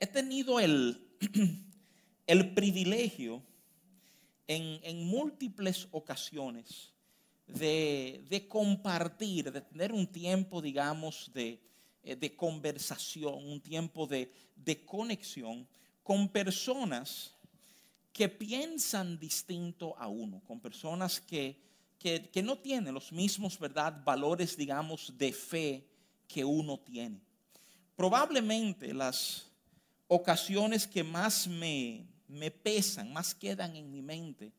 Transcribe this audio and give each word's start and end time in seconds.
he 0.00 0.06
tenido 0.06 0.60
el, 0.60 1.00
el 2.26 2.54
privilegio 2.54 3.42
en, 4.46 5.04
múltiples 5.04 5.88
ocasiones 5.90 6.92
de, 7.46 8.46
compartir, 8.48 9.52
de 9.52 9.60
tener 9.60 9.92
un 9.92 10.06
tiempo, 10.06 10.62
digamos, 10.62 11.30
de, 11.34 11.60
eh, 12.02 12.16
de 12.16 12.34
conversación, 12.34 13.46
un 13.46 13.60
tiempo 13.60 14.06
de, 14.06 14.32
de 14.56 14.84
conexión 14.84 15.66
con 16.02 16.28
personas 16.28 17.34
que 18.12 18.28
piensan 18.28 19.18
distinto 19.18 19.96
a 19.98 20.08
uno, 20.08 20.40
con 20.46 20.60
personas 20.60 21.20
que, 21.20 21.60
que, 21.98 22.30
que, 22.30 22.42
no 22.42 22.58
tienen 22.58 22.94
los 22.94 23.12
mismos 23.12 23.58
¿verdad? 23.58 24.02
valores, 24.04 24.56
digamos, 24.56 25.12
de 25.16 25.32
fe 25.32 25.86
que 26.26 26.44
uno 26.44 26.78
tiene. 26.78 27.20
Probablemente 27.94 28.94
las, 28.94 29.47
ocasiones 30.08 30.86
que 30.86 31.04
más 31.04 31.46
me, 31.46 32.06
me 32.26 32.50
pesan, 32.50 33.12
más 33.12 33.34
quedan 33.34 33.76
en 33.76 33.90
mi 33.90 34.02
mente 34.02 34.52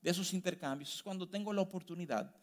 de 0.00 0.10
esos 0.10 0.32
intercambios 0.32 0.94
es 0.94 1.02
cuando 1.02 1.28
tengo 1.28 1.52
la 1.52 1.60
oportunidad 1.60 2.34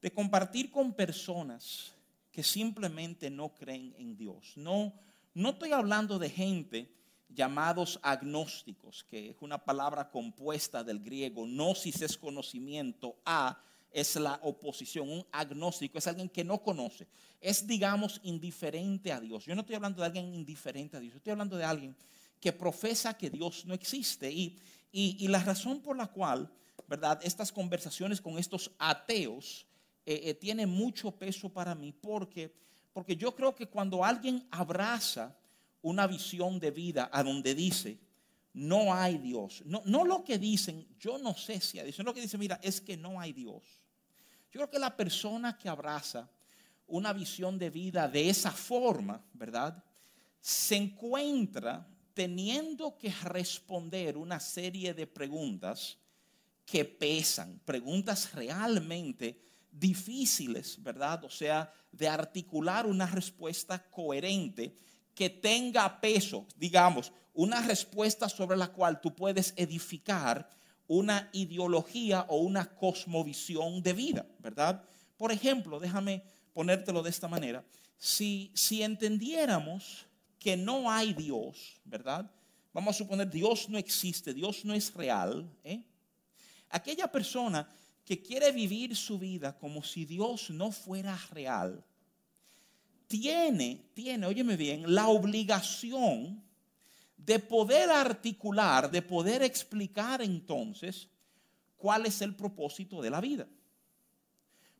de 0.00 0.12
compartir 0.12 0.70
con 0.70 0.92
personas 0.92 1.92
que 2.30 2.42
simplemente 2.42 3.30
no 3.30 3.54
creen 3.54 3.94
en 3.98 4.16
Dios. 4.16 4.54
No, 4.56 4.92
no 5.34 5.50
estoy 5.50 5.72
hablando 5.72 6.18
de 6.18 6.30
gente 6.30 6.90
llamados 7.28 8.00
agnósticos, 8.02 9.04
que 9.04 9.30
es 9.30 9.36
una 9.40 9.58
palabra 9.58 10.10
compuesta 10.10 10.82
del 10.82 11.00
griego, 11.00 11.44
gnosis 11.44 12.02
es 12.02 12.16
conocimiento, 12.16 13.16
a 13.24 13.62
es 13.92 14.16
la 14.16 14.38
oposición. 14.42 15.08
Un 15.08 15.26
agnóstico 15.30 15.98
es 15.98 16.06
alguien 16.06 16.28
que 16.28 16.44
no 16.44 16.62
conoce. 16.62 17.06
Es, 17.40 17.66
digamos, 17.66 18.20
indiferente 18.24 19.12
a 19.12 19.20
Dios. 19.20 19.44
Yo 19.44 19.54
no 19.54 19.60
estoy 19.60 19.76
hablando 19.76 20.00
de 20.00 20.06
alguien 20.06 20.34
indiferente 20.34 20.96
a 20.96 21.00
Dios. 21.00 21.14
estoy 21.14 21.32
hablando 21.32 21.56
de 21.56 21.64
alguien 21.64 21.96
que 22.40 22.52
profesa 22.52 23.16
que 23.16 23.30
Dios 23.30 23.64
no 23.66 23.74
existe. 23.74 24.30
Y, 24.30 24.58
y, 24.90 25.28
la 25.28 25.42
razón 25.42 25.80
por 25.80 25.96
la 25.96 26.06
cual, 26.06 26.50
¿verdad? 26.88 27.20
Estas 27.22 27.52
conversaciones 27.52 28.20
con 28.20 28.38
estos 28.38 28.70
ateos 28.78 29.66
eh, 30.04 30.20
eh, 30.24 30.34
tienen 30.34 30.68
mucho 30.68 31.10
peso 31.12 31.48
para 31.48 31.74
mí. 31.74 31.92
Porque, 31.92 32.54
porque 32.92 33.16
yo 33.16 33.34
creo 33.34 33.54
que 33.54 33.66
cuando 33.66 34.04
alguien 34.04 34.46
abraza 34.50 35.36
una 35.82 36.06
visión 36.06 36.58
de 36.58 36.70
vida 36.70 37.10
a 37.12 37.22
donde 37.22 37.54
dice, 37.54 37.98
no 38.54 38.94
hay 38.94 39.18
Dios. 39.18 39.62
No, 39.64 39.82
no 39.84 40.04
lo 40.04 40.24
que 40.24 40.38
dicen, 40.38 40.86
yo 40.98 41.18
no 41.18 41.34
sé 41.34 41.60
si 41.60 41.78
hay 41.78 41.86
Dios. 41.86 41.98
lo 41.98 42.14
que 42.14 42.20
dicen, 42.20 42.40
mira, 42.40 42.60
es 42.62 42.80
que 42.80 42.96
no 42.96 43.20
hay 43.20 43.32
Dios. 43.32 43.81
Yo 44.52 44.58
creo 44.60 44.70
que 44.70 44.78
la 44.78 44.94
persona 44.94 45.56
que 45.56 45.70
abraza 45.70 46.28
una 46.86 47.14
visión 47.14 47.58
de 47.58 47.70
vida 47.70 48.06
de 48.06 48.28
esa 48.28 48.50
forma, 48.50 49.24
¿verdad? 49.32 49.82
Se 50.42 50.76
encuentra 50.76 51.88
teniendo 52.12 52.98
que 52.98 53.10
responder 53.24 54.18
una 54.18 54.38
serie 54.38 54.92
de 54.92 55.06
preguntas 55.06 55.96
que 56.66 56.84
pesan, 56.84 57.62
preguntas 57.64 58.34
realmente 58.34 59.40
difíciles, 59.70 60.82
¿verdad? 60.82 61.24
O 61.24 61.30
sea, 61.30 61.72
de 61.90 62.06
articular 62.06 62.84
una 62.84 63.06
respuesta 63.06 63.82
coherente 63.90 64.76
que 65.14 65.30
tenga 65.30 65.98
peso, 65.98 66.46
digamos, 66.56 67.10
una 67.32 67.62
respuesta 67.62 68.28
sobre 68.28 68.58
la 68.58 68.68
cual 68.68 69.00
tú 69.00 69.14
puedes 69.16 69.54
edificar 69.56 70.50
una 70.98 71.30
ideología 71.32 72.26
o 72.28 72.36
una 72.36 72.66
cosmovisión 72.66 73.82
de 73.82 73.92
vida, 73.94 74.26
¿verdad? 74.40 74.84
Por 75.16 75.32
ejemplo, 75.32 75.80
déjame 75.80 76.22
ponértelo 76.52 77.02
de 77.02 77.08
esta 77.08 77.28
manera. 77.28 77.64
Si, 77.96 78.50
si 78.54 78.82
entendiéramos 78.82 80.06
que 80.38 80.56
no 80.56 80.90
hay 80.90 81.14
Dios, 81.14 81.80
¿verdad? 81.84 82.30
Vamos 82.74 82.94
a 82.94 82.98
suponer 82.98 83.30
Dios 83.30 83.70
no 83.70 83.78
existe, 83.78 84.34
Dios 84.34 84.64
no 84.66 84.74
es 84.74 84.92
real. 84.92 85.48
¿eh? 85.64 85.82
Aquella 86.68 87.10
persona 87.10 87.66
que 88.04 88.20
quiere 88.20 88.52
vivir 88.52 88.94
su 88.94 89.18
vida 89.18 89.56
como 89.56 89.82
si 89.82 90.04
Dios 90.04 90.50
no 90.50 90.72
fuera 90.72 91.18
real, 91.30 91.82
tiene, 93.06 93.86
tiene, 93.94 94.26
óyeme 94.26 94.56
bien, 94.56 94.94
la 94.94 95.08
obligación 95.08 96.42
de 97.24 97.38
poder 97.38 97.90
articular, 97.90 98.90
de 98.90 99.02
poder 99.02 99.42
explicar 99.42 100.22
entonces 100.22 101.08
cuál 101.76 102.06
es 102.06 102.20
el 102.22 102.34
propósito 102.34 103.00
de 103.00 103.10
la 103.10 103.20
vida. 103.20 103.46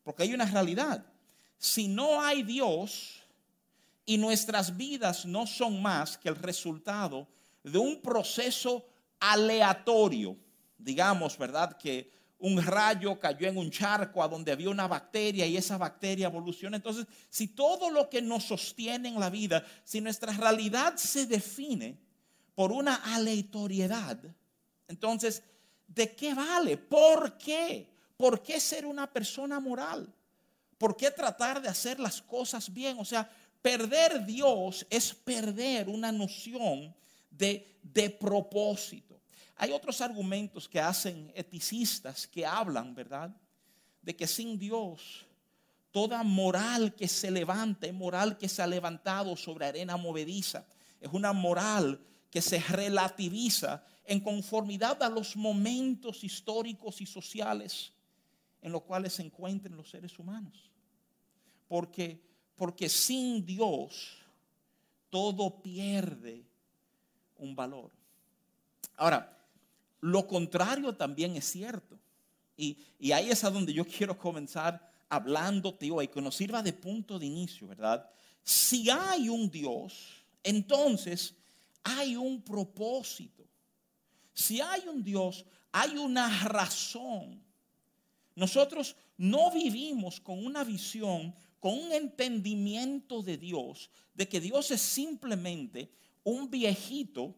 Porque 0.03 0.25
hay 0.25 0.35
una 0.35 0.47
realidad. 0.47 1.05
Si 1.59 1.87
no 1.87 2.21
hay 2.21 2.43
Dios 2.43 3.21
y 4.05 4.19
nuestras 4.19 4.77
vidas 4.77 5.25
no 5.25 5.47
son 5.47 5.81
más 5.81 6.19
que 6.19 6.29
el 6.29 6.37
resultado 6.37 7.29
de 7.63 7.79
un 7.79 8.01
proceso 8.01 8.85
aleatorio, 9.21 10.37
digamos, 10.77 11.39
¿verdad? 11.39 11.77
Que 11.77 12.11
un 12.41 12.61
rayo 12.61 13.21
cayó 13.21 13.47
en 13.47 13.57
un 13.57 13.71
charco 13.71 14.21
a 14.21 14.27
donde 14.27 14.51
había 14.51 14.69
una 14.69 14.89
bacteria 14.89 15.47
y 15.47 15.57
esa 15.57 15.79
bacteria 15.79 16.27
evoluciona. 16.27 16.77
Entonces, 16.77 17.07
si 17.31 17.47
todo 17.47 17.89
lo 17.89 18.11
que 18.11 18.21
nos 18.21 18.43
sostiene 18.43 19.11
en 19.11 19.21
la 19.21 19.31
vida, 19.31 19.65
si 19.85 20.01
nuestra 20.01 20.33
realidad 20.33 20.97
se 20.97 21.27
define 21.27 22.02
por 22.55 22.73
una 22.73 22.97
aleatoriedad, 23.15 24.19
entonces, 24.93 25.43
¿de 25.87 26.15
qué 26.15 26.35
vale? 26.35 26.77
¿Por 26.77 27.39
qué? 27.39 27.89
¿Por 28.17 28.43
qué 28.43 28.61
ser 28.61 28.85
una 28.85 29.11
persona 29.11 29.59
moral? 29.59 30.13
¿Por 30.77 30.97
qué 30.97 31.11
tratar 31.11 31.63
de 31.63 31.69
hacer 31.69 31.99
las 31.99 32.21
cosas 32.21 32.71
bien? 32.71 32.99
O 32.99 33.05
sea, 33.05 33.29
perder 33.63 34.25
Dios 34.27 34.87
es 34.91 35.15
perder 35.15 35.89
una 35.89 36.13
noción 36.13 36.95
de, 37.31 37.79
de 37.83 38.11
propósito. 38.11 39.19
Hay 39.57 39.73
otros 39.73 40.01
argumentos 40.01 40.69
que 40.69 40.81
hacen 40.81 41.33
eticistas 41.35 42.27
que 42.27 42.45
hablan, 42.45 42.95
¿verdad? 42.95 43.35
De 44.03 44.15
que 44.15 44.27
sin 44.27 44.59
Dios 44.59 45.25
toda 45.91 46.23
moral 46.23 46.95
que 46.95 47.07
se 47.07 47.31
levanta 47.31 47.91
moral 47.93 48.37
que 48.37 48.49
se 48.49 48.63
ha 48.63 48.67
levantado 48.67 49.37
sobre 49.37 49.67
arena 49.67 49.97
movediza. 49.97 50.67
Es 51.01 51.11
una 51.13 51.33
moral 51.33 52.01
que 52.33 52.41
se 52.41 52.59
relativiza 52.59 53.85
en 54.07 54.19
conformidad 54.19 55.03
a 55.03 55.11
los 55.11 55.37
momentos 55.37 56.25
históricos 56.25 57.03
y 57.03 57.07
sociales 57.07 57.93
en 58.63 58.73
los 58.73 58.83
cuales 58.83 59.13
se 59.13 59.23
encuentran 59.23 59.77
los 59.77 59.91
seres 59.91 60.19
humanos. 60.19 60.71
Porque, 61.69 62.19
porque 62.57 62.89
sin 62.89 63.45
Dios 63.45 64.17
todo 65.11 65.63
pierde 65.63 66.43
un 67.37 67.55
valor. 67.55 67.91
Ahora, 68.97 69.39
lo 70.01 70.27
contrario 70.27 70.97
también 70.97 71.37
es 71.37 71.45
cierto. 71.45 71.99
Y, 72.57 72.79
y 72.99 73.13
ahí 73.13 73.29
es 73.29 73.45
a 73.45 73.51
donde 73.51 73.75
yo 73.75 73.85
quiero 73.99 74.17
comenzar 74.17 74.91
hablándote 75.11 75.91
hoy, 75.91 76.09
que 76.09 76.23
nos 76.23 76.37
sirva 76.37 76.63
de 76.63 76.73
punto 76.73 77.19
de 77.19 77.27
inicio, 77.27 77.69
¿verdad? 77.69 78.09
Si 78.43 78.89
hay 78.89 79.29
un 79.29 79.51
Dios, 79.51 80.25
entonces 80.43 81.35
hay 81.85 82.17
un 82.17 82.43
propósito. 82.43 83.47
Si 84.33 84.61
hay 84.61 84.89
un 84.89 85.03
Dios, 85.03 85.45
hay 85.73 85.97
una 85.97 86.45
razón. 86.45 87.43
Nosotros 88.35 88.97
no 89.17 89.51
vivimos 89.51 90.21
con 90.21 90.45
una 90.45 90.65
visión, 90.65 91.35
con 91.61 91.75
un 91.79 91.93
entendimiento 91.93 93.23
de 93.23 93.37
Dios, 93.37 93.91
de 94.15 94.29
que 94.29 94.41
Dios 94.41 94.71
es 94.71 94.81
simplemente 94.81 95.91
un 96.25 96.51
viejito, 96.51 97.35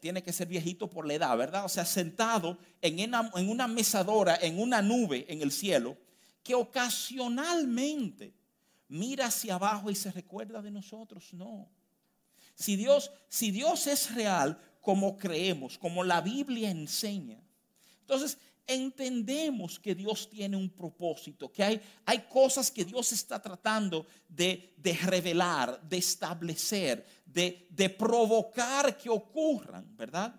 tiene 0.00 0.22
que 0.22 0.32
ser 0.32 0.46
viejito 0.46 0.88
por 0.88 1.06
la 1.06 1.14
edad, 1.14 1.36
¿verdad? 1.36 1.64
O 1.64 1.68
sea, 1.68 1.84
sentado 1.84 2.58
en 2.80 3.00
una, 3.48 3.66
mesadora, 3.66 4.36
en 4.40 4.60
una 4.60 4.82
nube 4.82 5.26
en 5.28 5.42
el 5.42 5.50
cielo, 5.50 5.96
que 6.42 6.54
ocasionalmente 6.54 8.34
mira 8.88 9.26
hacia 9.26 9.54
abajo 9.54 9.90
y 9.90 9.94
se 9.94 10.12
recuerda 10.12 10.62
de 10.62 10.70
nosotros. 10.70 11.32
No. 11.32 11.68
Si 12.60 12.76
Dios, 12.76 13.10
si 13.26 13.50
Dios 13.50 13.86
es 13.86 14.14
real, 14.14 14.60
como 14.82 15.16
creemos, 15.16 15.78
como 15.78 16.04
la 16.04 16.20
Biblia 16.20 16.70
enseña, 16.70 17.42
entonces 18.02 18.36
entendemos 18.66 19.80
que 19.80 19.94
Dios 19.94 20.28
tiene 20.28 20.58
un 20.58 20.68
propósito, 20.68 21.50
que 21.50 21.64
hay, 21.64 21.80
hay 22.04 22.18
cosas 22.28 22.70
que 22.70 22.84
Dios 22.84 23.12
está 23.12 23.40
tratando 23.40 24.06
de, 24.28 24.74
revelar, 25.06 25.80
de 25.88 25.96
establecer, 25.96 27.06
de, 27.24 27.66
de 27.70 27.88
provocar 27.88 28.94
que 28.98 29.08
ocurran, 29.08 29.96
¿verdad? 29.96 30.38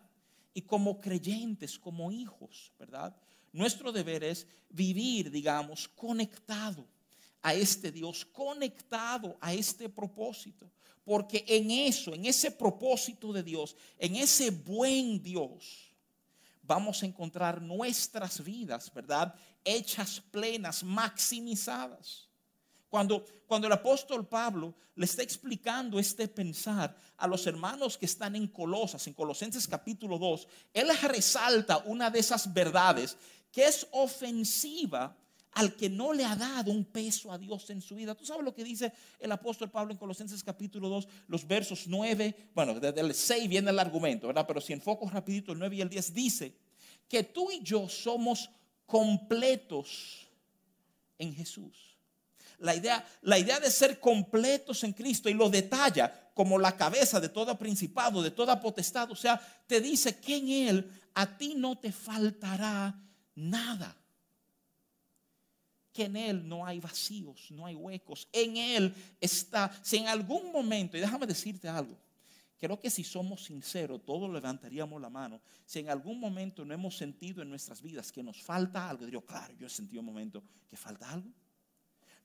Y 0.54 0.62
como 0.62 1.01
creyentes, 1.01 1.80
como 1.80 2.12
hijos, 2.12 2.72
¿verdad? 2.78 3.16
Nuestro 3.51 3.92
deber 3.92 4.24
es 4.25 4.46
vivir, 4.69 5.31
digamos, 5.31 5.88
conectado 5.88 6.86
a 7.42 7.56
este 7.56 7.92
Dios, 7.92 8.25
conectado 8.25 9.40
a 9.42 9.56
este 9.56 9.90
propósito. 9.90 10.69
Porque 11.03 11.44
en 11.48 11.71
eso, 11.71 12.13
en 12.13 12.25
ese 12.25 12.51
propósito 12.51 13.33
de 13.33 13.44
Dios, 13.44 13.75
en 13.98 14.15
ese 14.15 14.51
buen 14.51 15.21
Dios, 15.21 15.92
vamos 16.62 17.01
a 17.01 17.06
encontrar 17.06 17.62
nuestras 17.62 18.44
vidas, 18.44 18.94
¿verdad? 18.94 19.33
Hechas 19.63 20.21
plenas, 20.31 20.83
maximizadas. 20.83 22.30
Cuando, 22.89 23.25
cuando 23.48 23.68
el 23.68 23.74
apóstol 23.74 24.27
Pablo 24.27 24.75
le 24.95 25.06
está 25.06 25.24
explicando 25.24 25.98
este 25.98 26.27
pensar 26.27 26.95
a 27.18 27.25
los 27.25 27.48
hermanos 27.48 27.98
que 27.98 28.06
están 28.06 28.36
en 28.36 28.48
Colosas, 28.48 29.07
en 29.07 29.13
Colosenses 29.13 29.68
capítulo 29.68 30.19
2, 30.19 30.48
él 30.74 30.89
resalta 31.03 31.77
una 31.80 32.09
de 32.09 32.19
esas 32.19 32.53
verdades 32.53 33.18
que 33.51 33.65
es 33.65 33.88
ofensiva 33.92 35.15
al 35.53 35.75
que 35.75 35.89
no 35.89 36.13
le 36.13 36.24
ha 36.24 36.36
dado 36.36 36.71
un 36.71 36.86
peso 36.86 37.31
a 37.31 37.38
Dios 37.38 37.69
en 37.69 37.81
su 37.81 37.95
vida. 37.95 38.15
¿Tú 38.15 38.25
sabes 38.25 38.44
lo 38.44 38.53
que 38.53 38.63
dice 38.63 38.94
el 39.19 39.31
apóstol 39.31 39.69
Pablo 39.69 39.92
en 39.92 39.98
Colosenses 39.98 40.44
capítulo 40.44 40.88
2, 40.89 41.07
los 41.27 41.48
versos 41.48 41.88
9? 41.88 42.51
Bueno, 42.53 42.80
desde 42.80 43.01
el 43.01 43.13
6 43.13 43.50
viene 43.50 43.69
el 43.69 43.80
argumento, 43.80 44.27
¿verdad? 44.27 44.45
Pero 44.48 44.62
si 44.62 44.74
enfoco 44.74 45.09
rapidito 45.09 45.51
el 45.51 45.59
9 45.59 45.75
y 45.75 45.81
el 45.81 45.89
10, 45.89 46.13
dice 46.13 46.56
que 47.07 47.24
tú 47.24 47.51
y 47.51 47.62
yo 47.62 47.89
somos 47.89 48.50
completos 48.86 50.27
en 51.18 51.36
Jesús. 51.36 51.98
La 52.59 52.75
idea, 52.75 53.06
la 53.24 53.39
idea 53.39 53.59
de 53.59 53.71
ser 53.71 54.00
completos 54.00 54.83
en 54.83 54.94
Cristo 54.94 55.30
y 55.30 55.33
lo 55.33 55.50
detalla 55.50 56.31
como 56.33 56.59
la 56.59 56.77
cabeza 56.77 57.19
de 57.19 57.30
todo 57.30 57.57
principado, 57.57 58.21
de 58.21 58.31
toda 58.31 58.62
potestad. 58.62 59.12
O 59.12 59.15
sea, 59.15 59.39
te 59.68 59.81
dice 59.81 60.19
que 60.19 60.38
en 60.38 60.50
Él 60.50 60.92
a 61.15 61.38
ti 61.38 61.56
no 61.56 61.77
te 61.77 61.92
faltará 61.92 62.98
nada 63.36 64.00
que 65.92 66.06
en 66.06 66.16
Él 66.16 66.48
no 66.48 66.66
hay 66.66 66.80
vacíos, 66.80 67.52
no 67.52 67.66
hay 67.66 67.76
huecos. 67.76 68.28
En 68.32 68.58
Él 68.58 68.94
está, 69.20 69.72
si 69.84 69.98
en 69.98 70.08
algún 70.08 70.52
momento, 70.52 70.98
y 70.98 71.02
déjame 71.02 71.28
decirte 71.28 71.68
algo, 71.68 71.98
creo 72.60 72.80
que 72.80 72.90
si 72.90 73.04
somos 73.04 73.44
sinceros, 73.44 74.06
todos 74.06 74.32
levantaríamos 74.32 75.02
la 75.02 75.10
mano. 75.10 75.42
Si 75.66 75.80
en 75.80 75.90
algún 75.90 76.20
momento 76.20 76.64
no 76.64 76.74
hemos 76.74 76.96
sentido 76.96 77.42
en 77.42 77.50
nuestras 77.50 77.82
vidas 77.82 78.12
que 78.12 78.24
nos 78.24 78.42
falta 78.42 78.90
algo, 78.90 79.06
diría, 79.06 79.22
claro, 79.22 79.54
yo 79.56 79.68
he 79.68 79.70
sentido 79.70 80.00
un 80.00 80.06
momento 80.06 80.44
que 80.70 80.78
falta 80.78 81.10
algo. 81.10 81.30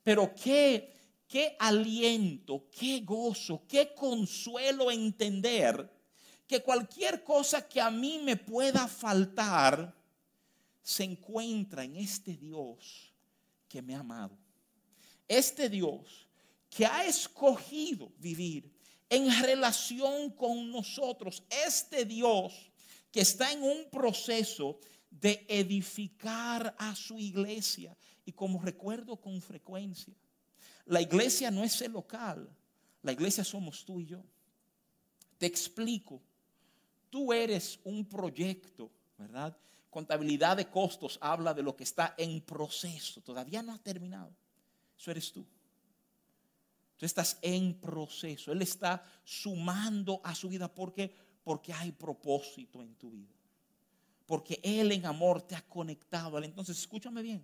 Pero 0.02 0.32
qué, 0.34 0.94
qué 1.26 1.56
aliento, 1.58 2.68
qué 2.70 3.00
gozo, 3.00 3.64
qué 3.66 3.94
consuelo 3.94 4.90
entender 4.90 5.90
que 6.46 6.62
cualquier 6.62 7.24
cosa 7.24 7.66
que 7.66 7.80
a 7.80 7.90
mí 7.90 8.20
me 8.22 8.36
pueda 8.36 8.86
faltar 8.86 9.92
se 10.80 11.02
encuentra 11.02 11.82
en 11.82 11.96
este 11.96 12.36
Dios 12.36 13.12
que 13.76 13.82
me 13.82 13.94
ha 13.94 14.00
amado. 14.00 14.34
Este 15.28 15.68
Dios 15.68 16.26
que 16.70 16.86
ha 16.86 17.04
escogido 17.04 18.10
vivir 18.16 18.72
en 19.10 19.30
relación 19.42 20.30
con 20.30 20.70
nosotros. 20.70 21.42
Este 21.66 22.06
Dios 22.06 22.70
que 23.12 23.20
está 23.20 23.52
en 23.52 23.62
un 23.62 23.90
proceso 23.90 24.78
de 25.10 25.44
edificar 25.46 26.74
a 26.78 26.96
su 26.96 27.18
iglesia. 27.18 27.94
Y 28.24 28.32
como 28.32 28.62
recuerdo 28.62 29.20
con 29.20 29.42
frecuencia, 29.42 30.14
la 30.86 31.02
iglesia 31.02 31.50
no 31.50 31.62
es 31.62 31.78
el 31.82 31.92
local, 31.92 32.48
la 33.02 33.12
iglesia 33.12 33.44
somos 33.44 33.84
tú 33.84 34.00
y 34.00 34.06
yo. 34.06 34.24
Te 35.36 35.44
explico, 35.44 36.22
tú 37.10 37.30
eres 37.30 37.78
un 37.84 38.06
proyecto, 38.06 38.90
¿verdad? 39.18 39.54
Contabilidad 39.96 40.58
de 40.58 40.68
costos 40.68 41.18
habla 41.22 41.54
de 41.54 41.62
lo 41.62 41.74
que 41.74 41.84
está 41.84 42.14
en 42.18 42.42
proceso, 42.42 43.22
todavía 43.22 43.62
no 43.62 43.72
ha 43.72 43.78
terminado. 43.78 44.30
Eso 44.94 45.10
eres 45.10 45.32
tú. 45.32 45.42
Tú 46.98 47.06
estás 47.06 47.38
en 47.40 47.80
proceso. 47.80 48.52
Él 48.52 48.60
está 48.60 49.02
sumando 49.24 50.20
a 50.22 50.34
su 50.34 50.50
vida 50.50 50.68
porque 50.68 51.14
porque 51.42 51.72
hay 51.72 51.92
propósito 51.92 52.82
en 52.82 52.94
tu 52.96 53.10
vida. 53.10 53.32
Porque 54.26 54.60
Él 54.62 54.92
en 54.92 55.06
amor 55.06 55.40
te 55.40 55.56
ha 55.56 55.66
conectado. 55.66 56.36
Entonces, 56.42 56.76
escúchame 56.76 57.22
bien. 57.22 57.42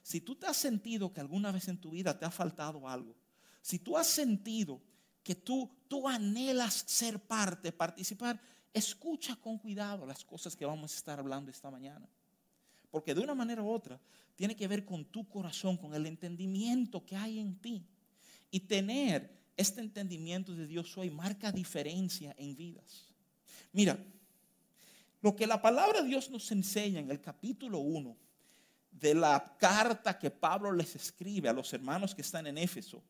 Si 0.00 0.20
tú 0.20 0.36
te 0.36 0.46
has 0.46 0.58
sentido 0.58 1.12
que 1.12 1.20
alguna 1.20 1.50
vez 1.50 1.66
en 1.66 1.78
tu 1.78 1.90
vida 1.90 2.16
te 2.16 2.24
ha 2.24 2.30
faltado 2.30 2.88
algo, 2.88 3.16
si 3.62 3.80
tú 3.80 3.98
has 3.98 4.06
sentido 4.06 4.80
que 5.24 5.34
tú, 5.34 5.68
tú 5.88 6.08
anhelas 6.08 6.84
ser 6.86 7.18
parte, 7.18 7.72
participar, 7.72 8.40
escucha 8.72 9.36
con 9.36 9.58
cuidado 9.58 10.06
las 10.06 10.24
cosas 10.24 10.54
que 10.54 10.64
vamos 10.64 10.92
a 10.92 10.96
estar 10.96 11.18
hablando 11.18 11.50
esta 11.50 11.70
mañana. 11.70 12.08
Porque 12.90 13.14
de 13.14 13.20
una 13.20 13.34
manera 13.34 13.62
u 13.62 13.70
otra 13.70 14.00
tiene 14.36 14.56
que 14.56 14.68
ver 14.68 14.84
con 14.84 15.04
tu 15.04 15.28
corazón, 15.28 15.76
con 15.76 15.94
el 15.94 16.06
entendimiento 16.06 17.04
que 17.04 17.16
hay 17.16 17.38
en 17.38 17.56
ti. 17.56 17.84
Y 18.50 18.60
tener 18.60 19.30
este 19.56 19.80
entendimiento 19.80 20.54
de 20.54 20.66
Dios 20.66 20.96
hoy 20.96 21.10
marca 21.10 21.52
diferencia 21.52 22.34
en 22.38 22.56
vidas. 22.56 23.06
Mira, 23.72 23.98
lo 25.20 25.36
que 25.36 25.46
la 25.46 25.60
palabra 25.60 26.02
de 26.02 26.08
Dios 26.08 26.30
nos 26.30 26.50
enseña 26.50 27.00
en 27.00 27.10
el 27.10 27.20
capítulo 27.20 27.78
1 27.78 28.16
de 28.90 29.14
la 29.14 29.56
carta 29.58 30.18
que 30.18 30.30
Pablo 30.30 30.72
les 30.72 30.96
escribe 30.96 31.48
a 31.48 31.52
los 31.52 31.72
hermanos 31.72 32.14
que 32.14 32.22
están 32.22 32.46
en 32.46 32.58
Éfeso 32.58 33.02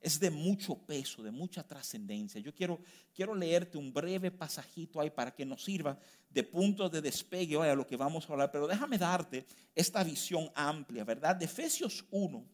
es 0.00 0.20
de 0.20 0.30
mucho 0.30 0.76
peso, 0.76 1.22
de 1.22 1.30
mucha 1.30 1.62
trascendencia. 1.62 2.40
Yo 2.40 2.54
quiero, 2.54 2.80
quiero 3.14 3.34
leerte 3.34 3.78
un 3.78 3.92
breve 3.92 4.30
pasajito 4.30 5.00
ahí 5.00 5.10
para 5.10 5.34
que 5.34 5.44
nos 5.44 5.64
sirva 5.64 5.98
de 6.30 6.42
punto 6.42 6.88
de 6.88 7.00
despegue 7.00 7.56
a 7.56 7.74
lo 7.74 7.86
que 7.86 7.96
vamos 7.96 8.28
a 8.28 8.32
hablar, 8.32 8.50
pero 8.50 8.66
déjame 8.66 8.98
darte 8.98 9.46
esta 9.74 10.04
visión 10.04 10.50
amplia, 10.54 11.04
¿verdad? 11.04 11.36
De 11.36 11.46
Efesios 11.46 12.04
1, 12.10 12.44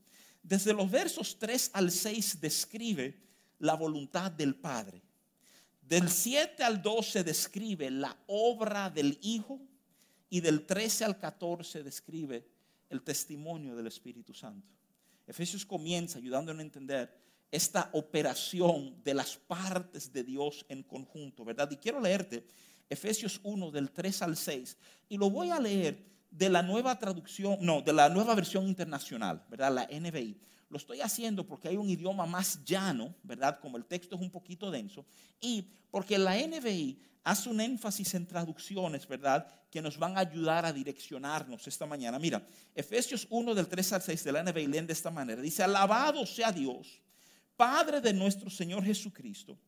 desde 0.42 0.72
los 0.72 0.90
versos 0.90 1.38
3 1.38 1.70
al 1.74 1.90
6 1.90 2.40
describe 2.40 3.18
la 3.58 3.74
voluntad 3.74 4.30
del 4.30 4.54
Padre. 4.54 5.02
Del 5.80 6.08
7 6.08 6.62
al 6.62 6.80
12 6.80 7.22
describe 7.22 7.90
la 7.90 8.16
obra 8.26 8.88
del 8.88 9.18
Hijo 9.20 9.60
y 10.30 10.40
del 10.40 10.64
13 10.64 11.04
al 11.04 11.18
14 11.18 11.82
describe 11.82 12.46
el 12.88 13.02
testimonio 13.02 13.76
del 13.76 13.88
Espíritu 13.88 14.32
Santo. 14.32 14.68
Efesios 15.26 15.66
comienza 15.66 16.18
ayudándonos 16.18 16.60
a 16.60 16.64
entender 16.64 17.22
esta 17.52 17.90
operación 17.92 18.96
de 19.04 19.12
las 19.12 19.36
partes 19.36 20.10
de 20.10 20.24
Dios 20.24 20.64
en 20.70 20.82
conjunto, 20.82 21.44
¿verdad? 21.44 21.70
Y 21.70 21.76
quiero 21.76 22.00
leerte 22.00 22.44
Efesios 22.88 23.40
1 23.42 23.70
del 23.70 23.90
3 23.90 24.22
al 24.22 24.36
6 24.38 24.76
y 25.10 25.18
lo 25.18 25.28
voy 25.28 25.50
a 25.50 25.60
leer 25.60 26.02
de 26.30 26.48
la 26.48 26.62
nueva 26.62 26.98
traducción, 26.98 27.58
no, 27.60 27.82
de 27.82 27.92
la 27.92 28.08
nueva 28.08 28.34
versión 28.34 28.66
internacional, 28.66 29.44
¿verdad? 29.50 29.70
La 29.70 29.86
NBI. 29.86 30.40
Lo 30.70 30.78
estoy 30.78 31.02
haciendo 31.02 31.46
porque 31.46 31.68
hay 31.68 31.76
un 31.76 31.90
idioma 31.90 32.24
más 32.24 32.64
llano, 32.64 33.14
¿verdad? 33.22 33.60
Como 33.60 33.76
el 33.76 33.84
texto 33.84 34.16
es 34.16 34.22
un 34.22 34.30
poquito 34.30 34.70
denso 34.70 35.04
y 35.38 35.68
porque 35.90 36.16
la 36.16 36.34
NBI 36.34 36.98
hace 37.22 37.50
un 37.50 37.60
énfasis 37.60 38.14
en 38.14 38.26
traducciones, 38.26 39.06
¿verdad? 39.06 39.46
Que 39.70 39.82
nos 39.82 39.98
van 39.98 40.16
a 40.16 40.20
ayudar 40.20 40.64
a 40.64 40.72
direccionarnos 40.72 41.66
esta 41.68 41.84
mañana. 41.84 42.18
Mira, 42.18 42.42
Efesios 42.74 43.26
1 43.28 43.54
del 43.54 43.68
3 43.68 43.92
al 43.92 44.02
6 44.02 44.24
de 44.24 44.32
la 44.32 44.42
NBI 44.42 44.66
leen 44.68 44.86
de 44.86 44.94
esta 44.94 45.10
manera. 45.10 45.42
Dice, 45.42 45.62
alabado 45.62 46.24
sea 46.24 46.50
Dios 46.50 47.02
Padre 47.56 48.00
de 48.00 48.12
nuestro 48.12 48.50
Señor 48.50 48.84
Jesucristo, 48.84 49.58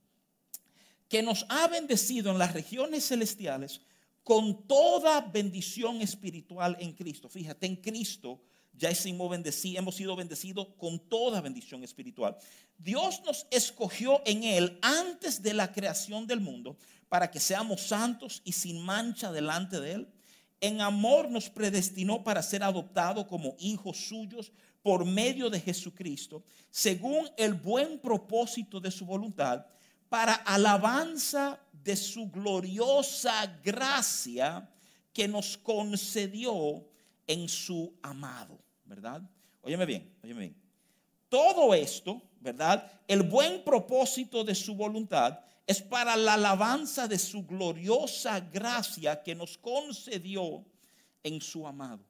que 1.09 1.23
nos 1.23 1.47
ha 1.49 1.69
bendecido 1.69 2.31
en 2.31 2.39
las 2.39 2.53
regiones 2.53 3.07
celestiales 3.07 3.81
con 4.23 4.67
toda 4.67 5.20
bendición 5.20 6.01
espiritual 6.01 6.77
en 6.81 6.93
Cristo. 6.93 7.29
Fíjate, 7.29 7.67
en 7.67 7.77
Cristo 7.77 8.41
ya 8.77 8.91
hemos, 8.91 9.94
sido 9.94 10.17
bendecidos 10.17 10.69
con 10.79 10.99
toda 10.99 11.41
bendición 11.41 11.85
espiritual. 11.85 12.37
Dios 12.79 13.23
nos 13.25 13.47
escogió 13.51 14.20
en 14.25 14.43
Él 14.43 14.79
antes 14.82 15.43
de 15.43 15.55
la 15.55 15.70
creación 15.73 16.27
del 16.27 16.41
mundo 16.41 16.77
para 17.08 17.31
que 17.31 17.39
seamos 17.39 17.82
santos 17.82 18.43
y 18.44 18.53
sin 18.53 18.81
mancha 18.81 19.31
delante 19.31 19.79
de 19.81 19.93
Él. 19.93 20.08
En 20.61 20.81
amor 20.81 21.31
nos 21.31 21.51
predestinó 21.51 22.25
para 22.25 22.43
ser 22.43 22.63
adoptados 22.63 23.27
como 23.27 23.55
hijos 23.58 24.08
suyos 24.08 24.51
por 24.84 25.06
medio 25.06 25.48
de 25.48 25.58
Jesucristo, 25.58 26.44
según 26.70 27.26
el 27.38 27.55
buen 27.55 27.98
propósito 27.98 28.79
de 28.79 28.91
su 28.91 29.06
voluntad, 29.06 29.64
para 30.10 30.34
alabanza 30.34 31.58
de 31.72 31.96
su 31.96 32.31
gloriosa 32.31 33.46
gracia 33.64 34.70
que 35.10 35.26
nos 35.26 35.56
concedió 35.56 36.86
en 37.26 37.48
su 37.48 37.94
amado, 38.03 38.58
¿verdad? 38.84 39.22
Óyeme 39.62 39.86
bien, 39.86 40.14
óyeme 40.22 40.41
bien. 40.41 40.56
Todo 41.31 41.72
esto, 41.72 42.20
¿verdad? 42.38 42.86
El 43.08 43.22
buen 43.22 43.64
propósito 43.64 44.44
de 44.44 44.55
su 44.55 44.74
voluntad 44.74 45.41
es 45.67 45.81
para 45.81 46.14
la 46.14 46.34
alabanza 46.34 47.08
de 47.08 47.19
su 47.19 47.46
gloriosa 47.46 48.38
gracia 48.38 49.22
que 49.22 49.34
nos 49.34 49.56
concedió 49.56 50.62
en 51.22 51.41
su 51.41 51.67
amado. 51.67 52.05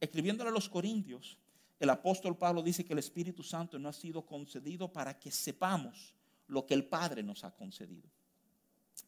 Escribiéndole 0.00 0.50
a 0.50 0.52
los 0.52 0.68
Corintios, 0.68 1.38
el 1.78 1.90
apóstol 1.90 2.36
Pablo 2.36 2.62
dice 2.62 2.84
que 2.84 2.92
el 2.92 2.98
Espíritu 2.98 3.42
Santo 3.42 3.78
no 3.78 3.88
ha 3.88 3.92
sido 3.92 4.26
concedido 4.26 4.92
para 4.92 5.18
que 5.18 5.30
sepamos 5.30 6.14
lo 6.48 6.66
que 6.66 6.74
el 6.74 6.84
Padre 6.84 7.22
nos 7.22 7.44
ha 7.44 7.50
concedido. 7.50 8.08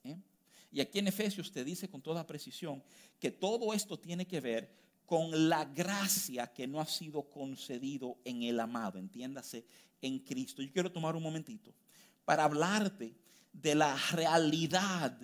¿Eh? 0.05 0.17
Y 0.71 0.81
aquí 0.81 1.01
en 1.01 1.09
Efesios 1.09 1.51
te 1.51 1.65
dice 1.65 1.89
con 1.89 2.01
toda 2.01 2.27
precisión 2.27 2.83
que 3.19 3.31
todo 3.31 3.75
esto 3.75 3.99
tiene 3.99 4.27
que 4.27 4.41
ver 4.41 4.73
con 5.05 5.49
la 5.49 5.65
gracia 5.65 6.47
que 6.53 6.69
no 6.69 6.81
ha 6.81 6.87
sido 6.87 7.29
concedido 7.29 8.19
en 8.25 8.45
el 8.45 8.61
amado, 8.61 8.99
entiéndase, 8.99 9.67
en 10.01 10.21
Cristo. 10.21 10.63
Yo 10.63 10.73
quiero 10.73 10.93
tomar 10.93 11.17
un 11.17 11.23
momentito 11.25 11.75
para 12.25 12.45
hablarte 12.45 13.17
de 13.53 13.75
la 13.75 13.97
realidad 14.13 15.19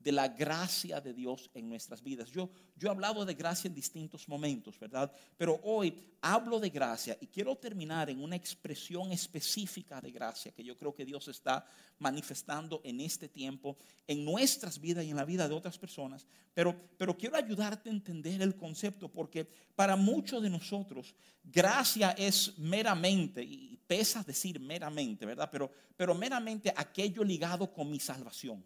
de 0.00 0.12
la 0.12 0.28
gracia 0.28 1.00
de 1.00 1.12
Dios 1.12 1.50
en 1.52 1.68
nuestras 1.68 2.02
vidas. 2.02 2.30
Yo, 2.30 2.48
yo 2.76 2.88
he 2.88 2.90
hablado 2.90 3.24
de 3.24 3.34
gracia 3.34 3.68
en 3.68 3.74
distintos 3.74 4.26
momentos, 4.28 4.78
¿verdad? 4.78 5.12
Pero 5.36 5.60
hoy 5.62 5.94
hablo 6.22 6.58
de 6.58 6.70
gracia 6.70 7.16
y 7.20 7.26
quiero 7.26 7.56
terminar 7.56 8.08
en 8.08 8.22
una 8.22 8.34
expresión 8.34 9.12
específica 9.12 10.00
de 10.00 10.10
gracia 10.10 10.52
que 10.52 10.64
yo 10.64 10.76
creo 10.76 10.94
que 10.94 11.04
Dios 11.04 11.28
está 11.28 11.66
manifestando 11.98 12.80
en 12.82 13.00
este 13.00 13.28
tiempo, 13.28 13.76
en 14.06 14.24
nuestras 14.24 14.80
vidas 14.80 15.04
y 15.04 15.10
en 15.10 15.16
la 15.16 15.26
vida 15.26 15.46
de 15.46 15.54
otras 15.54 15.76
personas. 15.76 16.26
Pero, 16.54 16.74
pero 16.96 17.16
quiero 17.16 17.36
ayudarte 17.36 17.90
a 17.90 17.92
entender 17.92 18.40
el 18.40 18.56
concepto 18.56 19.12
porque 19.12 19.46
para 19.76 19.96
muchos 19.96 20.42
de 20.42 20.48
nosotros 20.48 21.14
gracia 21.44 22.12
es 22.12 22.58
meramente, 22.58 23.42
y 23.42 23.78
pesa 23.86 24.22
decir 24.22 24.58
meramente, 24.60 25.26
¿verdad? 25.26 25.50
Pero, 25.52 25.70
pero 25.94 26.14
meramente 26.14 26.72
aquello 26.74 27.22
ligado 27.22 27.70
con 27.70 27.90
mi 27.90 28.00
salvación 28.00 28.64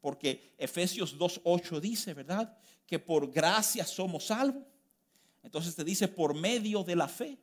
porque 0.00 0.54
Efesios 0.58 1.18
2.8 1.18 1.80
dice, 1.80 2.14
¿verdad? 2.14 2.56
Que 2.86 2.98
por 2.98 3.30
gracia 3.30 3.84
somos 3.84 4.26
salvos. 4.26 4.64
Entonces 5.42 5.74
te 5.74 5.84
dice 5.84 6.08
por 6.08 6.34
medio 6.34 6.82
de 6.82 6.96
la 6.96 7.08
fe. 7.08 7.38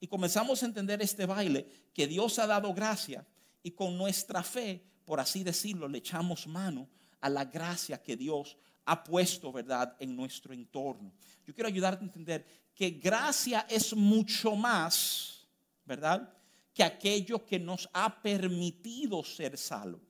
Y 0.00 0.06
comenzamos 0.06 0.62
a 0.62 0.66
entender 0.66 1.02
este 1.02 1.26
baile, 1.26 1.66
que 1.92 2.06
Dios 2.06 2.38
ha 2.38 2.46
dado 2.46 2.72
gracia 2.72 3.26
y 3.62 3.72
con 3.72 3.96
nuestra 3.98 4.42
fe, 4.42 4.82
por 5.04 5.18
así 5.18 5.42
decirlo, 5.42 5.88
le 5.88 5.98
echamos 5.98 6.46
mano 6.46 6.88
a 7.20 7.28
la 7.28 7.44
gracia 7.44 8.00
que 8.00 8.16
Dios 8.16 8.56
ha 8.84 9.02
puesto, 9.02 9.52
¿verdad?, 9.52 9.96
en 9.98 10.14
nuestro 10.14 10.54
entorno. 10.54 11.12
Yo 11.44 11.54
quiero 11.54 11.68
ayudarte 11.68 12.04
a 12.04 12.06
entender 12.06 12.46
que 12.74 12.90
gracia 12.90 13.66
es 13.68 13.94
mucho 13.94 14.54
más, 14.54 15.46
¿verdad?, 15.84 16.32
que 16.72 16.84
aquello 16.84 17.44
que 17.44 17.58
nos 17.58 17.88
ha 17.92 18.22
permitido 18.22 19.24
ser 19.24 19.58
salvos. 19.58 20.00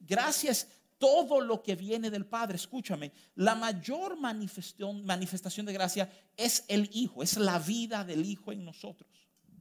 Gracias 0.00 0.66
todo 0.98 1.40
lo 1.40 1.62
que 1.62 1.76
viene 1.76 2.10
del 2.10 2.26
Padre. 2.26 2.56
Escúchame, 2.56 3.12
la 3.36 3.54
mayor 3.54 4.18
manifestación, 4.18 5.66
de 5.66 5.72
gracia 5.72 6.10
es 6.36 6.64
el 6.68 6.90
Hijo, 6.92 7.22
es 7.22 7.36
la 7.36 7.58
vida 7.58 8.04
del 8.04 8.24
Hijo 8.24 8.52
en 8.52 8.64
nosotros. 8.64 9.08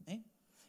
¿eh? 0.06 0.22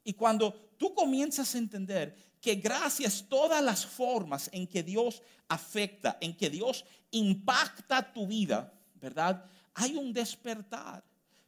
Y 0.05 0.13
cuando 0.13 0.53
tú 0.77 0.95
comienzas 0.95 1.55
a 1.55 1.59
entender 1.59 2.15
que 2.41 2.57
gracias 2.57 3.25
todas 3.29 3.63
las 3.65 3.85
formas 3.85 4.49
en 4.53 4.67
que 4.67 4.83
Dios 4.83 5.23
afecta, 5.49 6.19
en 6.21 6.37
que 6.37 6.51
Dios 6.51 6.85
impacta 7.11 8.13
tu 8.13 8.27
vida, 8.27 8.73
¿verdad? 8.95 9.45
Hay 9.75 9.97
un 9.97 10.13
despertar. 10.13 11.05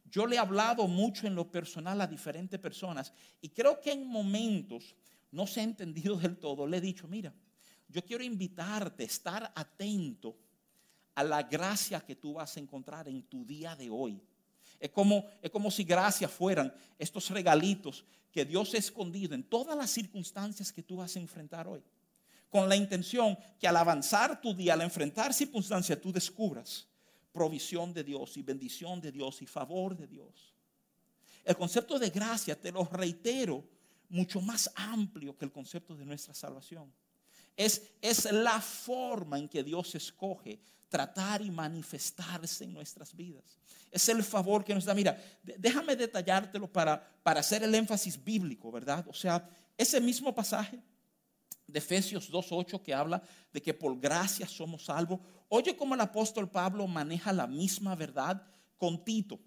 Yo 0.09 0.25
le 0.25 0.35
he 0.35 0.39
hablado 0.39 0.87
mucho 0.87 1.27
en 1.27 1.35
lo 1.35 1.49
personal 1.49 2.01
a 2.01 2.07
diferentes 2.07 2.59
personas 2.59 3.13
y 3.39 3.49
creo 3.49 3.79
que 3.79 3.93
en 3.93 4.05
momentos 4.05 4.95
no 5.31 5.47
se 5.47 5.61
ha 5.61 5.63
entendido 5.63 6.17
del 6.17 6.37
todo. 6.37 6.67
Le 6.67 6.77
he 6.77 6.81
dicho, 6.81 7.07
mira, 7.07 7.33
yo 7.91 8.03
quiero 8.03 8.23
invitarte 8.23 9.03
a 9.03 9.05
estar 9.05 9.51
atento 9.55 10.37
a 11.15 11.23
la 11.23 11.43
gracia 11.43 11.99
que 11.99 12.15
tú 12.15 12.33
vas 12.33 12.55
a 12.55 12.59
encontrar 12.59 13.07
en 13.07 13.23
tu 13.23 13.45
día 13.45 13.75
de 13.75 13.89
hoy. 13.89 14.21
Es 14.79 14.89
como, 14.89 15.25
es 15.41 15.51
como 15.51 15.69
si 15.69 15.83
gracias 15.83 16.31
fueran 16.31 16.73
estos 16.97 17.29
regalitos 17.29 18.03
que 18.31 18.45
Dios 18.45 18.73
ha 18.73 18.77
escondido 18.77 19.35
en 19.35 19.43
todas 19.43 19.77
las 19.77 19.91
circunstancias 19.91 20.71
que 20.71 20.81
tú 20.81 20.97
vas 20.97 21.15
a 21.15 21.19
enfrentar 21.19 21.67
hoy. 21.67 21.83
Con 22.49 22.67
la 22.67 22.75
intención 22.75 23.37
que 23.59 23.67
al 23.67 23.77
avanzar 23.77 24.41
tu 24.41 24.53
día, 24.53 24.73
al 24.73 24.81
enfrentar 24.81 25.33
circunstancias, 25.33 25.99
tú 26.01 26.11
descubras 26.11 26.87
provisión 27.31 27.93
de 27.93 28.03
Dios 28.03 28.35
y 28.37 28.41
bendición 28.41 28.99
de 28.99 29.11
Dios 29.11 29.41
y 29.41 29.47
favor 29.47 29.95
de 29.95 30.07
Dios. 30.07 30.53
El 31.43 31.55
concepto 31.55 31.97
de 31.97 32.09
gracia, 32.09 32.59
te 32.59 32.71
lo 32.71 32.83
reitero, 32.85 33.63
mucho 34.09 34.41
más 34.41 34.71
amplio 34.75 35.37
que 35.37 35.45
el 35.45 35.51
concepto 35.51 35.95
de 35.95 36.05
nuestra 36.05 36.33
salvación. 36.33 36.91
Es, 37.55 37.81
es 38.01 38.31
la 38.31 38.59
forma 38.61 39.37
en 39.37 39.47
que 39.47 39.63
Dios 39.63 39.95
escoge 39.95 40.59
tratar 40.89 41.41
y 41.41 41.49
manifestarse 41.49 42.65
en 42.65 42.73
nuestras 42.73 43.15
vidas. 43.15 43.59
Es 43.89 44.07
el 44.09 44.23
favor 44.23 44.63
que 44.63 44.75
nos 44.75 44.85
da. 44.85 44.93
Mira, 44.93 45.17
déjame 45.41 45.95
detallártelo 45.95 46.71
para, 46.71 47.01
para 47.23 47.39
hacer 47.39 47.63
el 47.63 47.73
énfasis 47.73 48.21
bíblico, 48.21 48.71
¿verdad? 48.71 49.05
O 49.07 49.13
sea, 49.13 49.49
ese 49.77 50.01
mismo 50.01 50.33
pasaje 50.35 50.81
de 51.65 51.79
Efesios 51.79 52.31
2.8 52.31 52.81
que 52.81 52.93
habla 52.93 53.23
de 53.51 53.61
que 53.61 53.73
por 53.73 53.99
gracia 53.99 54.47
somos 54.47 54.85
salvos. 54.85 55.19
Oye 55.47 55.75
cómo 55.75 55.95
el 55.95 56.01
apóstol 56.01 56.49
Pablo 56.49 56.87
maneja 56.87 57.31
la 57.31 57.47
misma 57.47 57.95
verdad 57.95 58.41
con 58.77 59.03
Tito. 59.03 59.39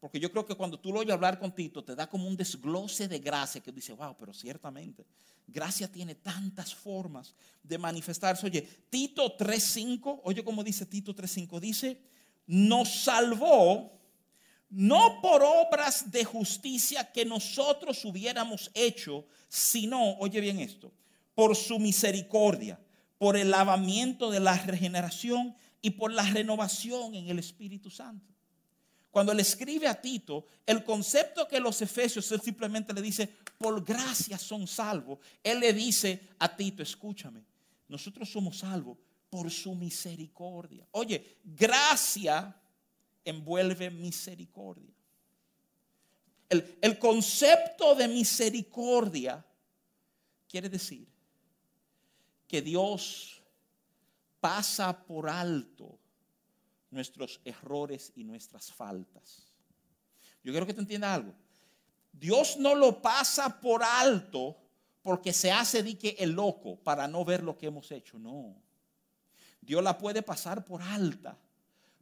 Porque 0.00 0.20
yo 0.20 0.30
creo 0.30 0.46
que 0.46 0.54
cuando 0.54 0.78
tú 0.78 0.92
lo 0.92 1.00
oyes 1.00 1.12
hablar 1.12 1.38
con 1.38 1.52
Tito, 1.52 1.82
te 1.82 1.96
da 1.96 2.08
como 2.08 2.28
un 2.28 2.36
desglose 2.36 3.08
de 3.08 3.18
gracia 3.18 3.60
que 3.60 3.72
dice, 3.72 3.92
wow, 3.92 4.14
pero 4.16 4.32
ciertamente, 4.32 5.04
gracia 5.46 5.90
tiene 5.90 6.14
tantas 6.14 6.72
formas 6.72 7.34
de 7.62 7.78
manifestarse. 7.78 8.46
Oye, 8.46 8.62
Tito 8.88 9.36
3.5, 9.36 10.20
oye 10.22 10.44
cómo 10.44 10.62
dice 10.62 10.86
Tito 10.86 11.14
3.5, 11.14 11.58
dice, 11.58 12.00
nos 12.46 13.02
salvó 13.02 13.98
no 14.70 15.20
por 15.20 15.42
obras 15.42 16.10
de 16.10 16.24
justicia 16.24 17.10
que 17.10 17.24
nosotros 17.24 18.04
hubiéramos 18.04 18.70
hecho, 18.74 19.26
sino, 19.48 20.16
oye 20.18 20.40
bien 20.40 20.60
esto, 20.60 20.92
por 21.34 21.56
su 21.56 21.80
misericordia, 21.80 22.78
por 23.16 23.36
el 23.36 23.50
lavamiento 23.50 24.30
de 24.30 24.38
la 24.38 24.56
regeneración 24.56 25.56
y 25.82 25.90
por 25.90 26.12
la 26.12 26.22
renovación 26.22 27.16
en 27.16 27.28
el 27.30 27.40
Espíritu 27.40 27.90
Santo 27.90 28.37
cuando 29.18 29.34
le 29.34 29.42
escribe 29.42 29.88
a 29.88 30.00
Tito, 30.00 30.46
el 30.64 30.84
concepto 30.84 31.48
que 31.48 31.58
los 31.58 31.82
efesios, 31.82 32.30
él 32.30 32.40
simplemente 32.40 32.92
le 32.92 33.02
dice, 33.02 33.26
por 33.58 33.84
gracia 33.84 34.38
son 34.38 34.68
salvos. 34.68 35.18
Él 35.42 35.58
le 35.58 35.72
dice 35.72 36.28
a 36.38 36.54
Tito, 36.54 36.84
escúchame, 36.84 37.44
nosotros 37.88 38.30
somos 38.30 38.58
salvos 38.58 38.96
por 39.28 39.50
su 39.50 39.74
misericordia. 39.74 40.86
Oye, 40.92 41.38
gracia 41.42 42.54
envuelve 43.24 43.90
misericordia. 43.90 44.94
El, 46.48 46.78
el 46.80 46.96
concepto 46.96 47.96
de 47.96 48.06
misericordia 48.06 49.44
quiere 50.46 50.68
decir 50.68 51.08
que 52.46 52.62
Dios 52.62 53.42
pasa 54.38 54.96
por 54.96 55.28
alto 55.28 55.97
nuestros 56.90 57.40
errores 57.44 58.12
y 58.16 58.24
nuestras 58.24 58.72
faltas. 58.72 59.52
Yo 60.42 60.52
quiero 60.52 60.66
que 60.66 60.74
te 60.74 60.80
entienda 60.80 61.14
algo. 61.14 61.34
Dios 62.12 62.56
no 62.56 62.74
lo 62.74 63.00
pasa 63.00 63.60
por 63.60 63.82
alto 63.82 64.56
porque 65.02 65.32
se 65.32 65.50
hace 65.50 65.82
dique 65.82 66.16
el 66.18 66.32
loco 66.32 66.76
para 66.76 67.06
no 67.06 67.24
ver 67.24 67.42
lo 67.42 67.56
que 67.56 67.66
hemos 67.66 67.90
hecho. 67.92 68.18
No. 68.18 68.54
Dios 69.60 69.82
la 69.82 69.98
puede 69.98 70.22
pasar 70.22 70.64
por 70.64 70.82
alta 70.82 71.38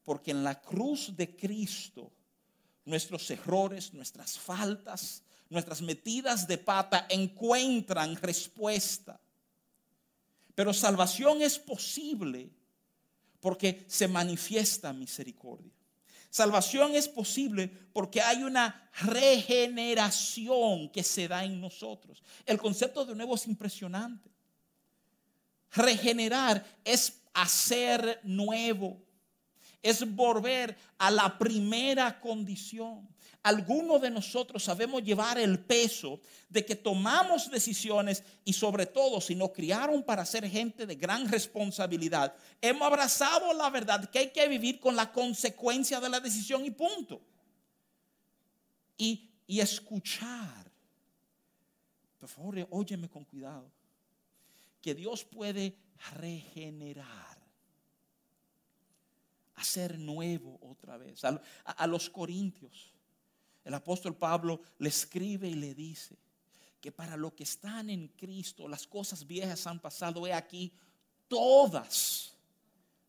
porque 0.05 0.31
en 0.31 0.45
la 0.45 0.61
cruz 0.61 1.17
de 1.17 1.37
Cristo 1.37 2.13
nuestros 2.85 3.29
errores, 3.31 3.93
nuestras 3.93 4.39
faltas, 4.39 5.23
nuestras 5.51 5.83
metidas 5.83 6.47
de 6.47 6.59
pata 6.59 7.07
encuentran 7.09 8.17
respuesta. 8.17 9.21
Pero 10.55 10.73
salvación 10.73 11.43
es 11.43 11.59
posible 11.59 12.51
porque 13.41 13.85
se 13.89 14.09
manifiesta 14.09 14.93
misericordia. 14.93 15.73
Salvación 16.31 16.95
es 16.95 17.09
posible 17.09 17.69
porque 17.93 18.21
hay 18.21 18.43
una 18.43 18.91
regeneración 19.01 20.91
que 20.91 21.03
se 21.03 21.29
da 21.29 21.45
en 21.45 21.61
nosotros. 21.61 22.23
El 22.45 22.59
concepto 22.59 23.07
de 23.07 23.15
nuevo 23.15 23.37
es 23.37 23.47
impresionante. 23.47 24.31
Regenerar 25.73 26.63
es 26.85 27.23
hacer 27.33 28.21
nuevo, 28.23 29.03
es 29.89 30.15
volver 30.15 30.77
a 30.99 31.11
la 31.11 31.39
primera 31.39 32.21
condición 32.21 33.09
algunos 33.47 34.01
de 34.03 34.11
nosotros 34.11 34.65
sabemos 34.65 35.05
llevar 35.05 35.39
el 35.39 35.61
peso 35.61 36.21
de 36.49 36.67
que 36.67 36.75
tomamos 36.75 37.49
decisiones 37.49 38.25
y 38.45 38.53
sobre 38.53 38.87
todo 38.87 39.21
si 39.21 39.37
nos 39.37 39.53
criaron 39.53 40.03
para 40.03 40.27
ser 40.27 40.51
gente 40.51 40.85
de 40.85 40.97
gran 40.97 41.29
responsabilidad, 41.29 42.35
hemos 42.61 42.83
abrazado 42.83 43.55
la 43.55 43.71
verdad 43.71 44.11
que 44.11 44.19
hay 44.19 44.31
que 44.33 44.49
vivir 44.49 44.81
con 44.81 44.97
la 44.97 45.13
consecuencia 45.13 46.01
de 46.01 46.09
la 46.09 46.19
decisión 46.19 46.65
y 46.65 46.73
punto. 46.73 47.21
Y, 48.99 49.31
y 49.47 49.61
escuchar. 49.61 50.69
Por 52.19 52.29
favor, 52.29 52.67
óyeme 52.71 53.09
con 53.09 53.25
cuidado. 53.25 53.71
Que 54.83 54.93
Dios 54.93 55.23
puede 55.23 55.77
regenerar 56.17 57.26
hacer 59.57 59.99
nuevo 59.99 60.59
otra 60.63 60.97
vez. 60.97 61.23
a, 61.25 61.87
los 61.87 62.09
corintios, 62.09 62.93
el 63.65 63.75
apóstol 63.75 64.17
Pablo 64.17 64.61
le 64.79 64.89
escribe 64.89 65.49
y 65.49 65.55
le 65.55 65.75
dice 65.75 66.17
que 66.81 66.93
para 66.93 67.17
los 67.17 67.33
que 67.33 67.43
están 67.43 67.91
en 67.91 68.09
Cristo 68.09 68.69
las 68.69 68.87
cosas 68.87 69.27
viejas 69.27 69.67
han 69.67 69.81
pasado, 69.81 70.27
he 70.27 70.33
aquí, 70.33 70.73
todas 71.29 72.37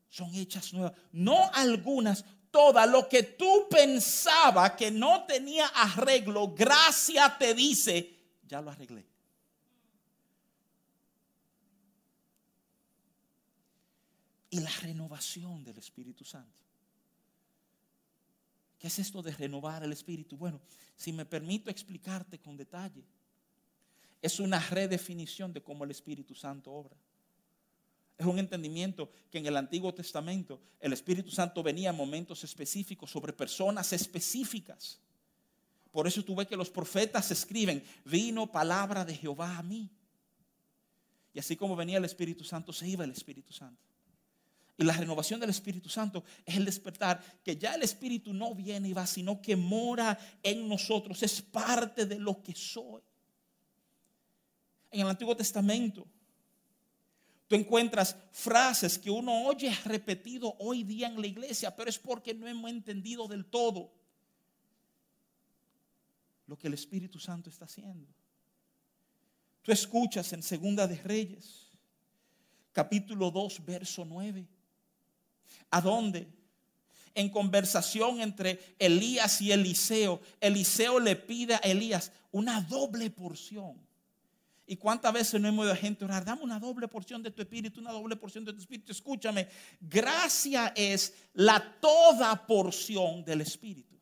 son 0.09 0.33
hechas 0.33 0.73
nuevas, 0.73 0.93
no 1.11 1.49
algunas, 1.53 2.25
todas. 2.49 2.89
Lo 2.89 3.07
que 3.07 3.23
tú 3.23 3.67
pensabas 3.69 4.71
que 4.71 4.89
no 4.89 5.25
tenía 5.25 5.67
arreglo, 5.67 6.53
gracia 6.53 7.37
te 7.37 7.53
dice, 7.53 8.17
ya 8.47 8.61
lo 8.61 8.71
arreglé. 8.71 9.06
Y 14.57 14.61
la 14.61 14.71
renovación 14.81 15.63
del 15.63 15.77
Espíritu 15.77 16.25
Santo. 16.25 16.63
¿Qué 18.79 18.87
es 18.87 18.99
esto 18.99 19.21
de 19.21 19.31
renovar 19.31 19.83
el 19.83 19.91
Espíritu? 19.91 20.37
Bueno, 20.37 20.59
si 20.95 21.11
me 21.11 21.25
permito 21.25 21.69
explicarte 21.69 22.39
con 22.39 22.57
detalle, 22.57 23.03
es 24.21 24.39
una 24.39 24.59
redefinición 24.59 25.53
de 25.53 25.61
cómo 25.61 25.83
el 25.83 25.91
Espíritu 25.91 26.35
Santo 26.35 26.71
obra. 26.71 26.95
Es 28.17 28.25
un 28.25 28.39
entendimiento 28.39 29.11
que 29.29 29.37
en 29.37 29.45
el 29.45 29.57
Antiguo 29.57 29.93
Testamento 29.93 30.59
el 30.79 30.93
Espíritu 30.93 31.29
Santo 31.29 31.61
venía 31.61 31.91
en 31.91 31.95
momentos 31.95 32.43
específicos 32.43 33.11
sobre 33.11 33.33
personas 33.33 33.93
específicas. 33.93 34.99
Por 35.91 36.07
eso 36.07 36.23
tú 36.23 36.35
ves 36.35 36.47
que 36.47 36.57
los 36.57 36.69
profetas 36.69 37.29
escriben, 37.31 37.83
vino 38.05 38.51
palabra 38.51 39.05
de 39.05 39.15
Jehová 39.15 39.57
a 39.57 39.63
mí. 39.63 39.89
Y 41.33 41.39
así 41.39 41.55
como 41.55 41.75
venía 41.75 41.99
el 41.99 42.05
Espíritu 42.05 42.43
Santo, 42.43 42.73
se 42.73 42.87
iba 42.87 43.03
el 43.03 43.11
Espíritu 43.11 43.53
Santo. 43.53 43.86
Y 44.77 44.83
la 44.83 44.93
renovación 44.93 45.39
del 45.39 45.49
Espíritu 45.49 45.89
Santo 45.89 46.23
es 46.45 46.55
el 46.55 46.65
despertar, 46.65 47.19
que 47.43 47.57
ya 47.57 47.73
el 47.73 47.81
Espíritu 47.81 48.31
no 48.31 48.53
viene 48.53 48.89
y 48.89 48.93
va, 48.93 49.07
sino 49.07 49.41
que 49.41 49.55
mora 49.55 50.17
en 50.43 50.69
nosotros, 50.69 51.23
es 51.23 51.41
parte 51.41 52.05
de 52.05 52.19
lo 52.19 52.43
que 52.43 52.53
soy. 52.53 53.01
En 54.91 55.01
el 55.01 55.07
Antiguo 55.07 55.35
Testamento, 55.35 56.05
tú 57.47 57.55
encuentras 57.55 58.15
frases 58.31 58.99
que 58.99 59.09
uno 59.09 59.45
oye 59.45 59.75
repetido 59.83 60.55
hoy 60.59 60.83
día 60.83 61.07
en 61.07 61.19
la 61.19 61.27
iglesia, 61.27 61.75
pero 61.75 61.89
es 61.89 61.97
porque 61.97 62.35
no 62.35 62.47
hemos 62.47 62.69
entendido 62.69 63.27
del 63.27 63.45
todo 63.45 63.91
lo 66.45 66.55
que 66.55 66.67
el 66.67 66.75
Espíritu 66.75 67.19
Santo 67.19 67.49
está 67.49 67.65
haciendo. 67.65 68.07
Tú 69.63 69.71
escuchas 69.71 70.31
en 70.33 70.43
Segunda 70.43 70.87
de 70.87 70.97
Reyes, 70.97 71.71
capítulo 72.71 73.31
2, 73.31 73.65
verso 73.65 74.05
9. 74.05 74.47
¿A 75.71 75.81
dónde? 75.81 76.27
En 77.13 77.29
conversación 77.29 78.21
entre 78.21 78.75
Elías 78.77 79.41
y 79.41 79.51
Eliseo, 79.51 80.21
Eliseo 80.39 80.99
le 80.99 81.15
pide 81.15 81.55
a 81.55 81.57
Elías 81.59 82.11
una 82.31 82.61
doble 82.61 83.09
porción. 83.09 83.87
¿Y 84.69 84.75
cuántas 84.75 85.13
veces 85.13 85.39
no 85.39 85.47
hemos 85.47 85.63
oído 85.63 85.73
a 85.73 85.77
gente 85.77 86.03
orar? 86.03 86.25
Dame 86.25 86.43
una 86.43 86.59
doble 86.59 86.89
porción 86.89 87.23
de 87.23 87.31
tu 87.31 87.41
espíritu, 87.41 87.79
una 87.79 87.93
doble 87.93 88.17
porción 88.17 88.43
de 88.43 88.51
tu 88.51 88.59
espíritu. 88.59 88.91
Escúchame, 88.91 89.47
gracia 89.79 90.73
es 90.75 91.13
la 91.33 91.75
toda 91.79 92.45
porción 92.45 93.23
del 93.23 93.41
espíritu. 93.41 93.97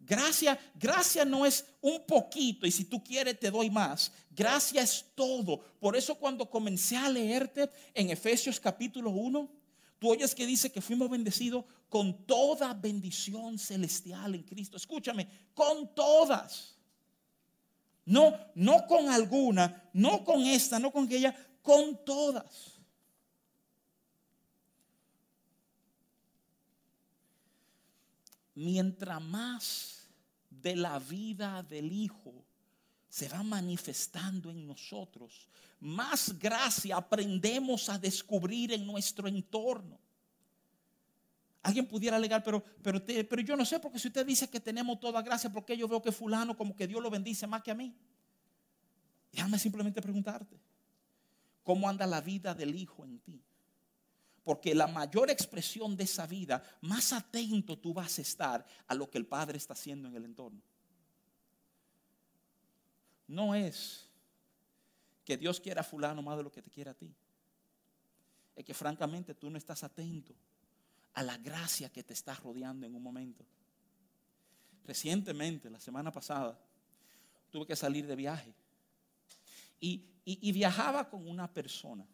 Gracia, 0.00 0.58
gracia 0.74 1.26
no 1.26 1.44
es 1.44 1.66
un 1.82 2.06
poquito 2.06 2.66
y 2.66 2.72
si 2.72 2.86
tú 2.86 3.04
quieres 3.04 3.38
te 3.38 3.50
doy 3.50 3.68
más. 3.68 4.10
Gracia 4.30 4.80
es 4.80 5.04
todo. 5.14 5.60
Por 5.78 5.94
eso 5.94 6.14
cuando 6.14 6.48
comencé 6.48 6.96
a 6.96 7.10
leerte 7.10 7.68
en 7.92 8.08
Efesios 8.08 8.58
capítulo 8.58 9.10
1, 9.10 9.57
tú 9.98 10.10
oyes 10.10 10.34
que 10.34 10.46
dice 10.46 10.70
que 10.70 10.80
fuimos 10.80 11.10
bendecidos 11.10 11.64
con 11.88 12.26
toda 12.26 12.74
bendición 12.74 13.58
celestial 13.58 14.34
en 14.34 14.42
Cristo. 14.42 14.76
Escúchame, 14.76 15.28
con 15.54 15.94
todas. 15.94 16.76
No, 18.04 18.34
no 18.54 18.86
con 18.86 19.08
alguna, 19.08 19.90
no 19.92 20.24
con 20.24 20.42
esta, 20.42 20.78
no 20.78 20.90
con 20.90 21.04
aquella, 21.04 21.34
con 21.62 22.04
todas. 22.04 22.80
Mientras 28.54 29.22
más 29.22 30.08
de 30.50 30.74
la 30.74 30.98
vida 30.98 31.62
del 31.62 31.92
Hijo 31.92 32.47
se 33.18 33.28
va 33.28 33.42
manifestando 33.42 34.48
en 34.48 34.64
nosotros, 34.64 35.48
más 35.80 36.38
gracia 36.38 36.96
aprendemos 36.96 37.88
a 37.88 37.98
descubrir 37.98 38.72
en 38.72 38.86
nuestro 38.86 39.26
entorno. 39.26 39.98
Alguien 41.62 41.88
pudiera 41.88 42.16
alegar, 42.16 42.44
pero, 42.44 42.62
pero, 42.80 43.04
pero 43.04 43.42
yo 43.42 43.56
no 43.56 43.64
sé, 43.64 43.80
porque 43.80 43.98
si 43.98 44.06
usted 44.06 44.24
dice 44.24 44.48
que 44.48 44.60
tenemos 44.60 45.00
toda 45.00 45.20
gracia, 45.20 45.52
porque 45.52 45.76
yo 45.76 45.88
veo 45.88 46.00
que 46.00 46.12
fulano 46.12 46.56
como 46.56 46.76
que 46.76 46.86
Dios 46.86 47.02
lo 47.02 47.10
bendice 47.10 47.48
más 47.48 47.60
que 47.62 47.72
a 47.72 47.74
mí? 47.74 47.92
Déjame 49.32 49.58
simplemente 49.58 50.00
preguntarte, 50.00 50.56
¿cómo 51.64 51.88
anda 51.88 52.06
la 52.06 52.20
vida 52.20 52.54
del 52.54 52.72
Hijo 52.76 53.04
en 53.04 53.18
ti? 53.18 53.42
Porque 54.44 54.76
la 54.76 54.86
mayor 54.86 55.28
expresión 55.28 55.96
de 55.96 56.04
esa 56.04 56.24
vida, 56.24 56.62
más 56.82 57.12
atento 57.12 57.76
tú 57.76 57.92
vas 57.92 58.16
a 58.20 58.22
estar 58.22 58.64
a 58.86 58.94
lo 58.94 59.10
que 59.10 59.18
el 59.18 59.26
Padre 59.26 59.58
está 59.58 59.72
haciendo 59.72 60.06
en 60.06 60.14
el 60.14 60.24
entorno. 60.24 60.62
No 63.28 63.54
es 63.54 64.08
que 65.24 65.36
Dios 65.36 65.60
quiera 65.60 65.82
a 65.82 65.84
fulano 65.84 66.22
más 66.22 66.36
de 66.36 66.42
lo 66.42 66.50
que 66.50 66.62
te 66.62 66.70
quiere 66.70 66.90
a 66.90 66.94
ti. 66.94 67.14
Es 68.56 68.64
que 68.64 68.74
francamente 68.74 69.34
tú 69.34 69.48
no 69.48 69.58
estás 69.58 69.84
atento 69.84 70.34
a 71.14 71.22
la 71.22 71.36
gracia 71.36 71.88
que 71.90 72.02
te 72.02 72.14
está 72.14 72.34
rodeando 72.34 72.86
en 72.86 72.94
un 72.94 73.02
momento. 73.02 73.44
Recientemente, 74.84 75.70
la 75.70 75.78
semana 75.78 76.10
pasada, 76.10 76.58
tuve 77.50 77.66
que 77.66 77.76
salir 77.76 78.06
de 78.06 78.16
viaje. 78.16 78.52
Y, 79.78 80.04
y 80.24 80.50
viajaba 80.50 81.08
con 81.08 81.28
una 81.28 81.52
persona 81.52 82.04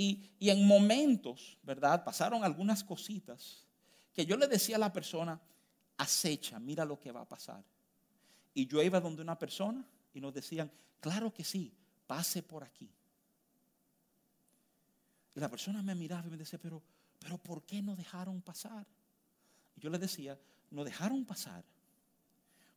y, 0.00 0.30
en 0.38 0.64
momentos, 0.64 1.58
¿verdad? 1.64 2.04
Pasaron 2.04 2.44
algunas 2.44 2.84
cositas 2.84 3.66
que 4.14 4.24
yo 4.24 4.36
le 4.36 4.46
decía 4.46 4.76
a 4.76 4.78
la 4.78 4.92
persona, 4.92 5.40
acecha, 5.96 6.60
mira 6.60 6.84
lo 6.84 7.00
que 7.00 7.10
va 7.10 7.22
a 7.22 7.28
pasar. 7.28 7.64
Y 8.58 8.66
yo 8.66 8.82
iba 8.82 9.00
donde 9.00 9.22
una 9.22 9.38
persona 9.38 9.84
y 10.12 10.20
nos 10.20 10.34
decían, 10.34 10.70
claro 11.00 11.32
que 11.32 11.44
sí, 11.44 11.72
pase 12.06 12.42
por 12.42 12.64
aquí. 12.64 12.90
Y 15.34 15.40
la 15.40 15.48
persona 15.48 15.82
me 15.82 15.94
miraba 15.94 16.26
y 16.26 16.30
me 16.30 16.36
decía, 16.36 16.58
pero, 16.58 16.82
pero 17.18 17.38
¿por 17.38 17.62
qué 17.62 17.80
no 17.80 17.94
dejaron 17.94 18.42
pasar? 18.42 18.86
Y 19.76 19.80
yo 19.80 19.90
le 19.90 19.98
decía, 19.98 20.36
no 20.70 20.82
dejaron 20.82 21.24
pasar. 21.24 21.64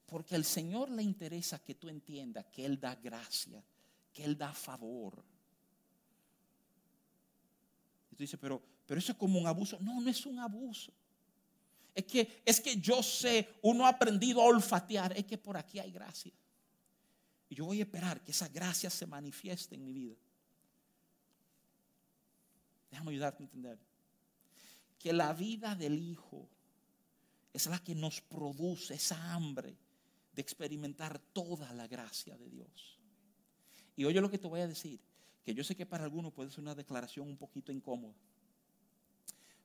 Porque 0.05 0.35
al 0.35 0.45
Señor 0.45 0.91
le 0.91 1.01
interesa 1.01 1.57
que 1.63 1.75
tú 1.75 1.89
entiendas 1.89 2.45
que 2.47 2.65
Él 2.65 2.79
da 2.79 2.95
gracia, 2.95 3.63
que 4.13 4.23
Él 4.23 4.37
da 4.37 4.53
favor 4.53 5.23
dice, 8.21 8.37
pero, 8.37 8.61
pero 8.85 8.99
eso 8.99 9.11
es 9.11 9.17
como 9.17 9.39
un 9.39 9.47
abuso. 9.47 9.77
No, 9.81 9.99
no 9.99 10.09
es 10.09 10.25
un 10.25 10.39
abuso. 10.39 10.93
Es 11.93 12.05
que, 12.05 12.41
es 12.45 12.61
que 12.61 12.77
yo 12.77 13.03
sé, 13.03 13.55
uno 13.61 13.85
ha 13.85 13.89
aprendido 13.89 14.41
a 14.41 14.45
olfatear, 14.45 15.17
es 15.17 15.25
que 15.25 15.37
por 15.37 15.57
aquí 15.57 15.79
hay 15.79 15.91
gracia. 15.91 16.31
Y 17.49 17.55
yo 17.55 17.65
voy 17.65 17.79
a 17.79 17.83
esperar 17.83 18.21
que 18.23 18.31
esa 18.31 18.47
gracia 18.47 18.89
se 18.89 19.05
manifieste 19.05 19.75
en 19.75 19.83
mi 19.83 19.91
vida. 19.91 20.15
Déjame 22.89 23.11
ayudarte 23.11 23.43
a 23.43 23.45
entender. 23.45 23.79
Que 24.97 25.11
la 25.11 25.33
vida 25.33 25.75
del 25.75 25.99
Hijo 25.99 26.47
es 27.53 27.65
la 27.65 27.79
que 27.79 27.95
nos 27.95 28.21
produce 28.21 28.93
esa 28.93 29.33
hambre 29.33 29.75
de 30.33 30.41
experimentar 30.41 31.19
toda 31.19 31.73
la 31.73 31.87
gracia 31.87 32.37
de 32.37 32.49
Dios. 32.49 32.99
Y 33.95 34.05
oye 34.05 34.21
lo 34.21 34.31
que 34.31 34.37
te 34.37 34.47
voy 34.47 34.61
a 34.61 34.67
decir 34.67 34.99
que 35.43 35.53
yo 35.53 35.63
sé 35.63 35.75
que 35.75 35.85
para 35.85 36.03
algunos 36.03 36.33
puede 36.33 36.51
ser 36.51 36.61
una 36.61 36.75
declaración 36.75 37.27
un 37.27 37.37
poquito 37.37 37.71
incómoda. 37.71 38.15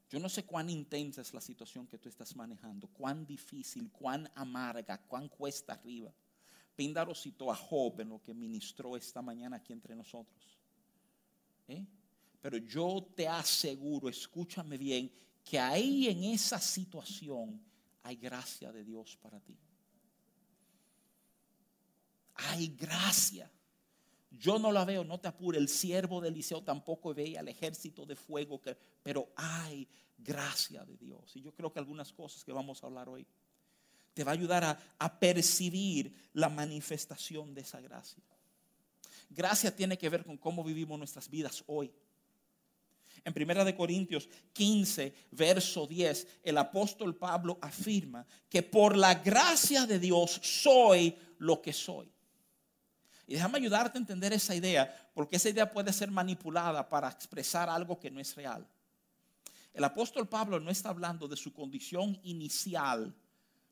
Yo 0.09 0.21
no 0.21 0.29
sé 0.29 0.45
cuán 0.45 0.71
intensa 0.71 1.21
es 1.21 1.35
la 1.35 1.41
situación 1.41 1.87
que 1.87 1.99
tú 1.99 2.09
estás 2.09 2.37
manejando, 2.37 2.87
cuán 2.89 3.27
difícil, 3.27 3.91
cuán 3.91 4.31
amarga, 4.35 4.99
cuán 5.03 5.29
cuesta 5.29 5.73
arriba. 5.73 6.13
Píndaro 6.77 7.15
citó 7.15 7.51
a 7.51 7.57
Job 7.57 8.01
en 8.01 8.11
lo 8.11 8.23
que 8.23 8.35
ministró 8.35 8.97
esta 8.97 9.21
mañana 9.21 9.57
aquí 9.57 9.73
entre 9.73 9.97
nosotros. 9.97 10.59
¿Eh? 11.69 11.85
Pero 12.41 12.59
yo 12.59 13.09
te 13.17 13.27
aseguro, 13.27 14.09
escúchame 14.09 14.79
bien, 14.79 15.11
que 15.43 15.59
ahí 15.59 16.07
en 16.07 16.23
esa 16.25 16.61
situación 16.61 17.61
hay 18.03 18.17
gracia 18.17 18.71
de 18.71 18.85
Dios 18.85 19.17
para 19.17 19.41
ti. 19.41 19.57
Hay 22.35 22.69
gracia. 22.69 23.51
Yo 24.31 24.59
no 24.59 24.73
la 24.73 24.85
veo, 24.85 25.05
no 25.05 25.19
te 25.19 25.29
apure. 25.29 25.59
El 25.59 25.69
siervo 25.69 26.21
de 26.21 26.29
Eliseo 26.29 26.63
tampoco 26.63 27.15
veía 27.15 27.41
el 27.41 27.49
ejército 27.49 28.05
de 28.05 28.17
fuego, 28.17 28.61
que, 28.61 28.77
pero 29.03 29.29
hay 29.37 29.89
gracia 30.19 30.85
de 30.85 30.97
Dios. 30.97 31.37
Y 31.37 31.43
yo 31.43 31.53
creo 31.53 31.73
que 31.73 31.79
algunas 31.79 32.13
cosas 32.13 32.45
que 32.45 32.53
vamos 32.53 32.83
a 32.83 32.87
hablar 32.87 33.09
hoy 33.09 33.27
te 34.15 34.25
va 34.25 34.33
a 34.33 34.35
ayudar 34.35 34.65
a, 34.65 34.79
a 34.99 35.19
percibir 35.19 36.13
la 36.33 36.49
manifestación 36.49 37.55
de 37.55 37.61
esa 37.61 37.81
gracia. 37.81 38.23
Gracia 39.29 39.75
tiene 39.75 39.99
que 39.99 40.09
ver 40.09 40.25
con 40.25 40.37
cómo 40.37 40.65
vivimos 40.65 40.99
nuestras 40.99 41.29
vidas 41.29 41.63
hoy. 41.67 41.93
En 43.25 43.35
Primera 43.35 43.65
de 43.65 43.75
Corintios 43.75 44.29
15, 44.53 45.13
verso 45.33 45.87
10, 45.87 46.29
el 46.45 46.59
apóstol 46.59 47.17
Pablo 47.17 47.59
afirma 47.61 48.27
que 48.49 48.63
por 48.63 48.97
la 48.97 49.17
gracia 49.17 49.87
de 49.87 49.99
Dios 49.99 50.41
soy 50.43 51.17
lo 51.39 51.61
que 51.61 51.73
soy. 51.73 52.11
Y 53.27 53.35
déjame 53.35 53.59
ayudarte 53.59 53.99
a 53.99 54.01
entender 54.01 54.33
esa 54.33 54.55
idea, 54.55 55.11
porque 55.15 55.37
esa 55.37 55.49
idea 55.49 55.71
puede 55.71 55.93
ser 55.93 56.11
manipulada 56.11 56.89
para 56.89 57.09
expresar 57.09 57.69
algo 57.69 57.99
que 57.99 58.11
no 58.11 58.21
es 58.21 58.35
real. 58.37 58.67
El 59.75 59.85
apóstol 59.85 60.29
Pablo 60.29 60.61
no 60.61 60.71
está 60.71 60.91
hablando 60.91 61.27
de 61.29 61.37
su 61.37 61.53
condición 61.53 62.19
inicial 62.23 63.15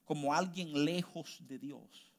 como 0.04 0.34
alguien 0.34 0.84
lejos 0.84 1.38
de 1.40 1.58
Dios, 1.58 2.10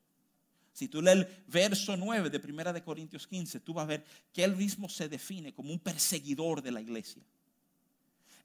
Si 0.74 0.90
tú 0.90 1.02
lees 1.02 1.20
el 1.20 1.44
verso 1.48 1.96
9 1.96 2.30
de 2.30 2.40
Primera 2.40 2.74
de 2.74 2.84
Corintios 2.84 3.28
15, 3.28 3.62
tú 3.62 3.74
vas 3.74 3.84
a 3.84 3.88
ver 3.88 4.06
que 4.34 4.44
él 4.44 4.58
mismo 4.58 4.90
se 4.90 5.08
define 5.08 5.54
como 5.54 5.72
un 5.72 5.80
perseguidor 5.80 6.62
de 6.62 6.72
la 6.72 6.82
iglesia. 6.82 7.24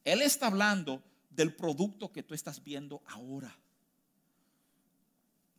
Él 0.05 0.23
está 0.23 0.47
hablando 0.47 1.03
del 1.29 1.55
producto 1.55 2.13
que 2.13 2.23
tú 2.23 2.35
estás 2.35 2.63
viendo 2.63 3.03
ahora. 3.07 3.53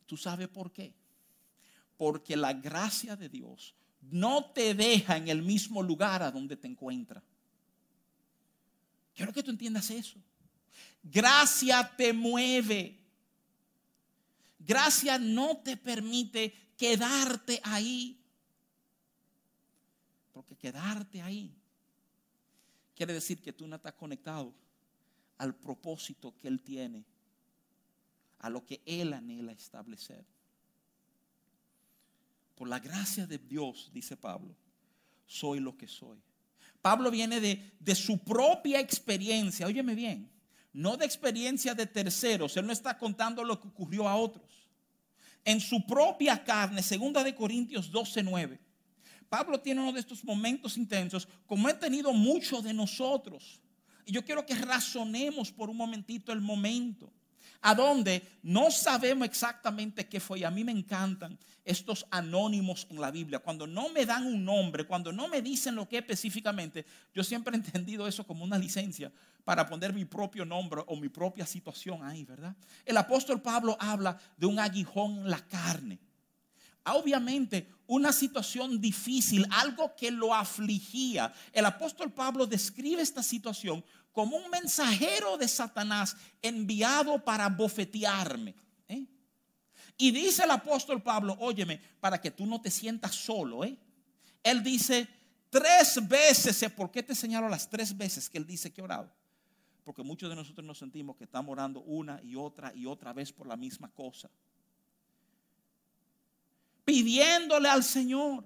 ¿Tú 0.06 0.16
sabes 0.16 0.48
por 0.48 0.72
qué? 0.72 0.94
Porque 1.96 2.36
la 2.36 2.52
gracia 2.52 3.16
de 3.16 3.28
Dios 3.28 3.74
no 4.00 4.50
te 4.52 4.74
deja 4.74 5.16
en 5.16 5.28
el 5.28 5.42
mismo 5.42 5.82
lugar 5.82 6.22
a 6.22 6.30
donde 6.30 6.56
te 6.56 6.66
encuentra. 6.66 7.22
Quiero 9.14 9.32
que 9.32 9.42
tú 9.42 9.50
entiendas 9.50 9.90
eso. 9.90 10.18
Gracia 11.02 11.92
te 11.96 12.12
mueve. 12.12 12.98
Gracia 14.58 15.18
no 15.18 15.58
te 15.58 15.76
permite 15.76 16.54
quedarte 16.76 17.60
ahí. 17.64 18.18
Porque 20.32 20.56
quedarte 20.56 21.20
ahí 21.20 21.54
quiere 23.02 23.14
decir 23.14 23.40
que 23.42 23.52
tú 23.52 23.66
no 23.66 23.74
estás 23.74 23.94
conectado 23.94 24.54
al 25.38 25.56
propósito 25.56 26.36
que 26.38 26.46
Él 26.46 26.62
tiene, 26.62 27.04
a 28.38 28.48
lo 28.48 28.64
que 28.64 28.80
Él 28.86 29.12
anhela 29.12 29.50
establecer. 29.50 30.24
Por 32.54 32.68
la 32.68 32.78
gracia 32.78 33.26
de 33.26 33.38
Dios, 33.38 33.90
dice 33.92 34.16
Pablo, 34.16 34.54
soy 35.26 35.60
lo 35.60 35.76
que 35.76 35.88
soy. 35.88 36.18
Pablo 36.80 37.10
viene 37.10 37.40
de, 37.40 37.72
de 37.78 37.94
su 37.94 38.18
propia 38.18 38.80
experiencia, 38.80 39.66
óyeme 39.66 39.94
bien, 39.94 40.30
no 40.72 40.96
de 40.96 41.04
experiencia 41.04 41.74
de 41.74 41.86
terceros, 41.86 42.56
él 42.56 42.66
no 42.66 42.72
está 42.72 42.96
contando 42.98 43.44
lo 43.44 43.60
que 43.60 43.68
ocurrió 43.68 44.08
a 44.08 44.16
otros. 44.16 44.68
En 45.44 45.60
su 45.60 45.86
propia 45.86 46.42
carne, 46.42 46.82
segunda 46.82 47.24
de 47.24 47.34
Corintios 47.34 47.90
12, 47.90 48.22
9. 48.22 48.60
Pablo 49.28 49.60
tiene 49.60 49.80
uno 49.80 49.92
de 49.92 50.00
estos 50.00 50.24
momentos 50.24 50.76
intensos, 50.76 51.26
como 51.46 51.68
he 51.68 51.74
tenido 51.74 52.12
muchos 52.12 52.62
de 52.62 52.74
nosotros. 52.74 53.60
Y 54.04 54.12
yo 54.12 54.24
quiero 54.24 54.44
que 54.44 54.54
razonemos 54.54 55.50
por 55.50 55.70
un 55.70 55.76
momentito 55.76 56.32
el 56.32 56.40
momento 56.40 57.12
a 57.62 57.74
donde 57.74 58.38
no 58.42 58.70
sabemos 58.70 59.26
exactamente 59.26 60.08
qué 60.08 60.20
fue. 60.20 60.44
A 60.44 60.50
mí 60.50 60.64
me 60.64 60.72
encantan 60.72 61.38
estos 61.64 62.04
anónimos 62.10 62.86
en 62.90 63.00
la 63.00 63.10
Biblia. 63.10 63.38
Cuando 63.38 63.66
no 63.66 63.88
me 63.88 64.04
dan 64.04 64.26
un 64.26 64.44
nombre, 64.44 64.84
cuando 64.84 65.12
no 65.12 65.28
me 65.28 65.40
dicen 65.40 65.76
lo 65.76 65.88
que 65.88 65.98
específicamente, 65.98 66.84
yo 67.14 67.22
siempre 67.22 67.54
he 67.54 67.58
entendido 67.58 68.06
eso 68.06 68.26
como 68.26 68.44
una 68.44 68.58
licencia 68.58 69.12
para 69.44 69.66
poner 69.66 69.92
mi 69.92 70.04
propio 70.04 70.44
nombre 70.44 70.82
o 70.86 70.96
mi 70.96 71.08
propia 71.08 71.46
situación 71.46 72.04
ahí, 72.04 72.24
¿verdad? 72.24 72.54
El 72.84 72.96
apóstol 72.96 73.40
Pablo 73.40 73.76
habla 73.78 74.18
de 74.36 74.46
un 74.46 74.58
aguijón 74.58 75.18
en 75.18 75.30
la 75.30 75.40
carne. 75.40 75.98
Obviamente, 76.84 77.68
una 77.86 78.12
situación 78.12 78.80
difícil, 78.80 79.46
algo 79.50 79.94
que 79.94 80.10
lo 80.10 80.34
afligía. 80.34 81.32
El 81.52 81.64
apóstol 81.64 82.12
Pablo 82.12 82.46
describe 82.46 83.02
esta 83.02 83.22
situación 83.22 83.84
como 84.12 84.36
un 84.36 84.50
mensajero 84.50 85.38
de 85.38 85.48
Satanás 85.48 86.16
enviado 86.40 87.22
para 87.24 87.48
bofetearme. 87.48 88.54
¿eh? 88.88 89.06
Y 89.96 90.10
dice 90.10 90.44
el 90.44 90.50
apóstol 90.50 91.02
Pablo, 91.02 91.36
óyeme, 91.40 91.80
para 92.00 92.20
que 92.20 92.30
tú 92.30 92.46
no 92.46 92.60
te 92.60 92.70
sientas 92.70 93.14
solo. 93.14 93.64
¿eh? 93.64 93.76
Él 94.42 94.62
dice 94.62 95.08
tres 95.48 96.06
veces, 96.06 96.70
¿por 96.72 96.90
qué 96.90 97.02
te 97.02 97.14
señalo 97.14 97.48
las 97.48 97.68
tres 97.68 97.96
veces 97.96 98.28
que 98.28 98.38
él 98.38 98.46
dice 98.46 98.72
que 98.72 98.82
orado? 98.82 99.10
Porque 99.84 100.02
muchos 100.02 100.28
de 100.28 100.36
nosotros 100.36 100.64
nos 100.64 100.78
sentimos 100.78 101.16
que 101.16 101.24
estamos 101.24 101.50
orando 101.50 101.80
una 101.80 102.20
y 102.22 102.36
otra 102.36 102.72
y 102.74 102.86
otra 102.86 103.12
vez 103.12 103.32
por 103.32 103.46
la 103.46 103.56
misma 103.56 103.90
cosa. 103.90 104.30
Pidiéndole 106.84 107.68
al 107.68 107.82
Señor 107.82 108.44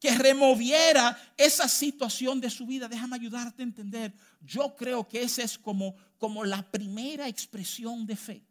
que 0.00 0.16
removiera 0.16 1.18
esa 1.36 1.68
situación 1.68 2.40
de 2.40 2.50
su 2.50 2.66
vida. 2.66 2.88
Déjame 2.88 3.16
ayudarte 3.16 3.62
a 3.62 3.64
entender. 3.64 4.12
Yo 4.40 4.74
creo 4.76 5.08
que 5.08 5.22
esa 5.22 5.42
es 5.42 5.58
como, 5.58 5.96
como 6.18 6.44
la 6.44 6.62
primera 6.70 7.28
expresión 7.28 8.06
de 8.06 8.16
fe. 8.16 8.42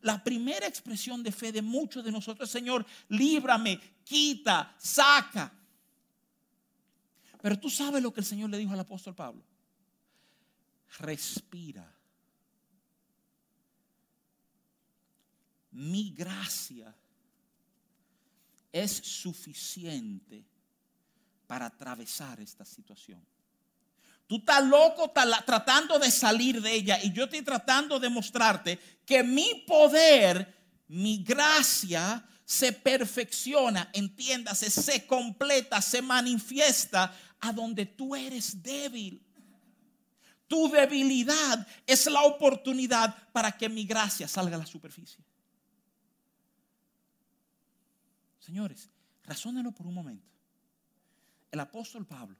La 0.00 0.22
primera 0.22 0.66
expresión 0.66 1.22
de 1.22 1.32
fe 1.32 1.52
de 1.52 1.62
muchos 1.62 2.04
de 2.04 2.10
nosotros, 2.10 2.50
Señor, 2.50 2.84
líbrame, 3.08 3.80
quita, 4.04 4.74
saca. 4.78 5.52
Pero 7.40 7.58
tú 7.58 7.70
sabes 7.70 8.02
lo 8.02 8.12
que 8.12 8.20
el 8.20 8.26
Señor 8.26 8.50
le 8.50 8.58
dijo 8.58 8.72
al 8.72 8.80
apóstol 8.80 9.14
Pablo. 9.14 9.44
Respira. 10.98 11.88
Mi 15.72 16.10
gracia 16.10 16.94
es 18.70 18.92
suficiente 18.92 20.51
para 21.52 21.66
atravesar 21.66 22.40
esta 22.40 22.64
situación. 22.64 23.22
Tú 24.26 24.36
estás 24.36 24.64
loco 24.64 25.10
tratando 25.10 25.98
de 25.98 26.10
salir 26.10 26.62
de 26.62 26.72
ella 26.72 26.98
y 27.02 27.12
yo 27.12 27.24
estoy 27.24 27.42
tratando 27.42 28.00
de 28.00 28.08
mostrarte 28.08 28.78
que 29.04 29.22
mi 29.22 29.62
poder, 29.66 30.82
mi 30.88 31.22
gracia 31.22 32.26
se 32.42 32.72
perfecciona, 32.72 33.90
entiéndase, 33.92 34.70
se 34.70 35.06
completa, 35.06 35.82
se 35.82 36.00
manifiesta 36.00 37.14
a 37.40 37.52
donde 37.52 37.84
tú 37.84 38.16
eres 38.16 38.62
débil. 38.62 39.22
Tu 40.46 40.70
debilidad 40.70 41.66
es 41.86 42.06
la 42.06 42.22
oportunidad 42.22 43.14
para 43.30 43.52
que 43.52 43.68
mi 43.68 43.84
gracia 43.84 44.26
salga 44.26 44.56
a 44.56 44.60
la 44.60 44.66
superficie. 44.66 45.22
Señores, 48.38 48.88
razónenlo 49.22 49.70
por 49.72 49.86
un 49.86 49.92
momento 49.92 50.31
el 51.52 51.60
apóstol 51.60 52.04
Pablo, 52.06 52.36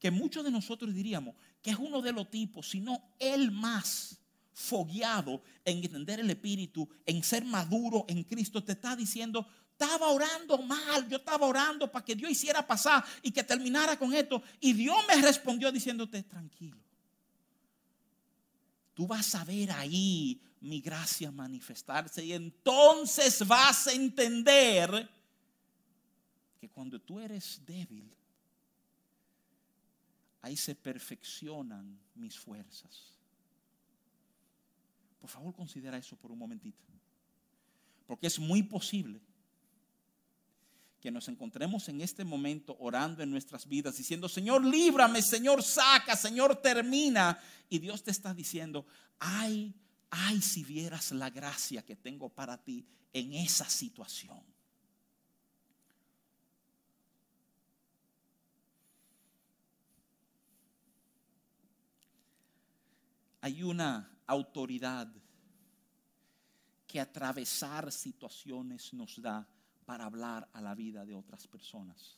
que 0.00 0.10
muchos 0.10 0.42
de 0.42 0.50
nosotros 0.50 0.92
diríamos 0.92 1.36
que 1.62 1.70
es 1.70 1.76
uno 1.78 2.02
de 2.02 2.12
los 2.12 2.28
tipos, 2.28 2.68
sino 2.68 3.14
el 3.20 3.52
más 3.52 4.18
fogueado 4.52 5.42
en 5.64 5.78
entender 5.84 6.18
el 6.18 6.30
Espíritu, 6.30 6.88
en 7.06 7.22
ser 7.22 7.44
maduro 7.44 8.04
en 8.08 8.24
Cristo, 8.24 8.64
te 8.64 8.72
está 8.72 8.96
diciendo, 8.96 9.46
estaba 9.70 10.08
orando 10.08 10.58
mal, 10.58 11.08
yo 11.08 11.18
estaba 11.18 11.46
orando 11.46 11.90
para 11.90 12.04
que 12.04 12.14
Dios 12.14 12.30
hiciera 12.30 12.66
pasar 12.66 13.04
y 13.22 13.30
que 13.30 13.44
terminara 13.44 13.98
con 13.98 14.12
esto. 14.12 14.42
Y 14.60 14.72
Dios 14.72 14.96
me 15.08 15.20
respondió 15.22 15.70
diciéndote, 15.70 16.22
tranquilo. 16.22 16.78
Tú 18.94 19.06
vas 19.06 19.34
a 19.34 19.44
ver 19.44 19.70
ahí 19.72 20.40
mi 20.60 20.80
gracia 20.80 21.30
manifestarse 21.30 22.24
y 22.24 22.32
entonces 22.32 23.46
vas 23.46 23.88
a 23.88 23.92
entender 23.92 25.08
que 26.60 26.68
cuando 26.68 27.00
tú 27.00 27.18
eres 27.18 27.60
débil, 27.66 28.14
ahí 30.42 30.56
se 30.56 30.74
perfeccionan 30.74 31.98
mis 32.14 32.38
fuerzas. 32.38 33.12
Por 35.20 35.30
favor, 35.30 35.54
considera 35.54 35.96
eso 35.96 36.16
por 36.16 36.32
un 36.32 36.38
momentito. 36.38 36.82
Porque 38.06 38.26
es 38.26 38.38
muy 38.38 38.62
posible 38.64 39.20
que 41.00 41.10
nos 41.10 41.28
encontremos 41.28 41.88
en 41.88 42.00
este 42.00 42.24
momento 42.24 42.76
orando 42.78 43.22
en 43.22 43.30
nuestras 43.30 43.66
vidas, 43.66 43.96
diciendo, 43.96 44.28
Señor, 44.28 44.64
líbrame, 44.64 45.22
Señor, 45.22 45.62
saca, 45.62 46.16
Señor, 46.16 46.60
termina. 46.60 47.40
Y 47.68 47.78
Dios 47.78 48.02
te 48.02 48.10
está 48.10 48.34
diciendo, 48.34 48.86
ay, 49.18 49.74
ay, 50.10 50.40
si 50.42 50.62
vieras 50.62 51.12
la 51.12 51.30
gracia 51.30 51.82
que 51.82 51.96
tengo 51.96 52.28
para 52.28 52.56
ti 52.62 52.84
en 53.12 53.32
esa 53.32 53.68
situación. 53.68 54.51
Hay 63.42 63.64
una 63.64 64.08
autoridad 64.26 65.12
que 66.86 67.00
atravesar 67.00 67.90
situaciones 67.90 68.94
nos 68.94 69.20
da 69.20 69.46
para 69.84 70.04
hablar 70.04 70.48
a 70.52 70.60
la 70.60 70.76
vida 70.76 71.04
de 71.04 71.14
otras 71.14 71.48
personas. 71.48 72.16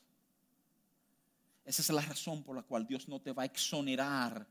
Esa 1.64 1.80
es 1.80 1.88
la 1.88 2.02
razón 2.02 2.42
por 2.42 2.54
la 2.54 2.62
cual 2.62 2.86
Dios 2.86 3.08
no 3.08 3.22
te 3.22 3.32
va 3.32 3.44
a 3.44 3.46
exonerar 3.46 4.46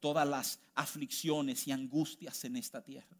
todas 0.00 0.26
las 0.26 0.58
aflicciones 0.74 1.68
y 1.68 1.72
angustias 1.72 2.42
en 2.44 2.56
esta 2.56 2.82
tierra. 2.82 3.18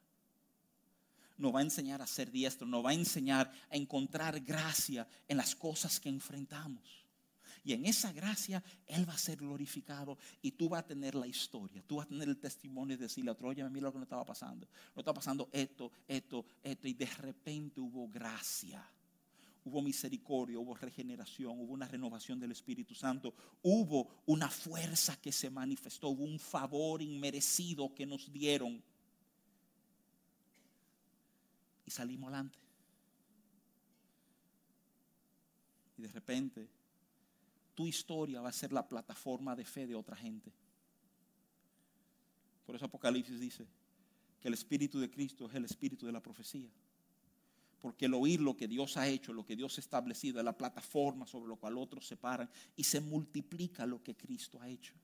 Nos 1.36 1.54
va 1.54 1.58
a 1.58 1.64
enseñar 1.64 2.00
a 2.00 2.06
ser 2.06 2.30
diestro, 2.30 2.66
nos 2.66 2.82
va 2.82 2.90
a 2.90 2.94
enseñar 2.94 3.52
a 3.70 3.76
encontrar 3.76 4.40
gracia 4.40 5.06
en 5.28 5.36
las 5.36 5.54
cosas 5.54 6.00
que 6.00 6.08
enfrentamos. 6.08 7.03
Y 7.64 7.72
en 7.72 7.86
esa 7.86 8.12
gracia 8.12 8.62
Él 8.86 9.08
va 9.08 9.14
a 9.14 9.18
ser 9.18 9.38
glorificado 9.38 10.18
y 10.42 10.52
tú 10.52 10.68
vas 10.68 10.80
a 10.82 10.86
tener 10.86 11.14
la 11.14 11.26
historia, 11.26 11.82
tú 11.86 11.96
vas 11.96 12.06
a 12.06 12.10
tener 12.10 12.28
el 12.28 12.38
testimonio 12.38 12.96
de 12.96 13.04
decirle 13.04 13.30
a 13.30 13.32
otro, 13.32 13.48
oye, 13.48 13.68
mira 13.70 13.84
lo 13.84 13.92
que 13.92 13.98
no 13.98 14.04
estaba 14.04 14.24
pasando. 14.24 14.68
No 14.94 15.00
estaba 15.00 15.14
pasando 15.14 15.48
esto, 15.50 15.90
esto, 16.06 16.44
esto. 16.62 16.88
Y 16.88 16.92
de 16.92 17.06
repente 17.06 17.80
hubo 17.80 18.08
gracia 18.08 18.86
hubo 19.64 19.80
misericordia, 19.80 20.58
hubo 20.58 20.74
regeneración, 20.74 21.58
hubo 21.58 21.72
una 21.72 21.88
renovación 21.88 22.38
del 22.38 22.52
Espíritu 22.52 22.94
Santo, 22.94 23.34
hubo 23.62 24.22
una 24.26 24.50
fuerza 24.50 25.18
que 25.20 25.32
se 25.32 25.48
manifestó, 25.48 26.08
hubo 26.08 26.24
un 26.24 26.38
favor 26.38 27.00
inmerecido 27.00 27.94
que 27.94 28.04
nos 28.04 28.30
dieron. 28.30 28.82
Y 31.86 31.90
salimos 31.90 32.28
adelante. 32.28 32.58
Y 35.96 36.02
de 36.02 36.08
repente, 36.08 36.68
tu 37.74 37.86
historia 37.86 38.40
va 38.40 38.48
a 38.48 38.52
ser 38.52 38.72
la 38.72 38.86
plataforma 38.86 39.54
de 39.56 39.64
fe 39.64 39.86
de 39.86 39.94
otra 39.94 40.16
gente. 40.16 40.52
Por 42.64 42.76
eso 42.76 42.86
Apocalipsis 42.86 43.38
dice 43.38 43.66
que 44.40 44.48
el 44.48 44.54
Espíritu 44.54 44.98
de 44.98 45.10
Cristo 45.10 45.46
es 45.46 45.54
el 45.54 45.64
Espíritu 45.64 46.06
de 46.06 46.12
la 46.12 46.22
profecía. 46.22 46.70
Porque 47.80 48.06
el 48.06 48.14
oír 48.14 48.40
lo 48.40 48.56
que 48.56 48.66
Dios 48.66 48.96
ha 48.96 49.06
hecho, 49.08 49.32
lo 49.32 49.44
que 49.44 49.56
Dios 49.56 49.76
ha 49.76 49.80
establecido, 49.80 50.38
es 50.38 50.44
la 50.44 50.56
plataforma 50.56 51.26
sobre 51.26 51.48
lo 51.48 51.56
cual 51.56 51.76
otros 51.76 52.06
se 52.06 52.16
paran 52.16 52.48
y 52.76 52.84
se 52.84 53.00
multiplica 53.00 53.84
lo 53.84 54.02
que 54.02 54.16
Cristo 54.16 54.60
ha 54.60 54.68
hecho. 54.68 54.94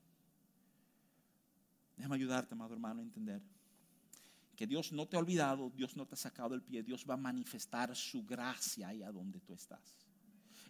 Déjame 1.96 2.16
ayudarte, 2.16 2.54
amado 2.54 2.72
hermano, 2.72 3.00
a 3.00 3.02
entender 3.02 3.42
que 4.56 4.66
Dios 4.66 4.92
no 4.92 5.06
te 5.06 5.16
ha 5.16 5.18
olvidado, 5.18 5.70
Dios 5.70 5.96
no 5.96 6.06
te 6.06 6.14
ha 6.14 6.18
sacado 6.18 6.54
el 6.54 6.62
pie, 6.62 6.82
Dios 6.82 7.06
va 7.08 7.14
a 7.14 7.16
manifestar 7.18 7.94
su 7.96 8.24
gracia 8.24 8.88
ahí 8.88 9.02
a 9.02 9.10
donde 9.10 9.40
tú 9.40 9.54
estás. 9.54 9.94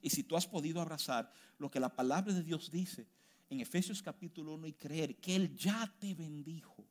Y 0.03 0.11
si 0.11 0.23
tú 0.23 0.37
has 0.37 0.47
podido 0.47 0.81
abrazar 0.81 1.33
lo 1.59 1.71
que 1.71 1.81
la 1.81 1.95
palabra 1.95 2.33
de 2.33 2.43
Dios 2.43 2.71
dice 2.71 3.07
en 3.51 3.61
Efesios 3.61 4.03
capítulo 4.03 4.55
1 4.55 4.69
y 4.69 4.73
creer 4.73 5.17
que 5.17 5.35
Él 5.37 5.57
ya 5.57 5.93
te 5.99 6.15
bendijo. 6.15 6.85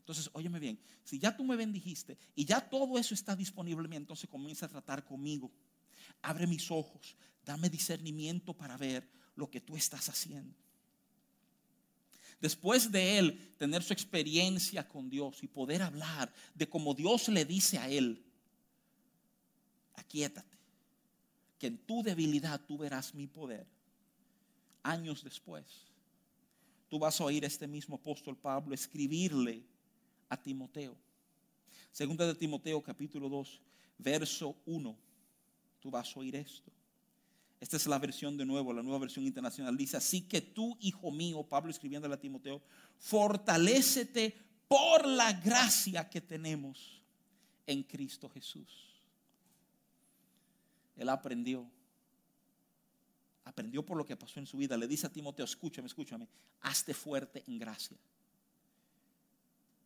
Entonces, 0.00 0.30
óyeme 0.32 0.58
bien, 0.58 0.80
si 1.04 1.18
ya 1.18 1.36
tú 1.36 1.44
me 1.44 1.56
bendijiste 1.56 2.18
y 2.34 2.44
ya 2.44 2.60
todo 2.60 2.98
eso 2.98 3.14
está 3.14 3.36
disponible, 3.36 3.94
entonces 3.94 4.28
comienza 4.28 4.66
a 4.66 4.68
tratar 4.68 5.04
conmigo. 5.04 5.50
Abre 6.22 6.46
mis 6.46 6.70
ojos, 6.70 7.16
dame 7.44 7.68
discernimiento 7.68 8.54
para 8.54 8.76
ver 8.76 9.08
lo 9.36 9.50
que 9.50 9.60
tú 9.60 9.76
estás 9.76 10.08
haciendo. 10.08 10.56
Después 12.40 12.90
de 12.90 13.18
él 13.18 13.54
tener 13.56 13.82
su 13.82 13.92
experiencia 13.92 14.86
con 14.88 15.08
Dios 15.10 15.42
y 15.42 15.48
poder 15.48 15.82
hablar 15.82 16.32
de 16.54 16.68
cómo 16.68 16.94
Dios 16.94 17.28
le 17.28 17.44
dice 17.44 17.78
a 17.78 17.88
él, 17.88 18.24
aquíétate, 19.94 20.57
que 21.58 21.66
en 21.66 21.78
tu 21.78 22.02
debilidad 22.02 22.60
tú 22.66 22.78
verás 22.78 23.14
mi 23.14 23.26
poder. 23.26 23.66
Años 24.82 25.24
después, 25.24 25.64
tú 26.88 26.98
vas 26.98 27.20
a 27.20 27.24
oír 27.24 27.44
a 27.44 27.48
este 27.48 27.66
mismo 27.66 27.96
apóstol 27.96 28.36
Pablo 28.36 28.74
escribirle 28.74 29.64
a 30.28 30.40
Timoteo. 30.40 30.96
Segunda 31.90 32.26
de 32.26 32.34
Timoteo 32.34 32.82
capítulo 32.82 33.28
2, 33.28 33.60
verso 33.98 34.56
1. 34.66 34.96
Tú 35.80 35.90
vas 35.90 36.16
a 36.16 36.20
oír 36.20 36.36
esto. 36.36 36.70
Esta 37.60 37.76
es 37.76 37.86
la 37.88 37.98
versión 37.98 38.36
de 38.36 38.46
nuevo, 38.46 38.72
la 38.72 38.82
nueva 38.82 39.00
versión 39.00 39.26
internacional. 39.26 39.76
Dice, 39.76 39.96
así 39.96 40.22
que 40.22 40.40
tú, 40.40 40.76
hijo 40.80 41.10
mío, 41.10 41.42
Pablo 41.42 41.70
escribiéndole 41.70 42.14
a 42.14 42.20
Timoteo, 42.20 42.62
fortalécete 42.98 44.36
por 44.68 45.06
la 45.06 45.32
gracia 45.32 46.08
que 46.08 46.20
tenemos 46.20 47.02
en 47.66 47.82
Cristo 47.82 48.28
Jesús. 48.28 48.87
Él 50.98 51.08
aprendió. 51.08 51.66
Aprendió 53.44 53.84
por 53.86 53.96
lo 53.96 54.04
que 54.04 54.16
pasó 54.16 54.38
en 54.40 54.46
su 54.46 54.58
vida. 54.58 54.76
Le 54.76 54.86
dice 54.86 55.06
a 55.06 55.10
Timoteo, 55.10 55.44
escúchame, 55.44 55.86
escúchame, 55.86 56.28
hazte 56.60 56.92
fuerte 56.92 57.42
en 57.46 57.58
gracia. 57.58 57.96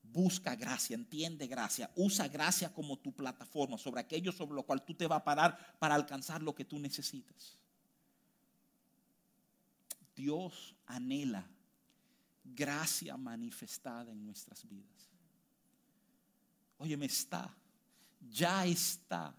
Busca 0.02 0.56
gracia, 0.56 0.94
entiende 0.94 1.46
gracia, 1.46 1.90
usa 1.94 2.28
gracia 2.28 2.72
como 2.74 2.98
tu 2.98 3.12
plataforma 3.12 3.78
sobre 3.78 4.00
aquello 4.00 4.32
sobre 4.32 4.56
lo 4.56 4.64
cual 4.64 4.84
tú 4.84 4.94
te 4.94 5.06
vas 5.06 5.20
a 5.20 5.24
parar 5.24 5.78
para 5.78 5.94
alcanzar 5.94 6.42
lo 6.42 6.54
que 6.54 6.64
tú 6.64 6.78
necesitas. 6.78 7.56
Dios 10.14 10.74
anhela 10.86 11.48
gracia 12.44 13.16
manifestada 13.16 14.12
en 14.12 14.24
nuestras 14.24 14.68
vidas. 14.68 15.10
me 16.78 17.06
está, 17.06 17.54
ya 18.20 18.66
está. 18.66 19.34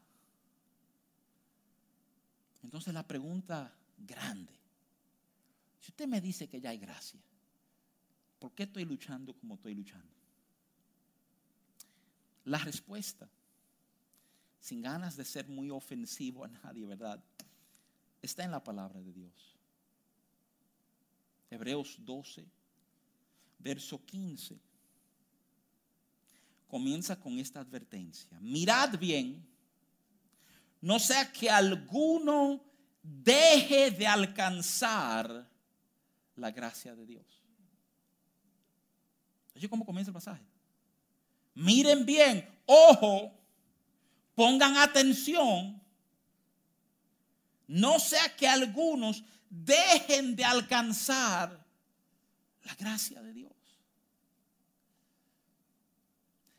Entonces 2.63 2.93
la 2.93 3.06
pregunta 3.06 3.73
grande, 3.97 4.54
si 5.80 5.91
usted 5.91 6.08
me 6.08 6.21
dice 6.21 6.47
que 6.47 6.62
ya 6.62 6.69
hay 6.69 6.78
gracia, 6.78 7.19
¿por 8.39 8.54
qué 8.54 8.63
estoy 8.63 8.86
luchando 8.86 9.34
como 9.34 9.56
estoy 9.56 9.76
luchando? 9.76 10.08
La 12.45 12.58
respuesta, 12.58 13.30
sin 14.60 14.82
ganas 14.82 15.15
de 15.17 15.26
ser 15.26 15.47
muy 15.47 15.69
ofensivo 15.69 16.45
a 16.45 16.47
nadie, 16.47 16.86
¿verdad? 16.86 17.21
Está 18.21 18.45
en 18.45 18.52
la 18.52 18.63
palabra 18.63 19.02
de 19.02 19.12
Dios. 19.12 19.58
Hebreos 21.49 21.97
12, 21.99 22.45
verso 23.60 24.04
15, 24.06 24.60
comienza 26.67 27.19
con 27.19 27.38
esta 27.38 27.60
advertencia. 27.60 28.39
Mirad 28.39 28.97
bien, 28.97 29.53
no 30.84 31.00
sea 31.00 31.32
que 31.32 31.50
alguno 31.50 32.62
deje 33.02 33.89
de 33.91 34.06
alcanzar 34.06 35.50
la 36.36 36.52
gracia 36.52 36.93
de 36.93 37.06
Dios. 37.06 37.41
Oye, 39.56 39.69
¿cómo 39.69 39.86
comienza 39.86 40.10
el 40.10 40.13
pasaje? 40.13 40.43
Miren 41.54 42.06
bien, 42.06 42.46
ojo, 42.65 43.32
pongan 44.36 44.76
atención, 44.76 45.82
no 47.65 47.98
sea 47.98 48.36
que 48.36 48.46
algunos 48.46 49.24
dejen 49.50 50.36
de 50.36 50.43
alcanzar 50.43 51.65
la 52.62 52.76
gracia 52.76 53.22
de 53.22 53.32
Dios. 53.32 53.54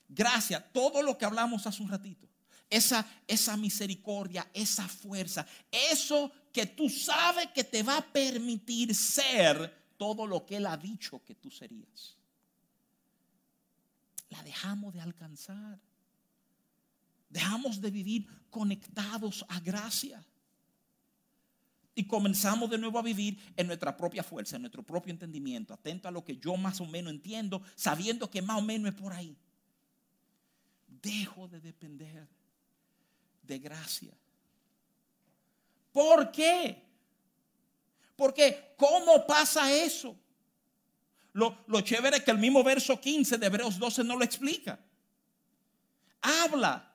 Gracia, 0.09 0.67
todo 0.73 1.03
lo 1.03 1.19
que 1.19 1.27
hablamos 1.27 1.67
hace 1.67 1.83
un 1.83 1.91
ratito. 1.91 2.27
Esa, 2.71 3.07
esa 3.27 3.57
misericordia, 3.57 4.49
esa 4.53 4.89
fuerza, 4.89 5.47
eso 5.71 6.33
que 6.53 6.67
tú 6.67 6.89
sabes 6.89 7.49
que 7.55 7.63
te 7.63 7.83
va 7.83 7.99
a 7.99 8.13
permitir 8.13 8.95
ser 8.95 9.95
todo 9.97 10.27
lo 10.27 10.45
que 10.45 10.57
Él 10.57 10.67
ha 10.67 10.77
dicho 10.77 11.23
que 11.25 11.35
tú 11.35 11.51
serías. 11.51 12.17
La 14.31 14.43
dejamos 14.43 14.95
de 14.95 15.01
alcanzar. 15.01 15.79
Dejamos 17.29 17.81
de 17.81 17.91
vivir 17.91 18.27
conectados 18.51 19.45
a 19.49 19.59
gracia 19.61 20.25
y 21.95 22.05
comenzamos 22.05 22.71
de 22.71 22.79
nuevo 22.79 22.99
a 22.99 23.03
vivir 23.03 23.39
en 23.57 23.67
nuestra 23.67 23.97
propia 23.97 24.23
fuerza, 24.23 24.57
en 24.57 24.63
nuestro 24.63 24.83
propio 24.83 25.13
entendimiento, 25.13 25.73
atento 25.73 26.09
a 26.09 26.11
lo 26.11 26.25
que 26.25 26.37
yo 26.37 26.57
más 26.57 26.81
o 26.81 26.87
menos 26.87 27.13
entiendo, 27.13 27.63
sabiendo 27.77 28.31
que 28.31 28.43
más 28.43 28.59
o 28.59 28.63
menos 28.63 28.93
es 28.93 29.01
por 29.01 29.13
ahí. 29.13 29.37
Dejo 30.87 31.47
de 31.49 31.61
depender 31.61 32.29
de 33.47 33.59
gracia. 33.59 34.13
¿Por 35.93 36.31
qué? 36.33 36.83
Porque 38.17 38.75
¿cómo 38.77 39.27
pasa 39.27 39.73
eso? 39.73 40.17
Lo, 41.33 41.81
chévere 41.81 42.19
es 42.19 42.23
que 42.23 42.31
el 42.31 42.39
mismo 42.39 42.63
verso 42.63 43.01
15 43.01 43.39
de 43.39 43.47
Hebreos 43.47 43.79
12 43.79 44.05
no 44.05 44.17
lo 44.17 44.25
explica. 44.25 44.79
Habla 46.21 46.93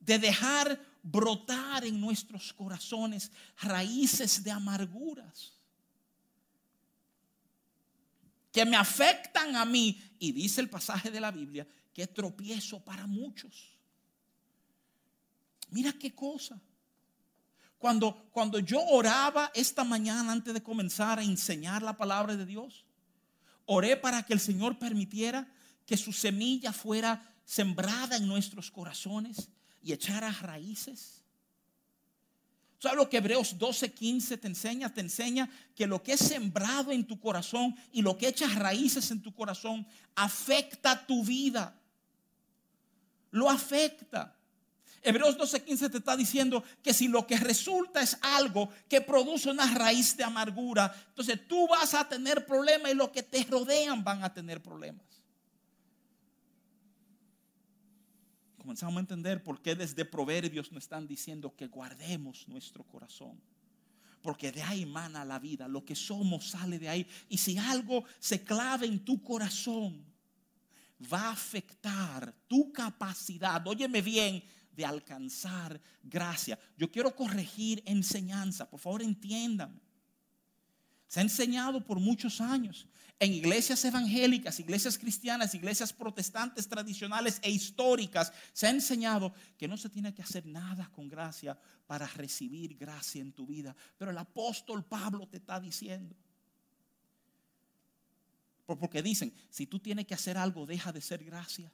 de 0.00 0.18
dejar 0.18 0.80
brotar 1.02 1.84
en 1.84 2.00
nuestros 2.00 2.52
corazones 2.52 3.30
raíces 3.58 4.42
de 4.42 4.50
amarguras 4.50 5.52
que 8.50 8.64
me 8.64 8.76
afectan 8.76 9.54
a 9.54 9.64
mí. 9.64 10.02
Y 10.18 10.32
dice 10.32 10.60
el 10.62 10.70
pasaje 10.70 11.10
de 11.10 11.20
la 11.20 11.30
Biblia 11.30 11.66
que 11.92 12.06
tropiezo 12.06 12.82
para 12.82 13.06
muchos. 13.06 13.77
Mira 15.70 15.92
qué 15.92 16.14
cosa. 16.14 16.60
Cuando, 17.78 18.28
cuando 18.32 18.58
yo 18.58 18.80
oraba 18.86 19.50
esta 19.54 19.84
mañana 19.84 20.32
antes 20.32 20.52
de 20.52 20.62
comenzar 20.62 21.18
a 21.18 21.22
enseñar 21.22 21.82
la 21.82 21.96
palabra 21.96 22.36
de 22.36 22.44
Dios, 22.44 22.84
oré 23.66 23.96
para 23.96 24.24
que 24.24 24.32
el 24.32 24.40
Señor 24.40 24.78
permitiera 24.78 25.46
que 25.86 25.96
su 25.96 26.12
semilla 26.12 26.72
fuera 26.72 27.34
sembrada 27.44 28.16
en 28.16 28.26
nuestros 28.26 28.70
corazones 28.70 29.48
y 29.82 29.92
echar 29.92 30.22
raíces. 30.42 31.22
¿Sabes 32.78 32.96
lo 32.96 33.08
que 33.08 33.16
Hebreos 33.16 33.58
12:15 33.58 34.38
te 34.38 34.46
enseña? 34.46 34.92
Te 34.92 35.00
enseña 35.00 35.50
que 35.74 35.86
lo 35.86 36.02
que 36.02 36.12
es 36.12 36.20
sembrado 36.20 36.92
en 36.92 37.06
tu 37.06 37.18
corazón 37.18 37.74
y 37.92 38.02
lo 38.02 38.16
que 38.16 38.28
echas 38.28 38.54
raíces 38.54 39.10
en 39.10 39.20
tu 39.20 39.34
corazón 39.34 39.86
afecta 40.14 41.06
tu 41.06 41.24
vida. 41.24 41.76
Lo 43.30 43.50
afecta. 43.50 44.37
Hebreos 45.02 45.36
12:15 45.36 45.90
te 45.90 45.98
está 45.98 46.16
diciendo 46.16 46.62
que 46.82 46.92
si 46.92 47.08
lo 47.08 47.26
que 47.26 47.36
resulta 47.36 48.00
es 48.02 48.18
algo 48.20 48.68
que 48.88 49.00
produce 49.00 49.50
una 49.50 49.72
raíz 49.74 50.16
de 50.16 50.24
amargura, 50.24 50.94
entonces 51.08 51.46
tú 51.46 51.68
vas 51.68 51.94
a 51.94 52.08
tener 52.08 52.46
problemas 52.46 52.92
y 52.92 52.94
los 52.94 53.10
que 53.10 53.22
te 53.22 53.44
rodean 53.44 54.02
van 54.02 54.24
a 54.24 54.32
tener 54.32 54.62
problemas. 54.62 55.08
comenzamos 58.68 58.98
a 58.98 59.00
entender 59.00 59.42
por 59.42 59.62
qué 59.62 59.74
desde 59.74 60.04
Proverbios 60.04 60.70
nos 60.72 60.82
están 60.82 61.06
diciendo 61.06 61.56
que 61.56 61.68
guardemos 61.68 62.46
nuestro 62.48 62.84
corazón. 62.84 63.40
Porque 64.20 64.52
de 64.52 64.62
ahí 64.62 64.84
mana 64.84 65.24
la 65.24 65.38
vida, 65.38 65.66
lo 65.66 65.86
que 65.86 65.94
somos 65.94 66.50
sale 66.50 66.78
de 66.78 66.86
ahí. 66.86 67.06
Y 67.30 67.38
si 67.38 67.56
algo 67.56 68.04
se 68.18 68.44
clave 68.44 68.84
en 68.84 69.02
tu 69.02 69.22
corazón, 69.22 70.04
va 71.10 71.28
a 71.28 71.30
afectar 71.30 72.34
tu 72.46 72.70
capacidad, 72.70 73.66
óyeme 73.66 74.02
bien, 74.02 74.44
de 74.78 74.86
alcanzar 74.86 75.80
gracia. 76.04 76.56
Yo 76.76 76.88
quiero 76.88 77.14
corregir 77.16 77.82
enseñanza, 77.84 78.70
por 78.70 78.78
favor 78.78 79.02
entiéndame. 79.02 79.80
Se 81.08 81.18
ha 81.18 81.22
enseñado 81.24 81.84
por 81.84 81.98
muchos 81.98 82.40
años 82.40 82.86
en 83.18 83.32
iglesias 83.32 83.84
evangélicas, 83.84 84.60
iglesias 84.60 84.96
cristianas, 84.96 85.52
iglesias 85.52 85.92
protestantes 85.92 86.68
tradicionales 86.68 87.40
e 87.42 87.50
históricas. 87.50 88.32
Se 88.52 88.68
ha 88.68 88.70
enseñado 88.70 89.34
que 89.56 89.66
no 89.66 89.76
se 89.76 89.88
tiene 89.88 90.14
que 90.14 90.22
hacer 90.22 90.46
nada 90.46 90.88
con 90.92 91.08
gracia 91.08 91.58
para 91.88 92.06
recibir 92.06 92.76
gracia 92.76 93.20
en 93.20 93.32
tu 93.32 93.48
vida. 93.48 93.74
Pero 93.96 94.12
el 94.12 94.18
apóstol 94.18 94.84
Pablo 94.84 95.26
te 95.26 95.38
está 95.38 95.58
diciendo. 95.58 96.14
Porque 98.64 99.02
dicen, 99.02 99.34
si 99.50 99.66
tú 99.66 99.80
tienes 99.80 100.06
que 100.06 100.14
hacer 100.14 100.38
algo, 100.38 100.66
deja 100.66 100.92
de 100.92 101.00
ser 101.00 101.24
gracia. 101.24 101.72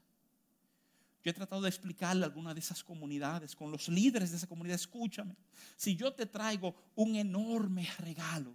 Yo 1.25 1.31
he 1.31 1.35
tratado 1.35 1.63
de 1.63 1.71
explicarle 1.71 2.23
a 2.23 2.27
alguna 2.27 2.53
de 2.53 2.61
esas 2.61 2.85
comunidades, 2.85 3.57
con 3.57 3.71
los 3.71 3.89
líderes 3.89 4.31
de 4.31 4.37
esa 4.37 4.47
comunidad, 4.47 4.75
escúchame, 4.75 5.35
si 5.75 5.97
yo 5.97 6.13
te 6.13 6.27
traigo 6.27 6.75
un 6.97 7.17
enorme 7.17 7.89
regalo, 7.99 8.55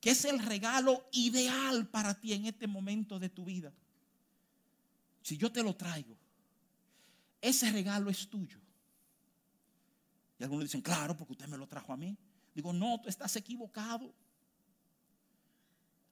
que 0.00 0.10
es 0.10 0.24
el 0.24 0.40
regalo 0.40 1.08
ideal 1.12 1.86
para 1.86 2.18
ti 2.20 2.32
en 2.32 2.46
este 2.46 2.66
momento 2.66 3.20
de 3.20 3.28
tu 3.28 3.44
vida. 3.44 3.72
Si 5.22 5.36
yo 5.36 5.52
te 5.52 5.62
lo 5.62 5.76
traigo, 5.76 6.16
ese 7.40 7.70
regalo 7.70 8.10
es 8.10 8.28
tuyo. 8.28 8.58
Y 10.40 10.42
algunos 10.42 10.64
dicen, 10.64 10.82
claro, 10.82 11.16
porque 11.16 11.34
usted 11.34 11.46
me 11.46 11.56
lo 11.56 11.68
trajo 11.68 11.92
a 11.92 11.96
mí. 11.96 12.18
Digo, 12.52 12.72
no, 12.72 13.00
tú 13.00 13.08
estás 13.08 13.36
equivocado. 13.36 14.12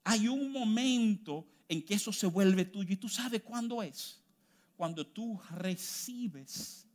Hay 0.05 0.29
un 0.29 0.53
momento 0.53 1.45
en 1.69 1.85
que 1.85 1.95
eso 1.95 2.13
se 2.13 2.29
vuelve 2.29 2.65
tuyo 2.65 2.93
y 2.93 2.97
tú 2.97 3.09
sabes 3.09 3.43
cuándo 3.43 3.83
es. 3.83 4.22
Cuando 4.83 5.07
tú 5.07 5.41
recibes 5.51 6.89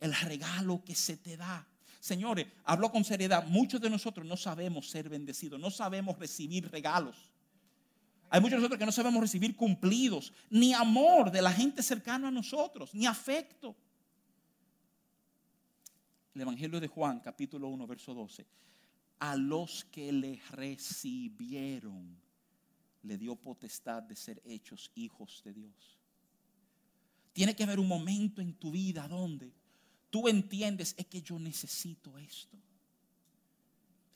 el 0.00 0.14
regalo 0.14 0.84
que 0.84 0.94
se 0.94 1.16
te 1.16 1.38
da. 1.38 1.66
Señores, 1.98 2.46
hablo 2.62 2.92
con 2.92 3.04
seriedad. 3.04 3.46
Muchos 3.46 3.80
de 3.80 3.88
nosotros 3.88 4.26
no 4.26 4.36
sabemos 4.36 4.90
ser 4.90 5.08
bendecidos, 5.08 5.58
no 5.58 5.70
sabemos 5.70 6.18
recibir 6.18 6.70
regalos. 6.70 7.32
Hay 8.28 8.38
muchos 8.38 8.56
de 8.56 8.58
nosotros 8.58 8.78
que 8.78 8.84
no 8.84 8.92
sabemos 8.92 9.22
recibir 9.22 9.56
cumplidos, 9.56 10.34
ni 10.50 10.74
amor 10.74 11.30
de 11.30 11.40
la 11.40 11.50
gente 11.50 11.82
cercana 11.82 12.28
a 12.28 12.30
nosotros, 12.30 12.94
ni 12.94 13.06
afecto. 13.06 13.74
El 16.34 16.42
Evangelio 16.42 16.80
de 16.80 16.88
Juan, 16.88 17.18
capítulo 17.20 17.68
1, 17.68 17.86
verso 17.86 18.12
12. 18.12 18.46
A 19.20 19.36
los 19.36 19.84
que 19.84 20.12
le 20.12 20.38
recibieron, 20.50 22.14
le 23.04 23.16
dio 23.16 23.36
potestad 23.36 24.02
de 24.02 24.16
ser 24.16 24.42
hechos 24.44 24.90
hijos 24.94 25.40
de 25.46 25.54
Dios. 25.54 26.01
Tiene 27.32 27.56
que 27.56 27.64
haber 27.64 27.80
un 27.80 27.88
momento 27.88 28.40
en 28.40 28.54
tu 28.54 28.70
vida 28.70 29.08
donde 29.08 29.52
tú 30.10 30.28
entiendes, 30.28 30.94
es 30.98 31.06
que 31.06 31.22
yo 31.22 31.38
necesito 31.38 32.18
esto. 32.18 32.58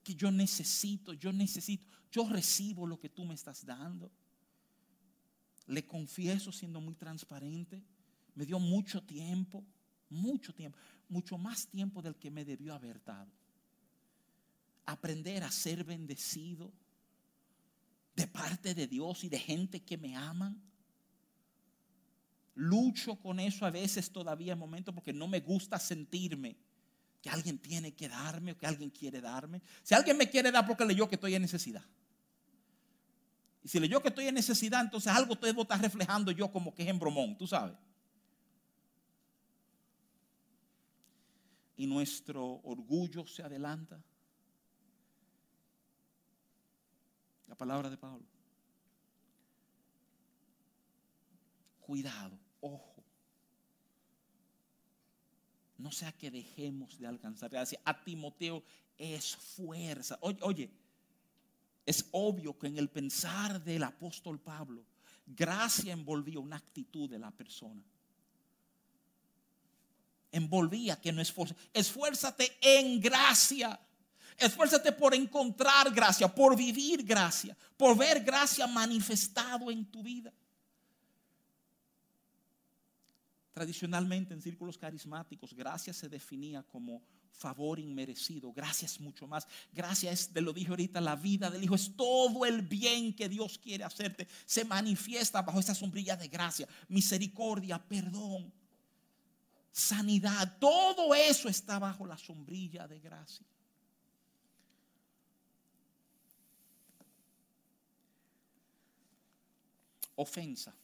Que 0.04 0.14
yo 0.14 0.30
necesito, 0.30 1.14
yo 1.14 1.32
necesito, 1.32 1.86
yo 2.12 2.28
recibo 2.28 2.86
lo 2.86 3.00
que 3.00 3.08
tú 3.08 3.24
me 3.24 3.34
estás 3.34 3.64
dando. 3.64 4.10
Le 5.66 5.84
confieso 5.86 6.52
siendo 6.52 6.80
muy 6.80 6.94
transparente, 6.94 7.82
me 8.34 8.44
dio 8.44 8.58
mucho 8.60 9.02
tiempo, 9.02 9.64
mucho 10.10 10.54
tiempo, 10.54 10.78
mucho 11.08 11.38
más 11.38 11.66
tiempo 11.66 12.02
del 12.02 12.16
que 12.16 12.30
me 12.30 12.44
debió 12.44 12.74
haber 12.74 13.02
dado. 13.02 13.32
Aprender 14.84 15.42
a 15.42 15.50
ser 15.50 15.82
bendecido 15.82 16.72
de 18.14 18.26
parte 18.26 18.74
de 18.74 18.86
Dios 18.86 19.24
y 19.24 19.28
de 19.28 19.38
gente 19.38 19.82
que 19.82 19.96
me 19.96 20.14
aman 20.14 20.62
Lucho 22.56 23.16
con 23.16 23.38
eso 23.38 23.66
a 23.66 23.70
veces 23.70 24.10
todavía 24.10 24.54
en 24.54 24.58
momentos 24.58 24.94
porque 24.94 25.12
no 25.12 25.28
me 25.28 25.40
gusta 25.40 25.78
sentirme 25.78 26.56
que 27.20 27.28
alguien 27.28 27.58
tiene 27.58 27.94
que 27.94 28.08
darme 28.08 28.52
o 28.52 28.58
que 28.58 28.66
alguien 28.66 28.88
quiere 28.88 29.20
darme. 29.20 29.60
Si 29.82 29.94
alguien 29.94 30.16
me 30.16 30.30
quiere 30.30 30.50
dar 30.50 30.66
porque 30.66 30.86
leyó 30.86 31.06
que 31.06 31.16
estoy 31.16 31.34
en 31.34 31.42
necesidad. 31.42 31.84
Y 33.62 33.68
si 33.68 33.78
leyó 33.78 34.00
que 34.00 34.08
estoy 34.08 34.28
en 34.28 34.36
necesidad, 34.36 34.80
entonces 34.80 35.12
algo 35.12 35.34
debo 35.34 35.62
estar 35.62 35.78
reflejando 35.82 36.30
yo 36.30 36.50
como 36.50 36.74
que 36.74 36.84
es 36.84 36.88
en 36.88 36.98
bromón, 36.98 37.36
tú 37.36 37.46
sabes. 37.46 37.76
Y 41.76 41.86
nuestro 41.86 42.62
orgullo 42.64 43.26
se 43.26 43.42
adelanta. 43.42 44.02
La 47.48 47.54
palabra 47.54 47.90
de 47.90 47.98
Pablo. 47.98 48.24
Cuidado 51.80 52.45
ojo. 52.66 53.04
No 55.78 55.92
sea 55.92 56.12
que 56.12 56.30
dejemos 56.30 56.98
de 56.98 57.06
alcanzar 57.06 57.50
gracia. 57.50 57.78
A 57.84 58.02
Timoteo 58.02 58.62
es 58.96 59.36
fuerza. 59.36 60.18
Oye, 60.20 60.70
es 61.84 62.04
obvio 62.12 62.58
que 62.58 62.66
en 62.66 62.78
el 62.78 62.88
pensar 62.88 63.62
del 63.62 63.84
apóstol 63.84 64.40
Pablo, 64.40 64.82
gracia 65.26 65.92
envolvía 65.92 66.40
una 66.40 66.56
actitud 66.56 67.08
de 67.08 67.18
la 67.18 67.30
persona. 67.30 67.82
Envolvía 70.32 71.00
que 71.00 71.12
no 71.12 71.22
esfuerza. 71.22 71.54
Esfuérzate 71.72 72.56
en 72.60 73.00
gracia. 73.00 73.78
Esfuérzate 74.38 74.92
por 74.92 75.14
encontrar 75.14 75.90
gracia, 75.92 76.34
por 76.34 76.56
vivir 76.56 77.04
gracia, 77.04 77.56
por 77.76 77.96
ver 77.96 78.22
gracia 78.22 78.66
manifestado 78.66 79.70
en 79.70 79.86
tu 79.86 80.02
vida. 80.02 80.32
Tradicionalmente 83.56 84.34
en 84.34 84.42
círculos 84.42 84.76
carismáticos, 84.76 85.54
gracia 85.54 85.94
se 85.94 86.10
definía 86.10 86.62
como 86.62 87.02
favor 87.32 87.80
inmerecido. 87.80 88.52
Gracias 88.52 89.00
mucho 89.00 89.26
más. 89.26 89.48
Gracia 89.72 90.12
es, 90.12 90.30
de 90.34 90.42
lo 90.42 90.52
dije 90.52 90.68
ahorita, 90.68 91.00
la 91.00 91.16
vida 91.16 91.48
del 91.48 91.64
Hijo. 91.64 91.74
Es 91.74 91.96
todo 91.96 92.44
el 92.44 92.60
bien 92.60 93.16
que 93.16 93.30
Dios 93.30 93.56
quiere 93.56 93.82
hacerte. 93.82 94.28
Se 94.44 94.66
manifiesta 94.66 95.40
bajo 95.40 95.58
esta 95.58 95.74
sombrilla 95.74 96.18
de 96.18 96.28
gracia. 96.28 96.68
Misericordia, 96.88 97.82
perdón, 97.82 98.52
sanidad. 99.72 100.58
Todo 100.60 101.14
eso 101.14 101.48
está 101.48 101.78
bajo 101.78 102.04
la 102.04 102.18
sombrilla 102.18 102.86
de 102.86 103.00
gracia. 103.00 103.46
Ofensa. 110.14 110.74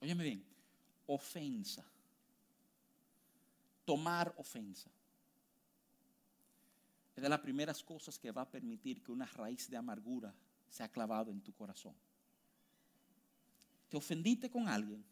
Óyeme 0.00 0.24
bien, 0.24 0.44
ofensa. 1.06 1.84
Tomar 3.84 4.34
ofensa. 4.36 4.90
Es 7.16 7.22
de 7.22 7.28
las 7.28 7.40
primeras 7.40 7.82
cosas 7.82 8.18
que 8.18 8.30
va 8.30 8.42
a 8.42 8.50
permitir 8.50 9.02
que 9.02 9.10
una 9.10 9.26
raíz 9.26 9.68
de 9.68 9.76
amargura 9.76 10.32
se 10.68 10.82
ha 10.82 10.88
clavado 10.88 11.30
en 11.32 11.40
tu 11.40 11.52
corazón. 11.52 11.94
¿Te 13.88 13.96
ofendiste 13.96 14.50
con 14.50 14.68
alguien? 14.68 15.04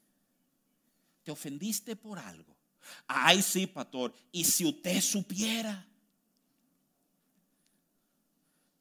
¿Te 1.25 1.31
ofendiste 1.31 1.97
por 1.97 2.19
algo? 2.19 2.55
Ay, 3.07 3.43
sí, 3.43 3.67
pastor. 3.67 4.15
Y 4.31 4.45
si 4.45 4.65
usted 4.65 5.01
supiera. 5.01 5.85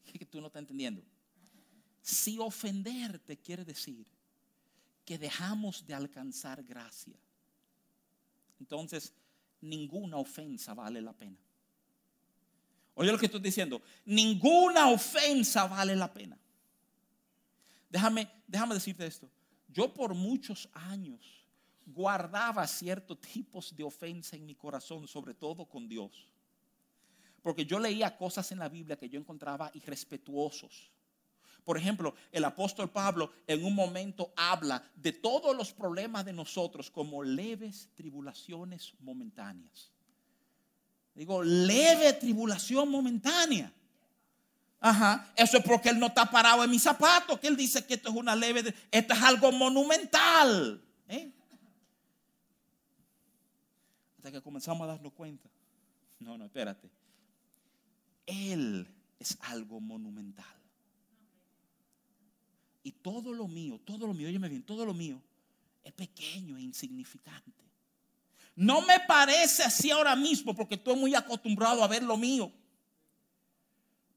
Es 0.05 0.13
que 0.13 0.25
tú 0.25 0.39
no 0.39 0.47
estás 0.47 0.61
entendiendo. 0.61 1.01
Si 2.01 2.37
ofenderte 2.37 3.37
quiere 3.37 3.65
decir 3.65 4.05
que 5.05 5.17
dejamos 5.17 5.85
de 5.85 5.93
alcanzar 5.93 6.63
gracia. 6.63 7.15
Entonces, 8.59 9.13
ninguna 9.61 10.17
ofensa 10.17 10.73
vale 10.73 11.01
la 11.01 11.13
pena. 11.13 11.37
Oye 12.95 13.11
lo 13.11 13.17
que 13.17 13.25
estoy 13.25 13.41
diciendo, 13.41 13.81
ninguna 14.05 14.89
ofensa 14.89 15.67
vale 15.67 15.95
la 15.95 16.11
pena. 16.11 16.37
Déjame, 17.89 18.27
decirte 18.73 19.05
esto. 19.05 19.29
Yo 19.67 19.93
por 19.93 20.13
muchos 20.13 20.69
años 20.73 21.45
guardaba 21.85 22.65
ciertos 22.65 23.19
tipos 23.21 23.75
de 23.75 23.83
ofensa 23.83 24.35
en 24.35 24.45
mi 24.45 24.55
corazón, 24.55 25.07
sobre 25.07 25.33
todo 25.33 25.65
con 25.65 25.87
Dios. 25.87 26.27
Porque 27.41 27.65
yo 27.65 27.79
leía 27.79 28.17
cosas 28.17 28.51
en 28.51 28.59
la 28.59 28.69
Biblia 28.69 28.97
que 28.97 29.09
yo 29.09 29.19
encontraba 29.19 29.69
irrespetuosos 29.75 30.89
por 31.65 31.77
ejemplo, 31.79 32.13
el 32.31 32.45
apóstol 32.45 32.91
Pablo 32.91 33.31
en 33.47 33.65
un 33.65 33.73
momento 33.73 34.31
habla 34.37 34.83
de 34.95 35.11
todos 35.11 35.57
los 35.57 35.73
problemas 35.73 36.23
de 36.23 36.31
nosotros 36.31 36.91
como 36.91 37.23
leves 37.23 37.89
tribulaciones 37.95 38.93
momentáneas. 38.99 39.91
Digo, 41.15 41.41
leve 41.41 42.13
tribulación 42.13 42.89
momentánea. 42.89 43.73
Ajá, 44.79 45.33
eso 45.35 45.57
es 45.57 45.63
porque 45.63 45.89
él 45.89 45.97
no 45.97 46.07
está 46.07 46.29
parado 46.29 46.63
en 46.63 46.69
mis 46.69 46.83
zapatos, 46.83 47.39
que 47.39 47.47
él 47.47 47.57
dice 47.57 47.83
que 47.83 47.95
esto 47.95 48.09
es 48.09 48.15
una 48.15 48.35
leve, 48.35 48.75
esto 48.91 49.13
es 49.13 49.23
algo 49.23 49.51
monumental. 49.51 50.79
¿eh? 51.07 51.31
Hasta 54.17 54.31
que 54.31 54.41
comenzamos 54.43 54.83
a 54.83 54.91
darnos 54.91 55.13
cuenta. 55.13 55.49
No, 56.19 56.37
no, 56.37 56.45
espérate. 56.45 56.91
Él 58.27 58.87
es 59.17 59.35
algo 59.41 59.79
monumental. 59.79 60.64
Y 62.85 62.91
todo 62.91 63.33
lo 63.33 63.47
mío, 63.47 63.79
todo 63.83 64.05
lo 64.05 64.13
mío, 64.13 64.27
óyeme 64.27 64.47
bien, 64.47 64.61
todo 64.61 64.85
lo 64.85 64.93
mío 64.93 65.19
es 65.83 65.91
pequeño 65.91 66.55
e 66.55 66.61
insignificante. 66.61 67.65
No 68.55 68.81
me 68.81 68.99
parece 69.07 69.63
así 69.63 69.89
ahora 69.89 70.15
mismo 70.15 70.55
porque 70.55 70.75
estoy 70.75 70.95
muy 70.95 71.15
acostumbrado 71.15 71.83
a 71.83 71.87
ver 71.87 72.03
lo 72.03 72.15
mío. 72.15 72.51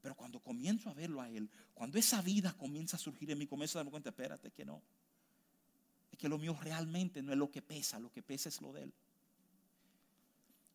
Pero 0.03 0.13
cuando 0.13 0.39
comienzo 0.39 0.87
a 0.91 0.93
verlo 0.93 1.19
a 1.19 1.27
Él, 1.31 1.49
cuando 1.73 1.97
esa 1.97 2.21
vida 2.21 2.53
comienza 2.53 2.95
a 2.95 2.99
surgir 2.99 3.31
en 3.31 3.39
mí, 3.39 3.47
comienzo 3.47 3.79
a 3.79 3.79
darme 3.79 3.89
cuenta, 3.89 4.11
espérate, 4.11 4.51
que 4.51 4.63
no. 4.63 4.83
Es 6.11 6.19
que 6.19 6.29
lo 6.29 6.37
mío 6.37 6.55
realmente 6.61 7.23
no 7.23 7.31
es 7.31 7.39
lo 7.39 7.49
que 7.49 7.63
pesa, 7.63 7.97
lo 7.97 8.11
que 8.11 8.21
pesa 8.21 8.49
es 8.49 8.61
lo 8.61 8.71
de 8.71 8.83
Él. 8.83 8.93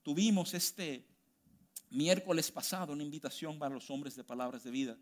Tuvimos 0.03 0.53
este 0.53 1.07
miércoles 1.91 2.51
pasado 2.51 2.93
una 2.93 3.05
invitación 3.05 3.57
para 3.57 3.73
los 3.73 3.89
hombres 3.89 4.17
de 4.17 4.25
palabras 4.25 4.65
de 4.65 4.73
vida. 4.73 4.99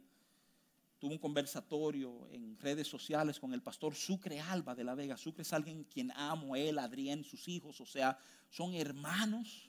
Tuve 1.03 1.14
un 1.14 1.18
conversatorio 1.18 2.28
en 2.30 2.57
redes 2.61 2.86
sociales 2.86 3.40
con 3.40 3.53
el 3.53 3.61
pastor 3.61 3.92
Sucre 3.92 4.38
Alba 4.38 4.72
de 4.72 4.84
La 4.84 4.94
Vega. 4.94 5.16
Sucre 5.16 5.42
es 5.42 5.53
alguien 5.53 5.82
quien 5.82 6.12
amo, 6.12 6.55
él, 6.55 6.78
Adrián, 6.78 7.24
sus 7.24 7.48
hijos, 7.48 7.80
o 7.80 7.84
sea, 7.84 8.16
son 8.48 8.72
hermanos. 8.74 9.68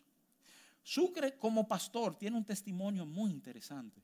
Sucre 0.83 1.35
como 1.35 1.67
pastor 1.67 2.15
tiene 2.19 2.37
un 2.37 2.45
testimonio 2.45 3.07
muy 3.07 3.31
interesante. 3.31 3.99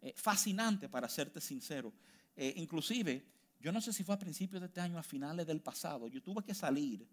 Eh, 0.00 0.14
fascinante 0.16 0.88
para 0.88 1.08
serte 1.08 1.40
sincero. 1.40 1.92
Eh, 2.34 2.54
inclusive, 2.56 3.24
yo 3.60 3.70
no 3.70 3.80
sé 3.80 3.92
si 3.92 4.02
fue 4.02 4.16
a 4.16 4.18
principios 4.18 4.60
de 4.60 4.66
este 4.66 4.80
año, 4.80 4.98
a 4.98 5.04
finales 5.04 5.46
del 5.46 5.60
pasado, 5.60 6.08
yo 6.08 6.20
tuve 6.24 6.42
que 6.42 6.54
salir, 6.54 7.06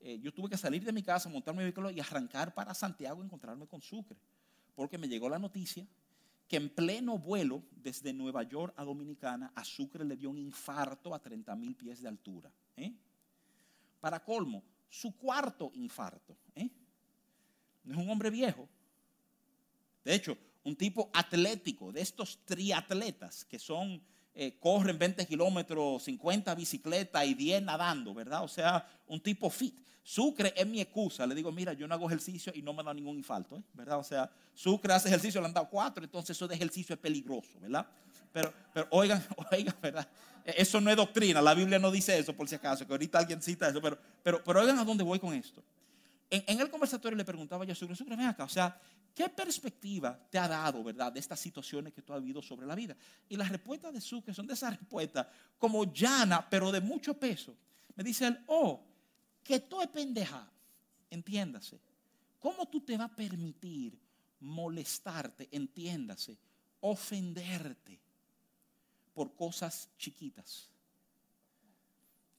eh, 0.00 0.18
yo 0.18 0.34
tuve 0.34 0.50
que 0.50 0.58
salir 0.58 0.82
de 0.82 0.90
mi 0.90 1.04
casa, 1.04 1.28
montar 1.28 1.54
mi 1.54 1.62
vehículo 1.62 1.88
y 1.92 2.00
arrancar 2.00 2.52
para 2.52 2.74
Santiago 2.74 3.22
a 3.22 3.24
encontrarme 3.24 3.64
con 3.68 3.80
Sucre, 3.80 4.18
porque 4.74 4.98
me 4.98 5.06
llegó 5.06 5.28
la 5.28 5.38
noticia 5.38 5.86
que 6.52 6.58
en 6.58 6.68
pleno 6.68 7.16
vuelo 7.16 7.62
desde 7.70 8.12
Nueva 8.12 8.42
York 8.42 8.74
a 8.76 8.84
Dominicana, 8.84 9.50
a 9.54 9.64
Sucre 9.64 10.04
le 10.04 10.18
dio 10.18 10.28
un 10.28 10.36
infarto 10.36 11.14
a 11.14 11.18
30 11.18 11.56
mil 11.56 11.74
pies 11.74 12.02
de 12.02 12.08
altura. 12.08 12.52
Para 13.98 14.22
colmo, 14.22 14.62
su 14.86 15.16
cuarto 15.16 15.70
infarto. 15.72 16.36
No 17.84 17.94
es 17.94 17.98
un 17.98 18.10
hombre 18.10 18.28
viejo. 18.28 18.68
De 20.04 20.14
hecho, 20.14 20.36
un 20.64 20.76
tipo 20.76 21.10
atlético, 21.14 21.90
de 21.90 22.02
estos 22.02 22.44
triatletas 22.44 23.46
que 23.46 23.58
son, 23.58 24.02
eh, 24.34 24.58
corren 24.58 24.98
20 24.98 25.26
kilómetros, 25.26 26.04
50 26.04 26.54
bicicleta 26.54 27.24
y 27.24 27.34
10 27.34 27.62
nadando, 27.62 28.14
¿verdad? 28.14 28.42
O 28.42 28.48
sea, 28.48 28.86
un 29.06 29.20
tipo 29.20 29.50
fit. 29.50 29.78
Sucre 30.02 30.52
es 30.56 30.66
mi 30.66 30.80
excusa. 30.80 31.26
Le 31.26 31.34
digo, 31.34 31.52
mira, 31.52 31.72
yo 31.74 31.86
no 31.86 31.94
hago 31.94 32.06
ejercicio 32.06 32.52
y 32.54 32.62
no 32.62 32.72
me 32.72 32.82
da 32.82 32.92
ningún 32.92 33.16
infarto, 33.16 33.56
¿eh? 33.56 33.62
¿verdad? 33.72 33.98
O 33.98 34.04
sea, 34.04 34.30
Sucre 34.54 34.92
hace 34.92 35.08
ejercicio, 35.08 35.40
le 35.40 35.46
han 35.46 35.52
dado 35.52 35.68
cuatro, 35.68 36.02
entonces 36.02 36.36
eso 36.36 36.48
de 36.48 36.54
ejercicio 36.54 36.94
es 36.94 37.00
peligroso, 37.00 37.60
¿verdad? 37.60 37.86
Pero, 38.32 38.52
pero 38.72 38.88
oigan, 38.90 39.24
oigan, 39.52 39.76
¿verdad? 39.80 40.08
Eso 40.44 40.80
no 40.80 40.90
es 40.90 40.96
doctrina, 40.96 41.40
la 41.40 41.54
Biblia 41.54 41.78
no 41.78 41.90
dice 41.90 42.18
eso 42.18 42.34
por 42.34 42.48
si 42.48 42.56
acaso, 42.56 42.86
que 42.86 42.92
ahorita 42.92 43.18
alguien 43.18 43.40
cita 43.40 43.68
eso, 43.68 43.80
pero, 43.80 43.96
pero, 44.22 44.42
pero 44.42 44.60
oigan 44.60 44.78
a 44.78 44.84
dónde 44.84 45.04
voy 45.04 45.20
con 45.20 45.34
esto. 45.34 45.62
En, 46.34 46.60
el 46.60 46.70
conversatorio 46.70 47.14
le 47.14 47.26
preguntaba 47.26 47.66
yo 47.66 47.72
a 47.72 47.74
Sucre, 47.74 47.94
Sucre, 47.94 48.16
ven 48.16 48.24
acá, 48.24 48.44
o 48.44 48.48
sea, 48.48 48.80
¿qué 49.14 49.28
perspectiva 49.28 50.18
te 50.30 50.38
ha 50.38 50.48
dado, 50.48 50.82
verdad, 50.82 51.12
de 51.12 51.20
estas 51.20 51.38
situaciones 51.38 51.92
que 51.92 52.00
tú 52.00 52.14
has 52.14 52.22
vivido 52.22 52.40
sobre 52.40 52.66
la 52.66 52.74
vida? 52.74 52.96
Y 53.28 53.36
las 53.36 53.50
respuestas 53.50 53.92
de 53.92 54.00
Sucre 54.00 54.32
son 54.32 54.46
de 54.46 54.54
esas 54.54 54.78
respuestas 54.78 55.26
como 55.58 55.92
llana, 55.92 56.48
pero 56.48 56.72
de 56.72 56.80
mucho 56.80 57.12
peso. 57.12 57.54
Me 57.94 58.02
dice 58.02 58.28
él, 58.28 58.42
oh, 58.46 58.82
que 59.44 59.60
tú 59.60 59.82
es 59.82 59.88
pendeja, 59.88 60.50
entiéndase. 61.10 61.78
¿Cómo 62.40 62.66
tú 62.66 62.80
te 62.80 62.96
vas 62.96 63.10
a 63.10 63.14
permitir 63.14 64.00
molestarte, 64.40 65.50
entiéndase, 65.52 66.38
ofenderte 66.80 68.00
por 69.12 69.36
cosas 69.36 69.90
chiquitas? 69.98 70.70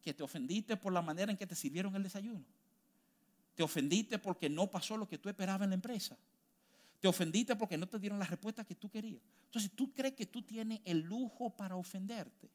Que 0.02 0.16
te 0.16 0.24
ofendiste 0.24 0.78
por 0.78 0.92
la 0.92 1.04
manera 1.04 1.32
en 1.32 1.38
que 1.38 1.46
te 1.46 1.54
sirvieron 1.54 1.96
el 1.96 2.02
desayuno 2.02 2.44
te 3.56 3.64
ofendiste 3.64 4.20
porque 4.20 4.50
no 4.50 4.70
pasó 4.70 4.98
lo 4.98 5.08
que 5.08 5.18
tú 5.18 5.30
esperabas 5.30 5.64
en 5.64 5.70
la 5.70 5.76
empresa. 5.76 6.18
Te 7.00 7.08
ofendiste 7.08 7.56
porque 7.56 7.78
no 7.78 7.88
te 7.88 8.00
dieron 8.00 8.18
la 8.18 8.26
respuesta 8.26 8.64
que 8.64 8.76
tú 8.76 8.90
querías. 8.90 9.22
Entonces, 9.46 9.72
¿tú 9.76 9.94
crees 9.94 10.14
que 10.14 10.26
tú 10.26 10.42
tienes 10.42 10.80
el 10.86 11.02
lujo 11.02 11.50
para 11.50 11.76
ofenderte? 11.76 12.50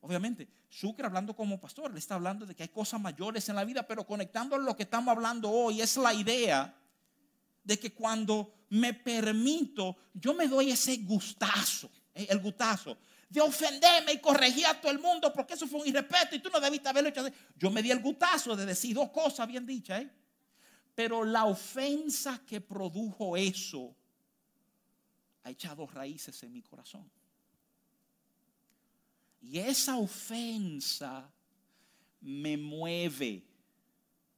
Obviamente, 0.00 0.48
Sucre 0.68 1.06
hablando 1.06 1.34
como 1.34 1.60
pastor, 1.60 1.92
le 1.92 1.98
está 1.98 2.14
hablando 2.14 2.46
de 2.46 2.54
que 2.54 2.62
hay 2.62 2.68
cosas 2.70 3.00
mayores 3.00 3.48
en 3.48 3.56
la 3.56 3.64
vida, 3.64 3.86
pero 3.86 4.06
conectando 4.06 4.56
a 4.56 4.58
lo 4.58 4.76
que 4.76 4.84
estamos 4.84 5.14
hablando 5.14 5.50
hoy, 5.50 5.80
es 5.80 5.96
la 5.96 6.14
idea 6.14 6.74
de 7.62 7.78
que 7.78 7.92
cuando 7.92 8.66
me 8.70 8.94
permito, 8.94 9.96
yo 10.14 10.34
me 10.34 10.48
doy 10.48 10.70
ese 10.70 10.96
gustazo, 10.98 11.90
eh, 12.14 12.26
el 12.30 12.40
gustazo 12.40 12.96
de 13.28 13.40
ofenderme 13.40 14.12
y 14.12 14.18
corregir 14.18 14.66
a 14.66 14.78
todo 14.78 14.92
el 14.92 14.98
mundo 14.98 15.32
porque 15.32 15.54
eso 15.54 15.66
fue 15.66 15.80
un 15.80 15.86
irrespeto 15.86 16.36
y 16.36 16.40
tú 16.40 16.50
no 16.50 16.60
debiste 16.60 16.88
haberlo 16.88 17.08
hecho. 17.08 17.24
Yo 17.56 17.70
me 17.70 17.82
di 17.82 17.90
el 17.90 18.00
gustazo 18.00 18.54
de 18.54 18.66
decir 18.66 18.94
dos 18.94 19.10
cosas 19.10 19.48
bien 19.48 19.64
dichas, 19.64 20.02
¿eh? 20.02 20.10
Pero 20.94 21.24
la 21.24 21.46
ofensa 21.46 22.42
que 22.46 22.60
produjo 22.60 23.36
eso 23.36 23.94
ha 25.42 25.50
echado 25.50 25.86
raíces 25.86 26.42
en 26.42 26.52
mi 26.52 26.62
corazón. 26.62 27.10
Y 29.40 29.58
esa 29.58 29.96
ofensa 29.96 31.30
me 32.20 32.56
mueve. 32.56 33.44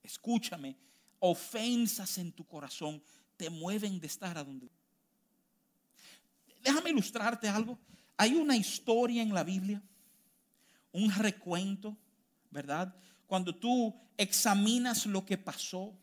Escúchame, 0.02 0.76
ofensas 1.18 2.18
en 2.18 2.32
tu 2.32 2.44
corazón 2.46 3.02
te 3.36 3.50
mueven 3.50 4.00
de 4.00 4.06
estar 4.06 4.36
a 4.38 4.44
donde. 4.44 4.70
Déjame 6.62 6.90
ilustrarte 6.90 7.48
algo. 7.48 7.78
Hay 8.16 8.34
una 8.34 8.56
historia 8.56 9.22
en 9.22 9.34
la 9.34 9.42
Biblia, 9.42 9.82
un 10.92 11.12
recuento, 11.12 11.96
¿verdad? 12.50 12.94
Cuando 13.26 13.54
tú 13.54 13.94
examinas 14.16 15.04
lo 15.06 15.24
que 15.24 15.36
pasó 15.36 15.98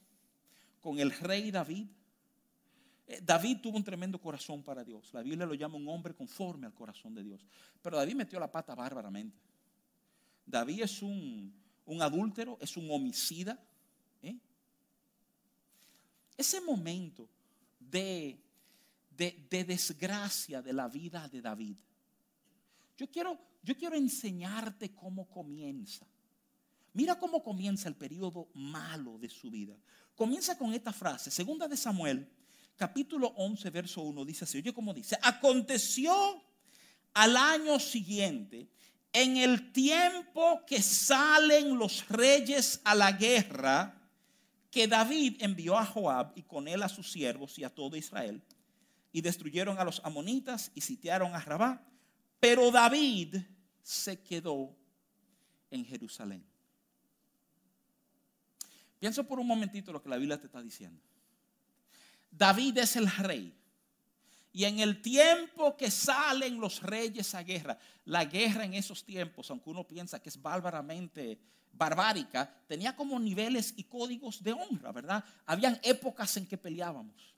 con 0.81 0.99
el 0.99 1.11
rey 1.11 1.51
David. 1.51 1.87
Eh, 3.07 3.21
David 3.23 3.59
tuvo 3.61 3.77
un 3.77 3.83
tremendo 3.83 4.19
corazón 4.19 4.63
para 4.63 4.83
Dios. 4.83 5.13
La 5.13 5.21
Biblia 5.21 5.45
lo 5.45 5.53
llama 5.53 5.77
un 5.77 5.87
hombre 5.87 6.13
conforme 6.13 6.65
al 6.65 6.73
corazón 6.73 7.13
de 7.13 7.23
Dios. 7.23 7.45
Pero 7.81 7.97
David 7.97 8.15
metió 8.15 8.39
la 8.39 8.51
pata 8.51 8.75
bárbaramente. 8.75 9.37
David 10.45 10.83
es 10.83 11.01
un, 11.01 11.53
adúltero, 12.01 12.57
es 12.59 12.75
un 12.75 12.89
homicida. 12.89 13.57
¿eh? 14.21 14.35
Ese 16.35 16.59
momento 16.59 17.29
de, 17.79 18.39
de, 19.15 19.47
de, 19.49 19.63
desgracia 19.63 20.61
de 20.61 20.73
la 20.73 20.87
vida 20.87 21.27
de 21.27 21.41
David. 21.41 21.75
Yo 22.97 23.09
quiero, 23.09 23.39
yo 23.63 23.77
quiero 23.77 23.95
enseñarte 23.95 24.93
cómo 24.93 25.27
comienza. 25.29 26.05
Mira 26.93 27.17
cómo 27.17 27.41
comienza 27.41 27.87
el 27.87 27.95
periodo 27.95 28.49
malo 28.53 29.17
de 29.17 29.29
su 29.29 29.49
vida. 29.49 29.75
Comienza 30.15 30.57
con 30.57 30.73
esta 30.73 30.91
frase, 30.91 31.31
segunda 31.31 31.67
de 31.67 31.77
Samuel, 31.77 32.29
capítulo 32.75 33.27
11, 33.37 33.69
verso 33.69 34.01
1, 34.01 34.25
dice 34.25 34.43
así, 34.43 34.57
oye 34.57 34.73
cómo 34.73 34.93
dice, 34.93 35.17
aconteció 35.21 36.43
al 37.13 37.37
año 37.37 37.79
siguiente, 37.79 38.69
en 39.13 39.37
el 39.37 39.71
tiempo 39.71 40.61
que 40.65 40.81
salen 40.81 41.77
los 41.77 42.07
reyes 42.07 42.81
a 42.83 42.95
la 42.95 43.11
guerra, 43.11 43.97
que 44.69 44.87
David 44.87 45.37
envió 45.39 45.77
a 45.77 45.85
Joab 45.85 46.31
y 46.35 46.43
con 46.43 46.67
él 46.67 46.81
a 46.81 46.89
sus 46.89 47.11
siervos 47.11 47.59
y 47.59 47.63
a 47.63 47.69
todo 47.69 47.97
Israel, 47.97 48.41
y 49.11 49.21
destruyeron 49.21 49.79
a 49.79 49.83
los 49.83 50.01
amonitas 50.03 50.71
y 50.73 50.81
sitiaron 50.81 51.35
a 51.35 51.39
Rabá, 51.39 51.85
pero 52.39 52.71
David 52.71 53.37
se 53.81 54.21
quedó 54.21 54.75
en 55.69 55.85
Jerusalén. 55.85 56.50
Pienso 59.01 59.23
por 59.23 59.39
un 59.39 59.47
momentito 59.47 59.91
lo 59.91 59.99
que 59.99 60.09
la 60.09 60.17
Biblia 60.17 60.39
te 60.39 60.45
está 60.45 60.61
diciendo. 60.61 61.01
David 62.29 62.77
es 62.77 62.95
el 62.95 63.09
rey. 63.09 63.51
Y 64.53 64.65
en 64.65 64.79
el 64.79 65.01
tiempo 65.01 65.75
que 65.75 65.89
salen 65.89 66.61
los 66.61 66.83
reyes 66.83 67.33
a 67.33 67.41
guerra, 67.41 67.79
la 68.05 68.25
guerra 68.25 68.63
en 68.63 68.75
esos 68.75 69.03
tiempos, 69.03 69.49
aunque 69.49 69.71
uno 69.71 69.87
piensa 69.87 70.21
que 70.21 70.29
es 70.29 70.39
bárbaramente 70.39 71.39
barbárica, 71.73 72.47
tenía 72.67 72.95
como 72.95 73.19
niveles 73.19 73.73
y 73.75 73.85
códigos 73.85 74.43
de 74.43 74.53
honra, 74.53 74.91
¿verdad? 74.91 75.25
Habían 75.47 75.79
épocas 75.81 76.37
en 76.37 76.45
que 76.45 76.59
peleábamos. 76.59 77.33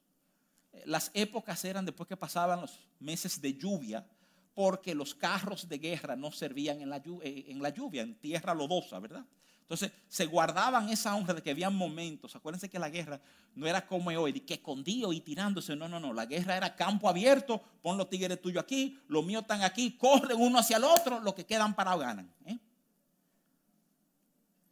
Eh, 0.74 0.84
las 0.86 1.11
épocas 1.14 1.64
eran 1.64 1.86
después 1.86 2.09
que 2.09 2.18
pasaban 2.18 2.59
los 2.59 2.78
meses 2.99 3.39
de 3.39 3.53
lluvia, 3.53 4.05
porque 4.53 4.93
los 4.93 5.16
carros 5.16 5.70
de 5.70 5.78
guerra 5.78 6.18
no 6.18 6.30
servían 6.30 6.82
en 6.82 6.89
la, 6.89 6.97
eh, 6.97 7.45
en 7.47 7.61
la 7.61 7.70
lluvia, 7.70 8.01
en 8.01 8.16
tierra 8.16 8.53
lodosa, 8.53 8.99
¿verdad? 8.99 9.26
Entonces 9.64 9.91
se 10.09 10.26
guardaban 10.26 10.89
esa 10.89 11.16
honra 11.16 11.34
de 11.34 11.41
que 11.41 11.49
había 11.49 11.70
momentos. 11.70 12.36
Acuérdense 12.36 12.70
que 12.70 12.78
la 12.78 12.89
guerra 12.89 13.20
no 13.55 13.66
era 13.66 13.86
como 13.88 14.09
hoy, 14.11 14.41
que 14.41 14.55
escondido 14.55 15.14
y 15.14 15.22
tirándose. 15.22 15.76
No, 15.76 15.88
no, 15.88 15.99
no. 15.99 16.14
La 16.14 16.26
guerra 16.26 16.57
era 16.57 16.76
campo 16.76 17.07
abierto. 17.07 17.61
Pon 17.82 17.97
los 17.97 18.09
tigres 18.09 18.41
tuyos 18.41 18.61
aquí, 18.61 18.99
los 19.07 19.26
míos 19.26 19.43
están 19.43 19.64
aquí, 19.64 19.91
corren 19.97 20.39
uno 20.39 20.59
hacia 20.59 20.78
el 20.78 20.84
otro, 20.84 21.20
los 21.22 21.34
que 21.34 21.45
quedan 21.45 21.74
parados 21.74 22.01
ganan. 22.01 22.32
¿eh? 22.45 22.59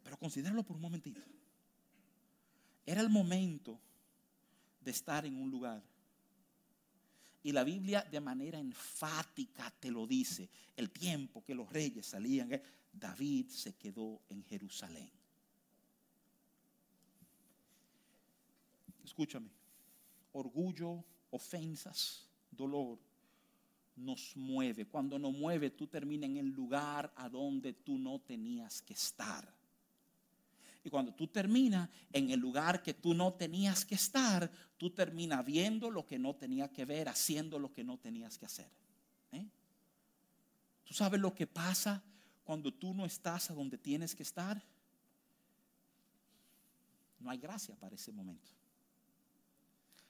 Pero 0.04 0.18
considéralo 0.18 0.62
por 0.62 0.76
un 0.76 0.82
momentito. 0.82 1.20
Era 2.84 3.00
el 3.00 3.08
momento 3.08 3.80
de 4.80 4.90
estar 4.90 5.24
en 5.24 5.36
un 5.36 5.50
lugar. 5.50 5.82
Y 7.42 7.50
la 7.50 7.64
Biblia 7.64 8.06
de 8.08 8.20
manera 8.20 8.58
enfática 8.58 9.72
te 9.80 9.90
lo 9.90 10.06
dice. 10.06 10.50
El 10.76 10.90
tiempo 10.90 11.42
que 11.42 11.54
los 11.54 11.72
reyes 11.72 12.06
salían. 12.06 12.52
¿eh? 12.52 12.62
David 12.92 13.48
se 13.48 13.74
quedó 13.74 14.20
en 14.28 14.44
Jerusalén. 14.44 15.10
escúchame, 19.12 19.50
orgullo, 20.32 21.04
ofensas, 21.30 22.26
dolor, 22.50 22.98
nos 23.96 24.34
mueve. 24.36 24.86
Cuando 24.86 25.18
nos 25.18 25.34
mueve, 25.34 25.68
tú 25.68 25.86
terminas 25.86 26.30
en 26.30 26.38
el 26.38 26.48
lugar 26.48 27.12
a 27.16 27.28
donde 27.28 27.74
tú 27.74 27.98
no 27.98 28.20
tenías 28.20 28.80
que 28.80 28.94
estar. 28.94 29.46
Y 30.82 30.88
cuando 30.88 31.12
tú 31.12 31.28
terminas 31.28 31.90
en 32.10 32.30
el 32.30 32.40
lugar 32.40 32.82
que 32.82 32.94
tú 32.94 33.12
no 33.12 33.34
tenías 33.34 33.84
que 33.84 33.96
estar, 33.96 34.50
tú 34.78 34.90
terminas 34.90 35.44
viendo 35.44 35.90
lo 35.90 36.06
que 36.06 36.18
no 36.18 36.34
tenías 36.34 36.70
que 36.70 36.86
ver, 36.86 37.10
haciendo 37.10 37.58
lo 37.58 37.70
que 37.70 37.84
no 37.84 37.98
tenías 37.98 38.38
que 38.38 38.46
hacer. 38.46 38.70
¿eh? 39.32 39.46
¿Tú 40.84 40.94
sabes 40.94 41.20
lo 41.20 41.34
que 41.34 41.46
pasa 41.46 42.02
cuando 42.44 42.72
tú 42.72 42.94
no 42.94 43.04
estás 43.04 43.50
a 43.50 43.54
donde 43.54 43.78
tienes 43.78 44.14
que 44.14 44.22
estar? 44.22 44.62
No 47.18 47.30
hay 47.30 47.38
gracia 47.38 47.74
para 47.76 47.94
ese 47.94 48.12
momento. 48.12 48.50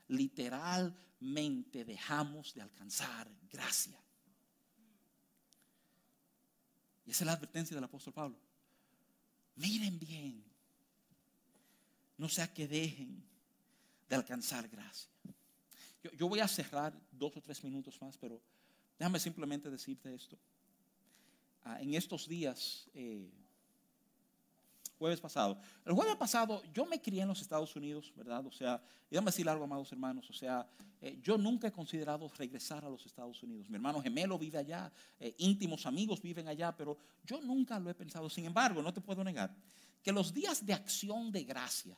Literalmente 0.09 1.85
dejamos 1.85 2.55
de 2.55 2.63
alcanzar 2.63 3.29
gracia. 3.51 3.99
Y 7.05 7.11
esa 7.11 7.25
es 7.25 7.27
la 7.27 7.33
advertencia 7.33 7.75
del 7.75 7.85
apóstol 7.85 8.13
Pablo. 8.13 8.39
Miren 9.57 9.99
bien 9.99 10.53
no 12.23 12.29
sea 12.29 12.53
que 12.53 12.69
dejen 12.69 13.21
de 14.09 14.15
alcanzar 14.15 14.69
gracia. 14.69 15.11
Yo, 16.17 16.29
voy 16.29 16.39
a 16.39 16.47
cerrar 16.47 16.93
dos 17.11 17.37
o 17.37 17.41
tres 17.41 17.63
minutos 17.65 18.01
más, 18.01 18.17
pero 18.17 18.41
déjame 18.97 19.19
simplemente 19.19 19.69
decirte 19.69 20.15
esto. 20.15 20.39
Ah, 21.65 21.81
en 21.81 21.95
estos 21.95 22.29
días, 22.29 22.89
eh, 22.95 23.31
jueves 24.99 25.21
pasado, 25.21 25.59
el 25.85 25.93
jueves 25.93 26.17
pasado 26.17 26.63
yo 26.73 26.87
me 26.87 27.01
crié 27.01 27.23
en 27.23 27.29
los 27.29 27.41
Estados 27.41 27.75
Unidos, 27.77 28.13
¿verdad? 28.17 28.45
O 28.47 28.51
sea, 28.51 28.83
déjame 29.11 29.27
decir 29.27 29.49
algo, 29.49 29.65
amados 29.65 29.91
hermanos, 29.93 30.29
o 30.29 30.33
sea, 30.33 30.67
eh, 31.01 31.19
yo 31.23 31.37
nunca 31.39 31.69
he 31.69 31.73
considerado 31.73 32.29
regresar 32.37 32.85
a 32.85 32.91
los 32.91 33.05
Estados 33.07 33.43
Unidos. 33.43 33.69
Mi 33.69 33.77
hermano 33.77 34.01
gemelo 34.03 34.39
vive 34.39 34.59
allá, 34.59 34.93
eh, 35.19 35.35
íntimos 35.39 35.87
amigos 35.87 36.21
viven 36.21 36.49
allá, 36.49 36.77
pero 36.77 36.97
yo 37.25 37.41
nunca 37.41 37.79
lo 37.79 37.91
he 37.91 37.95
pensado. 37.95 38.29
Sin 38.31 38.45
embargo, 38.45 38.83
no 38.83 38.93
te 38.93 39.01
puedo 39.01 39.23
negar 39.25 39.55
que 40.03 40.13
los 40.13 40.33
días 40.33 40.65
de 40.65 40.73
acción 40.73 41.31
de 41.31 41.45
gracia, 41.45 41.97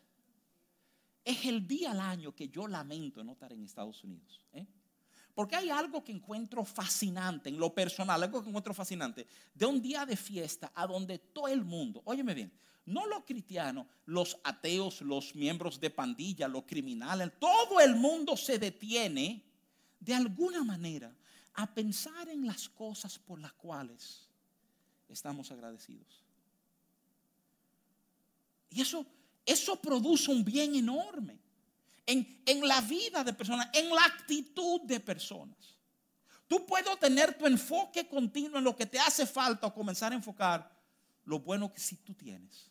es 1.25 1.45
el 1.47 1.67
día 1.67 1.93
al 1.93 2.01
año 2.01 2.35
que 2.35 2.49
yo 2.49 2.69
lamento 2.69 3.25
no 3.25 3.33
estar 3.33 3.51
en 3.53 3.65
Estados 3.65 4.05
Unidos. 4.05 4.45
¿eh? 4.53 4.67
Porque 5.35 5.57
hay 5.57 5.71
algo 5.71 6.05
que 6.05 6.13
encuentro 6.13 6.65
fascinante 6.65 7.49
en 7.49 7.59
lo 7.59 7.75
personal, 7.75 8.23
algo 8.23 8.43
que 8.43 8.49
encuentro 8.49 8.73
fascinante, 8.73 9.27
de 9.53 9.67
un 9.67 9.83
día 9.83 10.07
de 10.07 10.17
fiesta 10.17 10.71
a 10.75 10.87
donde 10.87 11.19
todo 11.19 11.49
el 11.49 11.65
mundo, 11.65 12.03
óyeme 12.05 12.35
bien, 12.35 12.53
no 12.87 13.07
los 13.07 13.25
cristianos, 13.25 13.87
los 14.07 14.39
ateos, 14.45 15.01
los 15.01 15.35
miembros 15.35 15.81
de 15.81 15.91
pandilla, 15.91 16.47
los 16.47 16.65
criminales, 16.65 17.33
todo 17.39 17.81
el 17.81 17.97
mundo 17.97 18.37
se 18.37 18.59
detiene 18.59 19.43
de 19.99 20.15
alguna 20.15 20.63
manera 20.63 21.13
a 21.55 21.73
pensar 21.73 22.29
en 22.29 22.47
las 22.47 22.69
cosas 22.69 23.19
por 23.19 23.41
las 23.41 23.53
cuales 23.55 24.29
estamos 25.09 25.51
agradecidos. 25.51 26.23
Y 28.71 28.81
eso 28.81 29.07
eso 29.47 29.77
produce 29.77 30.31
un 30.31 30.45
bien 30.45 30.75
enorme 30.75 31.39
en, 32.07 32.43
en 32.47 32.67
la 32.67 32.81
vida 32.81 33.25
de 33.25 33.33
personas, 33.33 33.69
en 33.73 33.89
la 33.89 34.05
actitud 34.05 34.83
de 34.83 35.01
personas. 35.01 35.57
Tú 36.47 36.67
puedes 36.67 36.99
tener 36.99 37.37
tu 37.37 37.47
enfoque 37.47 38.07
continuo 38.07 38.59
en 38.59 38.65
lo 38.65 38.77
que 38.77 38.87
te 38.87 38.99
hace 38.99 39.27
falta 39.27 39.67
o 39.67 39.75
comenzar 39.75 40.13
a 40.13 40.17
enfocar 40.17 40.71
lo 41.25 41.41
bueno 41.41 41.73
que 41.73 41.81
sí 41.81 41.97
tú 41.97 42.15
tienes, 42.15 42.71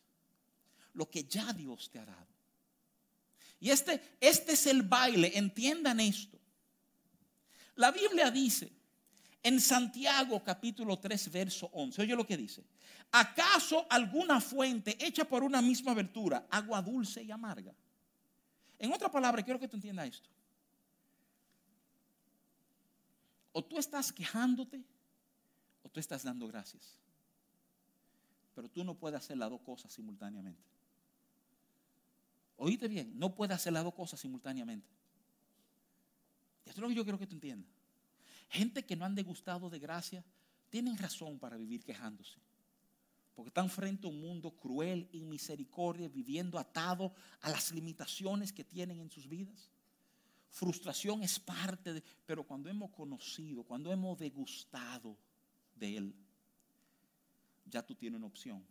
lo 0.93 1.09
que 1.09 1.23
ya 1.23 1.51
Dios 1.53 1.89
te 1.91 1.99
ha 1.99 2.05
dado. 2.05 2.27
Y 3.59 3.71
este, 3.71 4.17
este 4.19 4.53
es 4.53 4.67
el 4.67 4.83
baile, 4.83 5.31
entiendan 5.35 5.99
esto. 5.99 6.37
La 7.75 7.91
Biblia 7.91 8.29
dice 8.29 8.71
en 9.41 9.59
Santiago 9.59 10.43
capítulo 10.43 10.99
3, 10.99 11.31
verso 11.31 11.69
11, 11.73 12.01
oye 12.01 12.15
lo 12.15 12.27
que 12.27 12.37
dice, 12.37 12.63
¿Acaso 13.15 13.85
alguna 13.91 14.41
fuente 14.41 14.97
hecha 14.99 15.23
por 15.23 15.43
una 15.43 15.61
misma 15.61 15.91
abertura, 15.91 16.47
agua 16.49 16.81
dulce 16.81 17.21
y 17.21 17.29
amarga? 17.29 17.71
En 18.83 18.91
otra 18.91 19.09
palabra, 19.09 19.41
quiero 19.41 19.57
que 19.57 19.67
tú 19.69 19.77
entiendas 19.77 20.09
esto. 20.09 20.29
O 23.53 23.63
tú 23.63 23.77
estás 23.77 24.11
quejándote 24.11 24.83
o 25.83 25.89
tú 25.89 26.01
estás 26.01 26.23
dando 26.23 26.45
gracias. 26.49 26.97
Pero 28.53 28.67
tú 28.67 28.83
no 28.83 28.93
puedes 28.93 29.17
hacer 29.17 29.37
las 29.37 29.49
dos 29.49 29.61
cosas 29.61 29.93
simultáneamente. 29.93 30.61
Oíste 32.57 32.89
bien, 32.89 33.17
no 33.17 33.33
puedes 33.33 33.55
hacer 33.55 33.71
las 33.71 33.85
dos 33.85 33.93
cosas 33.93 34.19
simultáneamente. 34.19 34.89
Y 36.65 36.69
esto 36.69 36.81
es 36.81 36.81
lo 36.81 36.89
que 36.89 36.95
yo 36.95 37.03
quiero 37.03 37.17
que 37.17 37.27
tú 37.27 37.35
entiendas. 37.35 37.71
Gente 38.49 38.83
que 38.83 38.97
no 38.97 39.05
han 39.05 39.15
degustado 39.15 39.69
de 39.69 39.79
gracia 39.79 40.25
tienen 40.69 40.97
razón 40.97 41.39
para 41.39 41.55
vivir 41.55 41.85
quejándose 41.85 42.37
porque 43.33 43.49
están 43.49 43.69
frente 43.69 44.05
a 44.05 44.09
un 44.09 44.21
mundo 44.21 44.51
cruel, 44.51 45.07
y 45.11 45.23
misericordia, 45.23 46.07
viviendo 46.07 46.59
atado 46.59 47.13
a 47.41 47.49
las 47.49 47.71
limitaciones 47.71 48.53
que 48.53 48.63
tienen 48.63 48.99
en 48.99 49.09
sus 49.09 49.27
vidas. 49.27 49.69
Frustración 50.49 51.23
es 51.23 51.39
parte 51.39 51.93
de, 51.93 52.03
pero 52.25 52.43
cuando 52.43 52.69
hemos 52.69 52.91
conocido, 52.91 53.63
cuando 53.63 53.91
hemos 53.91 54.19
degustado 54.19 55.17
de 55.75 55.97
Él, 55.97 56.15
ya 57.65 57.83
tú 57.83 57.95
tienes 57.95 58.19
una 58.19 58.27
opción. 58.27 58.63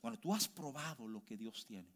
Cuando 0.00 0.20
tú 0.20 0.34
has 0.34 0.46
probado 0.46 1.08
lo 1.08 1.24
que 1.24 1.38
Dios 1.38 1.64
tiene, 1.64 1.88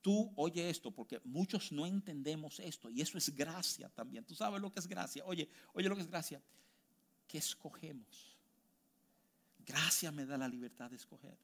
tú 0.00 0.32
oye 0.36 0.70
esto, 0.70 0.92
porque 0.92 1.20
muchos 1.24 1.72
no 1.72 1.84
entendemos 1.84 2.60
esto, 2.60 2.90
y 2.90 3.00
eso 3.00 3.18
es 3.18 3.34
gracia 3.34 3.88
también. 3.88 4.24
Tú 4.24 4.36
sabes 4.36 4.60
lo 4.60 4.72
que 4.72 4.78
es 4.78 4.86
gracia. 4.86 5.24
Oye, 5.26 5.48
oye 5.72 5.88
lo 5.88 5.96
que 5.96 6.02
es 6.02 6.08
gracia. 6.08 6.40
Que 7.26 7.38
escogemos 7.38 8.37
Gracia 9.68 10.10
me 10.10 10.24
da 10.24 10.38
la 10.38 10.48
libertad 10.48 10.88
de 10.88 10.96
escoger. 10.96 11.36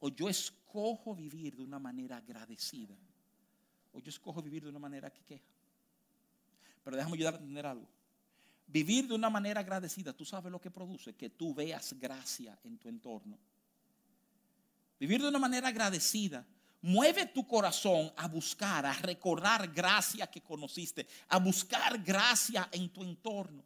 O 0.00 0.10
yo 0.10 0.28
escojo 0.28 1.14
vivir 1.14 1.56
de 1.56 1.62
una 1.62 1.78
manera 1.78 2.18
agradecida. 2.18 2.94
O 3.92 3.98
yo 3.98 4.10
escojo 4.10 4.42
vivir 4.42 4.62
de 4.62 4.68
una 4.68 4.78
manera 4.78 5.10
que 5.10 5.22
queja. 5.22 5.48
Pero 6.84 6.96
déjame 6.96 7.14
ayudar 7.14 7.34
a 7.34 7.36
entender 7.38 7.64
algo. 7.66 7.88
Vivir 8.66 9.08
de 9.08 9.14
una 9.14 9.30
manera 9.30 9.60
agradecida, 9.60 10.12
tú 10.12 10.24
sabes 10.24 10.52
lo 10.52 10.60
que 10.60 10.70
produce, 10.70 11.14
que 11.14 11.30
tú 11.30 11.54
veas 11.54 11.94
gracia 11.98 12.58
en 12.62 12.76
tu 12.76 12.90
entorno. 12.90 13.38
Vivir 15.00 15.22
de 15.22 15.28
una 15.28 15.38
manera 15.38 15.68
agradecida 15.68 16.46
mueve 16.82 17.26
tu 17.26 17.46
corazón 17.46 18.12
a 18.16 18.28
buscar, 18.28 18.84
a 18.84 18.92
recordar 18.92 19.72
gracia 19.72 20.26
que 20.26 20.42
conociste, 20.42 21.06
a 21.28 21.38
buscar 21.38 22.02
gracia 22.02 22.68
en 22.70 22.90
tu 22.90 23.02
entorno. 23.02 23.64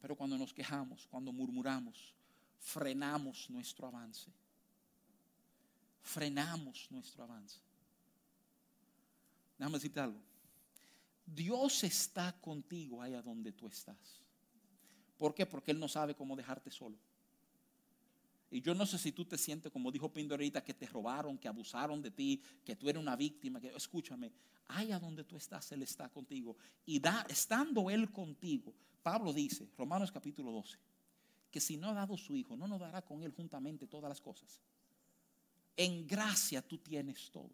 Pero 0.00 0.16
cuando 0.16 0.38
nos 0.38 0.52
quejamos, 0.52 1.06
cuando 1.06 1.32
murmuramos, 1.32 2.14
frenamos 2.58 3.48
nuestro 3.50 3.86
avance. 3.86 4.32
Frenamos 6.02 6.88
nuestro 6.90 7.24
avance. 7.24 7.60
Déjame 9.58 9.76
decirte 9.76 10.00
algo. 10.00 10.20
Dios 11.26 11.84
está 11.84 12.32
contigo 12.40 13.02
allá 13.02 13.22
donde 13.22 13.52
tú 13.52 13.66
estás. 13.66 14.20
¿Por 15.18 15.34
qué? 15.34 15.44
Porque 15.44 15.70
Él 15.70 15.78
no 15.78 15.86
sabe 15.86 16.14
cómo 16.14 16.34
dejarte 16.34 16.70
solo. 16.70 16.96
Y 18.50 18.62
yo 18.62 18.74
no 18.74 18.84
sé 18.84 18.98
si 18.98 19.12
tú 19.12 19.24
te 19.24 19.38
sientes, 19.38 19.70
como 19.70 19.92
dijo 19.92 20.12
Pindorita, 20.12 20.64
que 20.64 20.74
te 20.74 20.86
robaron, 20.86 21.38
que 21.38 21.46
abusaron 21.46 22.02
de 22.02 22.10
ti, 22.10 22.42
que 22.64 22.74
tú 22.74 22.88
eres 22.88 23.00
una 23.00 23.14
víctima. 23.14 23.60
Que, 23.60 23.68
escúchame, 23.68 24.32
allá 24.68 24.98
donde 24.98 25.22
tú 25.22 25.36
estás, 25.36 25.70
Él 25.72 25.82
está 25.82 26.08
contigo. 26.08 26.56
Y 26.86 26.98
da, 26.98 27.24
estando 27.28 27.90
Él 27.90 28.10
contigo, 28.10 28.74
Pablo 29.02 29.32
dice, 29.32 29.68
Romanos 29.76 30.12
capítulo 30.12 30.52
12, 30.52 30.78
que 31.50 31.60
si 31.60 31.76
no 31.76 31.88
ha 31.88 31.94
dado 31.94 32.16
su 32.16 32.36
Hijo, 32.36 32.56
no 32.56 32.68
nos 32.68 32.80
dará 32.80 33.02
con 33.02 33.22
Él 33.22 33.32
juntamente 33.32 33.86
todas 33.86 34.08
las 34.08 34.20
cosas. 34.20 34.60
En 35.76 36.06
gracia 36.06 36.60
tú 36.60 36.78
tienes 36.78 37.30
todo. 37.30 37.50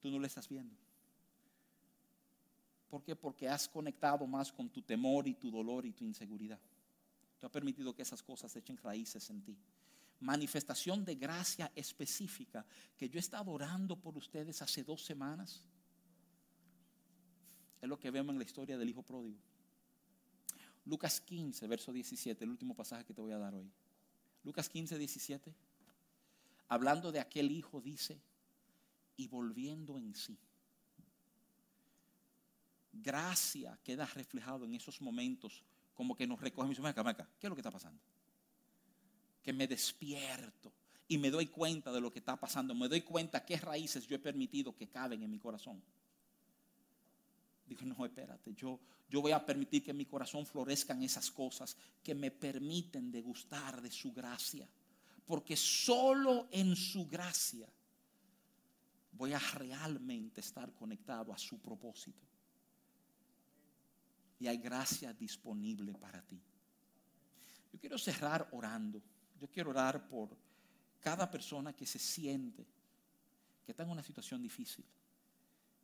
Tú 0.00 0.10
no 0.10 0.18
lo 0.18 0.26
estás 0.26 0.48
viendo. 0.48 0.74
¿Por 2.88 3.02
qué? 3.02 3.14
Porque 3.14 3.48
has 3.48 3.68
conectado 3.68 4.26
más 4.26 4.52
con 4.52 4.68
tu 4.68 4.82
temor 4.82 5.26
y 5.28 5.34
tu 5.34 5.50
dolor 5.50 5.86
y 5.86 5.92
tu 5.92 6.04
inseguridad. 6.04 6.60
Tú 7.38 7.46
has 7.46 7.52
permitido 7.52 7.94
que 7.94 8.02
esas 8.02 8.22
cosas 8.22 8.54
echen 8.56 8.76
raíces 8.76 9.28
en 9.30 9.42
ti. 9.42 9.56
Manifestación 10.20 11.04
de 11.04 11.14
gracia 11.16 11.72
específica 11.74 12.64
que 12.96 13.08
yo 13.08 13.18
he 13.18 13.20
estado 13.20 13.50
orando 13.50 13.96
por 13.96 14.16
ustedes 14.16 14.62
hace 14.62 14.84
dos 14.84 15.04
semanas. 15.04 15.62
Es 17.80 17.88
lo 17.88 17.98
que 17.98 18.10
vemos 18.10 18.32
en 18.32 18.38
la 18.38 18.44
historia 18.44 18.78
del 18.78 18.88
Hijo 18.88 19.02
Pródigo. 19.02 19.40
Lucas 20.84 21.20
15, 21.20 21.66
verso 21.66 21.92
17, 21.92 22.44
el 22.44 22.50
último 22.50 22.74
pasaje 22.74 23.04
que 23.04 23.14
te 23.14 23.20
voy 23.20 23.32
a 23.32 23.38
dar 23.38 23.54
hoy. 23.54 23.70
Lucas 24.44 24.68
15, 24.68 24.98
17. 24.98 25.54
Hablando 26.68 27.12
de 27.12 27.20
aquel 27.20 27.50
hijo, 27.52 27.80
dice, 27.80 28.20
y 29.16 29.28
volviendo 29.28 29.96
en 29.98 30.14
sí. 30.14 30.36
Gracia 32.92 33.78
queda 33.84 34.06
reflejado 34.06 34.64
en 34.64 34.74
esos 34.74 35.00
momentos 35.00 35.62
como 35.94 36.16
que 36.16 36.26
nos 36.26 36.40
recoge 36.40 36.68
y 36.68 36.74
dice, 36.74 36.86
acá, 36.86 37.08
acá, 37.08 37.28
¿qué 37.38 37.46
es 37.46 37.48
lo 37.48 37.54
que 37.54 37.60
está 37.60 37.70
pasando? 37.70 38.00
Que 39.42 39.52
me 39.52 39.66
despierto 39.66 40.72
y 41.08 41.18
me 41.18 41.30
doy 41.30 41.46
cuenta 41.46 41.92
de 41.92 42.00
lo 42.00 42.12
que 42.12 42.18
está 42.18 42.36
pasando, 42.36 42.74
me 42.74 42.88
doy 42.88 43.02
cuenta 43.02 43.44
qué 43.44 43.56
raíces 43.56 44.06
yo 44.06 44.16
he 44.16 44.18
permitido 44.18 44.74
que 44.74 44.88
caben 44.88 45.22
en 45.22 45.30
mi 45.30 45.38
corazón. 45.38 45.82
Digo, 47.74 47.86
no, 47.86 48.04
espérate, 48.04 48.52
yo, 48.54 48.78
yo 49.08 49.22
voy 49.22 49.32
a 49.32 49.44
permitir 49.44 49.82
que 49.82 49.92
en 49.92 49.96
mi 49.96 50.04
corazón 50.04 50.44
florezcan 50.44 51.02
esas 51.02 51.30
cosas 51.30 51.74
que 52.02 52.14
me 52.14 52.30
permiten 52.30 53.10
degustar 53.10 53.80
de 53.80 53.90
su 53.90 54.12
gracia. 54.12 54.68
Porque 55.26 55.56
solo 55.56 56.48
en 56.50 56.76
su 56.76 57.08
gracia 57.08 57.66
voy 59.12 59.32
a 59.32 59.38
realmente 59.38 60.42
estar 60.42 60.74
conectado 60.74 61.32
a 61.32 61.38
su 61.38 61.58
propósito. 61.58 62.26
Y 64.38 64.48
hay 64.48 64.58
gracia 64.58 65.14
disponible 65.14 65.94
para 65.94 66.20
ti. 66.20 66.38
Yo 67.72 67.78
quiero 67.78 67.96
cerrar 67.96 68.48
orando. 68.52 69.00
Yo 69.40 69.48
quiero 69.48 69.70
orar 69.70 70.06
por 70.08 70.36
cada 71.00 71.30
persona 71.30 71.72
que 71.72 71.86
se 71.86 71.98
siente 71.98 72.66
que 73.64 73.72
está 73.72 73.82
en 73.84 73.90
una 73.90 74.02
situación 74.02 74.42
difícil 74.42 74.84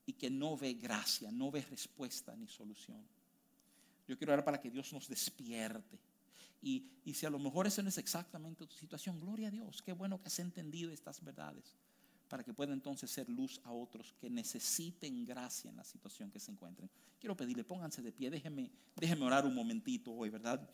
y 0.09 0.15
que 0.15 0.31
no 0.31 0.57
ve 0.57 0.73
gracia, 0.73 1.31
no 1.31 1.51
ve 1.51 1.61
respuesta 1.61 2.35
ni 2.35 2.49
solución. 2.49 3.07
Yo 4.09 4.17
quiero 4.17 4.33
orar 4.33 4.43
para 4.43 4.59
que 4.59 4.71
Dios 4.71 4.91
nos 4.95 5.07
despierte. 5.07 5.99
Y, 6.63 6.83
y 7.05 7.13
si 7.13 7.27
a 7.27 7.31
lo 7.31 7.39
mejor 7.39 7.67
esa 7.67 7.83
no 7.83 7.91
es 7.91 7.99
exactamente 7.99 8.67
tu 8.67 8.75
situación, 8.75 9.21
gloria 9.21 9.49
a 9.49 9.51
Dios, 9.51 9.83
qué 9.83 9.93
bueno 9.93 10.19
que 10.19 10.29
has 10.29 10.39
entendido 10.39 10.91
estas 10.93 11.23
verdades 11.23 11.77
para 12.27 12.43
que 12.43 12.55
pueda 12.55 12.73
entonces 12.73 13.11
ser 13.11 13.29
luz 13.29 13.61
a 13.65 13.73
otros 13.73 14.15
que 14.19 14.31
necesiten 14.31 15.27
gracia 15.27 15.69
en 15.69 15.77
la 15.77 15.85
situación 15.85 16.31
que 16.31 16.41
se 16.41 16.53
encuentren. 16.53 16.89
Quiero 17.21 17.37
pedirle, 17.37 17.63
pónganse 17.63 18.01
de 18.01 18.11
pie, 18.11 18.31
déjenme, 18.31 18.71
déjenme 18.97 19.27
orar 19.27 19.45
un 19.45 19.55
momentito 19.55 20.11
hoy, 20.11 20.31
¿verdad? 20.31 20.67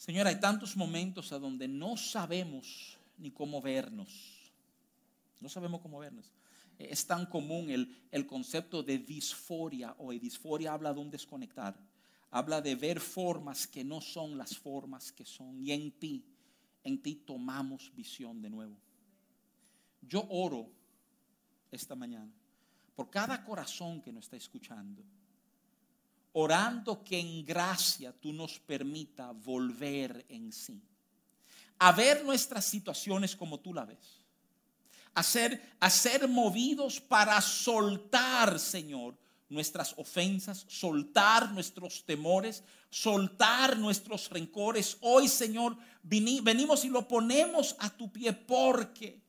Señor, 0.00 0.26
hay 0.26 0.40
tantos 0.40 0.78
momentos 0.78 1.30
a 1.30 1.38
donde 1.38 1.68
no 1.68 1.94
sabemos 1.94 2.96
ni 3.18 3.30
cómo 3.30 3.60
vernos. 3.60 4.50
No 5.40 5.48
sabemos 5.50 5.82
cómo 5.82 5.98
vernos. 5.98 6.32
Es 6.78 7.06
tan 7.06 7.26
común 7.26 7.68
el, 7.68 7.94
el 8.10 8.26
concepto 8.26 8.82
de 8.82 8.96
disforia 8.96 9.94
o 9.98 10.10
disforia 10.12 10.72
habla 10.72 10.94
de 10.94 11.00
un 11.00 11.10
desconectar. 11.10 11.78
Habla 12.30 12.62
de 12.62 12.76
ver 12.76 12.98
formas 12.98 13.66
que 13.66 13.84
no 13.84 14.00
son 14.00 14.38
las 14.38 14.56
formas 14.56 15.12
que 15.12 15.26
son. 15.26 15.60
Y 15.60 15.70
en 15.70 15.92
ti, 15.92 16.24
en 16.82 17.02
ti 17.02 17.16
tomamos 17.16 17.94
visión 17.94 18.40
de 18.40 18.48
nuevo. 18.48 18.78
Yo 20.00 20.26
oro 20.30 20.66
esta 21.70 21.94
mañana 21.94 22.32
por 22.96 23.10
cada 23.10 23.44
corazón 23.44 24.00
que 24.00 24.14
nos 24.14 24.24
está 24.24 24.38
escuchando 24.38 25.04
orando 26.32 27.02
que 27.02 27.18
en 27.18 27.44
gracia 27.44 28.12
tú 28.12 28.32
nos 28.32 28.58
permita 28.58 29.32
volver 29.32 30.24
en 30.28 30.52
sí. 30.52 30.80
A 31.78 31.92
ver 31.92 32.24
nuestras 32.24 32.64
situaciones 32.64 33.34
como 33.34 33.58
tú 33.58 33.74
la 33.74 33.84
ves. 33.84 34.20
A 35.14 35.22
ser, 35.22 35.74
a 35.80 35.90
ser 35.90 36.28
movidos 36.28 37.00
para 37.00 37.40
soltar, 37.40 38.58
Señor, 38.58 39.16
nuestras 39.48 39.94
ofensas, 39.98 40.64
soltar 40.68 41.50
nuestros 41.52 42.04
temores, 42.04 42.62
soltar 42.90 43.76
nuestros 43.76 44.30
rencores. 44.30 44.96
Hoy, 45.00 45.26
Señor, 45.26 45.76
venimos 46.02 46.84
y 46.84 46.88
lo 46.88 47.08
ponemos 47.08 47.74
a 47.78 47.90
tu 47.90 48.12
pie 48.12 48.32
porque 48.32 49.20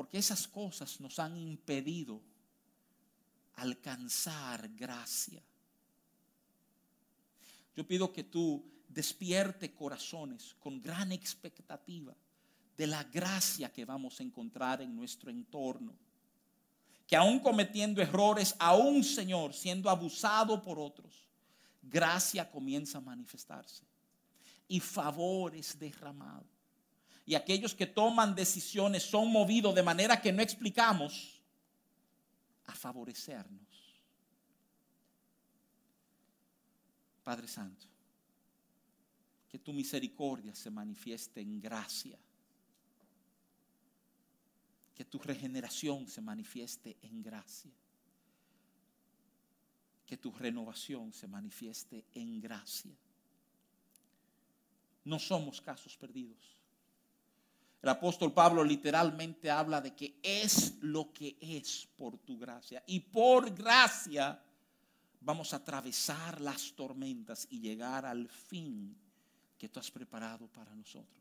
porque 0.00 0.16
esas 0.16 0.48
cosas 0.48 0.98
nos 0.98 1.18
han 1.18 1.36
impedido 1.36 2.22
alcanzar 3.54 4.68
gracia. 4.70 5.42
Yo 7.76 7.86
pido 7.86 8.12
que 8.12 8.24
tú 8.24 8.64
despierte 8.88 9.72
corazones 9.72 10.54
con 10.58 10.80
gran 10.80 11.12
expectativa 11.12 12.14
de 12.76 12.86
la 12.86 13.04
gracia 13.04 13.72
que 13.72 13.84
vamos 13.84 14.18
a 14.20 14.22
encontrar 14.22 14.82
en 14.82 14.94
nuestro 14.96 15.30
entorno. 15.30 15.94
Que 17.06 17.16
aún 17.16 17.40
cometiendo 17.40 18.00
errores, 18.00 18.54
aún 18.58 19.02
Señor, 19.02 19.52
siendo 19.52 19.90
abusado 19.90 20.62
por 20.62 20.78
otros, 20.78 21.28
gracia 21.82 22.50
comienza 22.50 22.98
a 22.98 23.02
manifestarse 23.02 23.84
y 24.68 24.78
favor 24.78 25.54
es 25.56 25.78
derramado. 25.78 26.46
Y 27.26 27.34
aquellos 27.34 27.74
que 27.74 27.86
toman 27.86 28.34
decisiones 28.34 29.02
son 29.02 29.30
movidos 29.30 29.74
de 29.74 29.82
manera 29.82 30.20
que 30.20 30.32
no 30.32 30.42
explicamos 30.42 31.39
a 32.70 32.74
favorecernos. 32.74 34.00
Padre 37.24 37.48
Santo, 37.48 37.86
que 39.48 39.58
tu 39.58 39.72
misericordia 39.72 40.54
se 40.54 40.70
manifieste 40.70 41.40
en 41.40 41.60
gracia. 41.60 42.18
Que 44.94 45.04
tu 45.04 45.18
regeneración 45.18 46.06
se 46.06 46.20
manifieste 46.20 46.96
en 47.02 47.22
gracia. 47.22 47.72
Que 50.06 50.16
tu 50.16 50.30
renovación 50.30 51.12
se 51.12 51.26
manifieste 51.26 52.04
en 52.14 52.40
gracia. 52.40 52.96
No 55.04 55.18
somos 55.18 55.60
casos 55.60 55.96
perdidos 55.96 56.59
el 57.82 57.88
apóstol 57.88 58.32
Pablo 58.32 58.62
literalmente 58.62 59.50
habla 59.50 59.80
de 59.80 59.94
que 59.94 60.18
es 60.22 60.74
lo 60.82 61.12
que 61.12 61.36
es 61.40 61.88
por 61.96 62.18
tu 62.18 62.38
gracia. 62.38 62.82
Y 62.86 63.00
por 63.00 63.54
gracia 63.54 64.38
vamos 65.20 65.52
a 65.52 65.56
atravesar 65.56 66.40
las 66.40 66.72
tormentas 66.72 67.46
y 67.50 67.60
llegar 67.60 68.04
al 68.04 68.28
fin 68.28 68.96
que 69.56 69.68
tú 69.68 69.80
has 69.80 69.90
preparado 69.90 70.46
para 70.48 70.74
nosotros. 70.74 71.20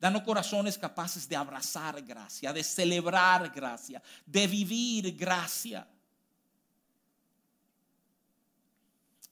Danos 0.00 0.22
corazones 0.22 0.78
capaces 0.78 1.28
de 1.28 1.36
abrazar 1.36 2.02
gracia, 2.02 2.52
de 2.52 2.64
celebrar 2.64 3.50
gracia, 3.50 4.02
de 4.24 4.46
vivir 4.46 5.14
gracia. 5.16 5.86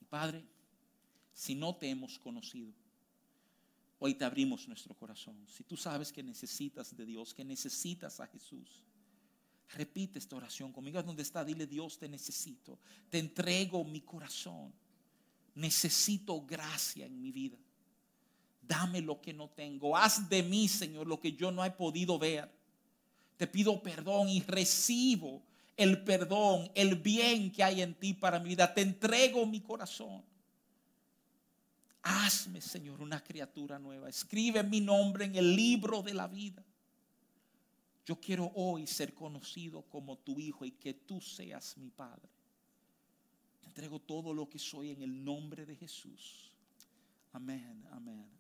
Padre, 0.09 0.45
si 1.33 1.55
no 1.55 1.75
te 1.75 1.89
hemos 1.89 2.19
conocido, 2.19 2.73
Hoy 4.03 4.15
te 4.15 4.25
abrimos 4.25 4.67
nuestro 4.67 4.95
corazón. 4.95 5.37
Si 5.47 5.63
tú 5.63 5.77
sabes 5.77 6.11
que 6.11 6.23
necesitas 6.23 6.97
de 6.97 7.05
Dios, 7.05 7.35
que 7.35 7.45
necesitas 7.45 8.19
a 8.19 8.27
Jesús, 8.27 8.83
repite 9.75 10.19
esta 10.19 10.37
oración 10.37 10.73
conmigo. 10.73 11.03
Donde 11.03 11.23
está? 11.23 11.45
Dile, 11.45 11.67
Dios, 11.67 11.99
te 11.99 12.09
necesito. 12.09 12.79
Te 13.11 13.19
entrego 13.19 13.85
mi 13.85 14.01
corazón. 14.01 14.73
Necesito 15.55 16.41
gracia 16.41 17.05
en 17.05 17.21
mi 17.21 17.31
vida. 17.31 17.59
Dame 18.63 19.03
lo 19.03 19.21
que 19.21 19.35
no 19.35 19.51
tengo. 19.51 19.95
Haz 19.95 20.31
de 20.31 20.43
mí, 20.43 20.67
Señor, 20.67 21.07
lo 21.07 21.21
que 21.21 21.35
yo 21.35 21.53
no 21.53 21.63
he 21.63 21.71
podido 21.71 22.19
ver. 22.19 22.51
Te 23.37 23.47
pido 23.47 23.83
perdón 23.83 24.31
y 24.31 24.41
recibo 24.41 25.43
el 25.77 26.03
perdón, 26.05 26.71
el 26.75 26.95
bien 26.97 27.53
que 27.53 27.63
hay 27.63 27.83
en 27.83 27.95
ti 27.95 28.15
para 28.15 28.41
mi 28.41 28.49
vida. 28.49 28.73
Te 28.73 28.81
entrego 28.81 29.45
mi 29.45 29.61
corazón. 29.61 30.23
Hazme, 32.03 32.61
Señor, 32.61 33.01
una 33.01 33.23
criatura 33.23 33.79
nueva. 33.79 34.09
Escribe 34.09 34.63
mi 34.63 34.81
nombre 34.81 35.27
en 35.27 35.37
el 35.37 35.55
libro 35.55 36.03
de 36.03 36.15
la 36.15 36.27
vida. 36.27 36.65
Yo 38.07 38.21
quiero 38.21 38.51
hoy 38.55 38.87
ser 38.87 39.15
conocido 39.15 39.83
como 39.83 40.19
tu 40.19 40.41
hijo 40.41 40.65
y 40.65 40.73
que 40.73 40.95
tú 40.95 41.21
seas 41.21 41.77
mi 41.77 41.91
Padre. 41.91 42.29
Te 43.61 43.67
entrego 43.67 44.01
todo 44.01 44.33
lo 44.33 44.49
que 44.49 44.59
soy 44.59 44.91
en 44.91 45.03
el 45.03 45.23
nombre 45.23 45.67
de 45.67 45.77
Jesús. 45.77 46.51
Amén, 47.33 47.87
amén. 47.93 48.40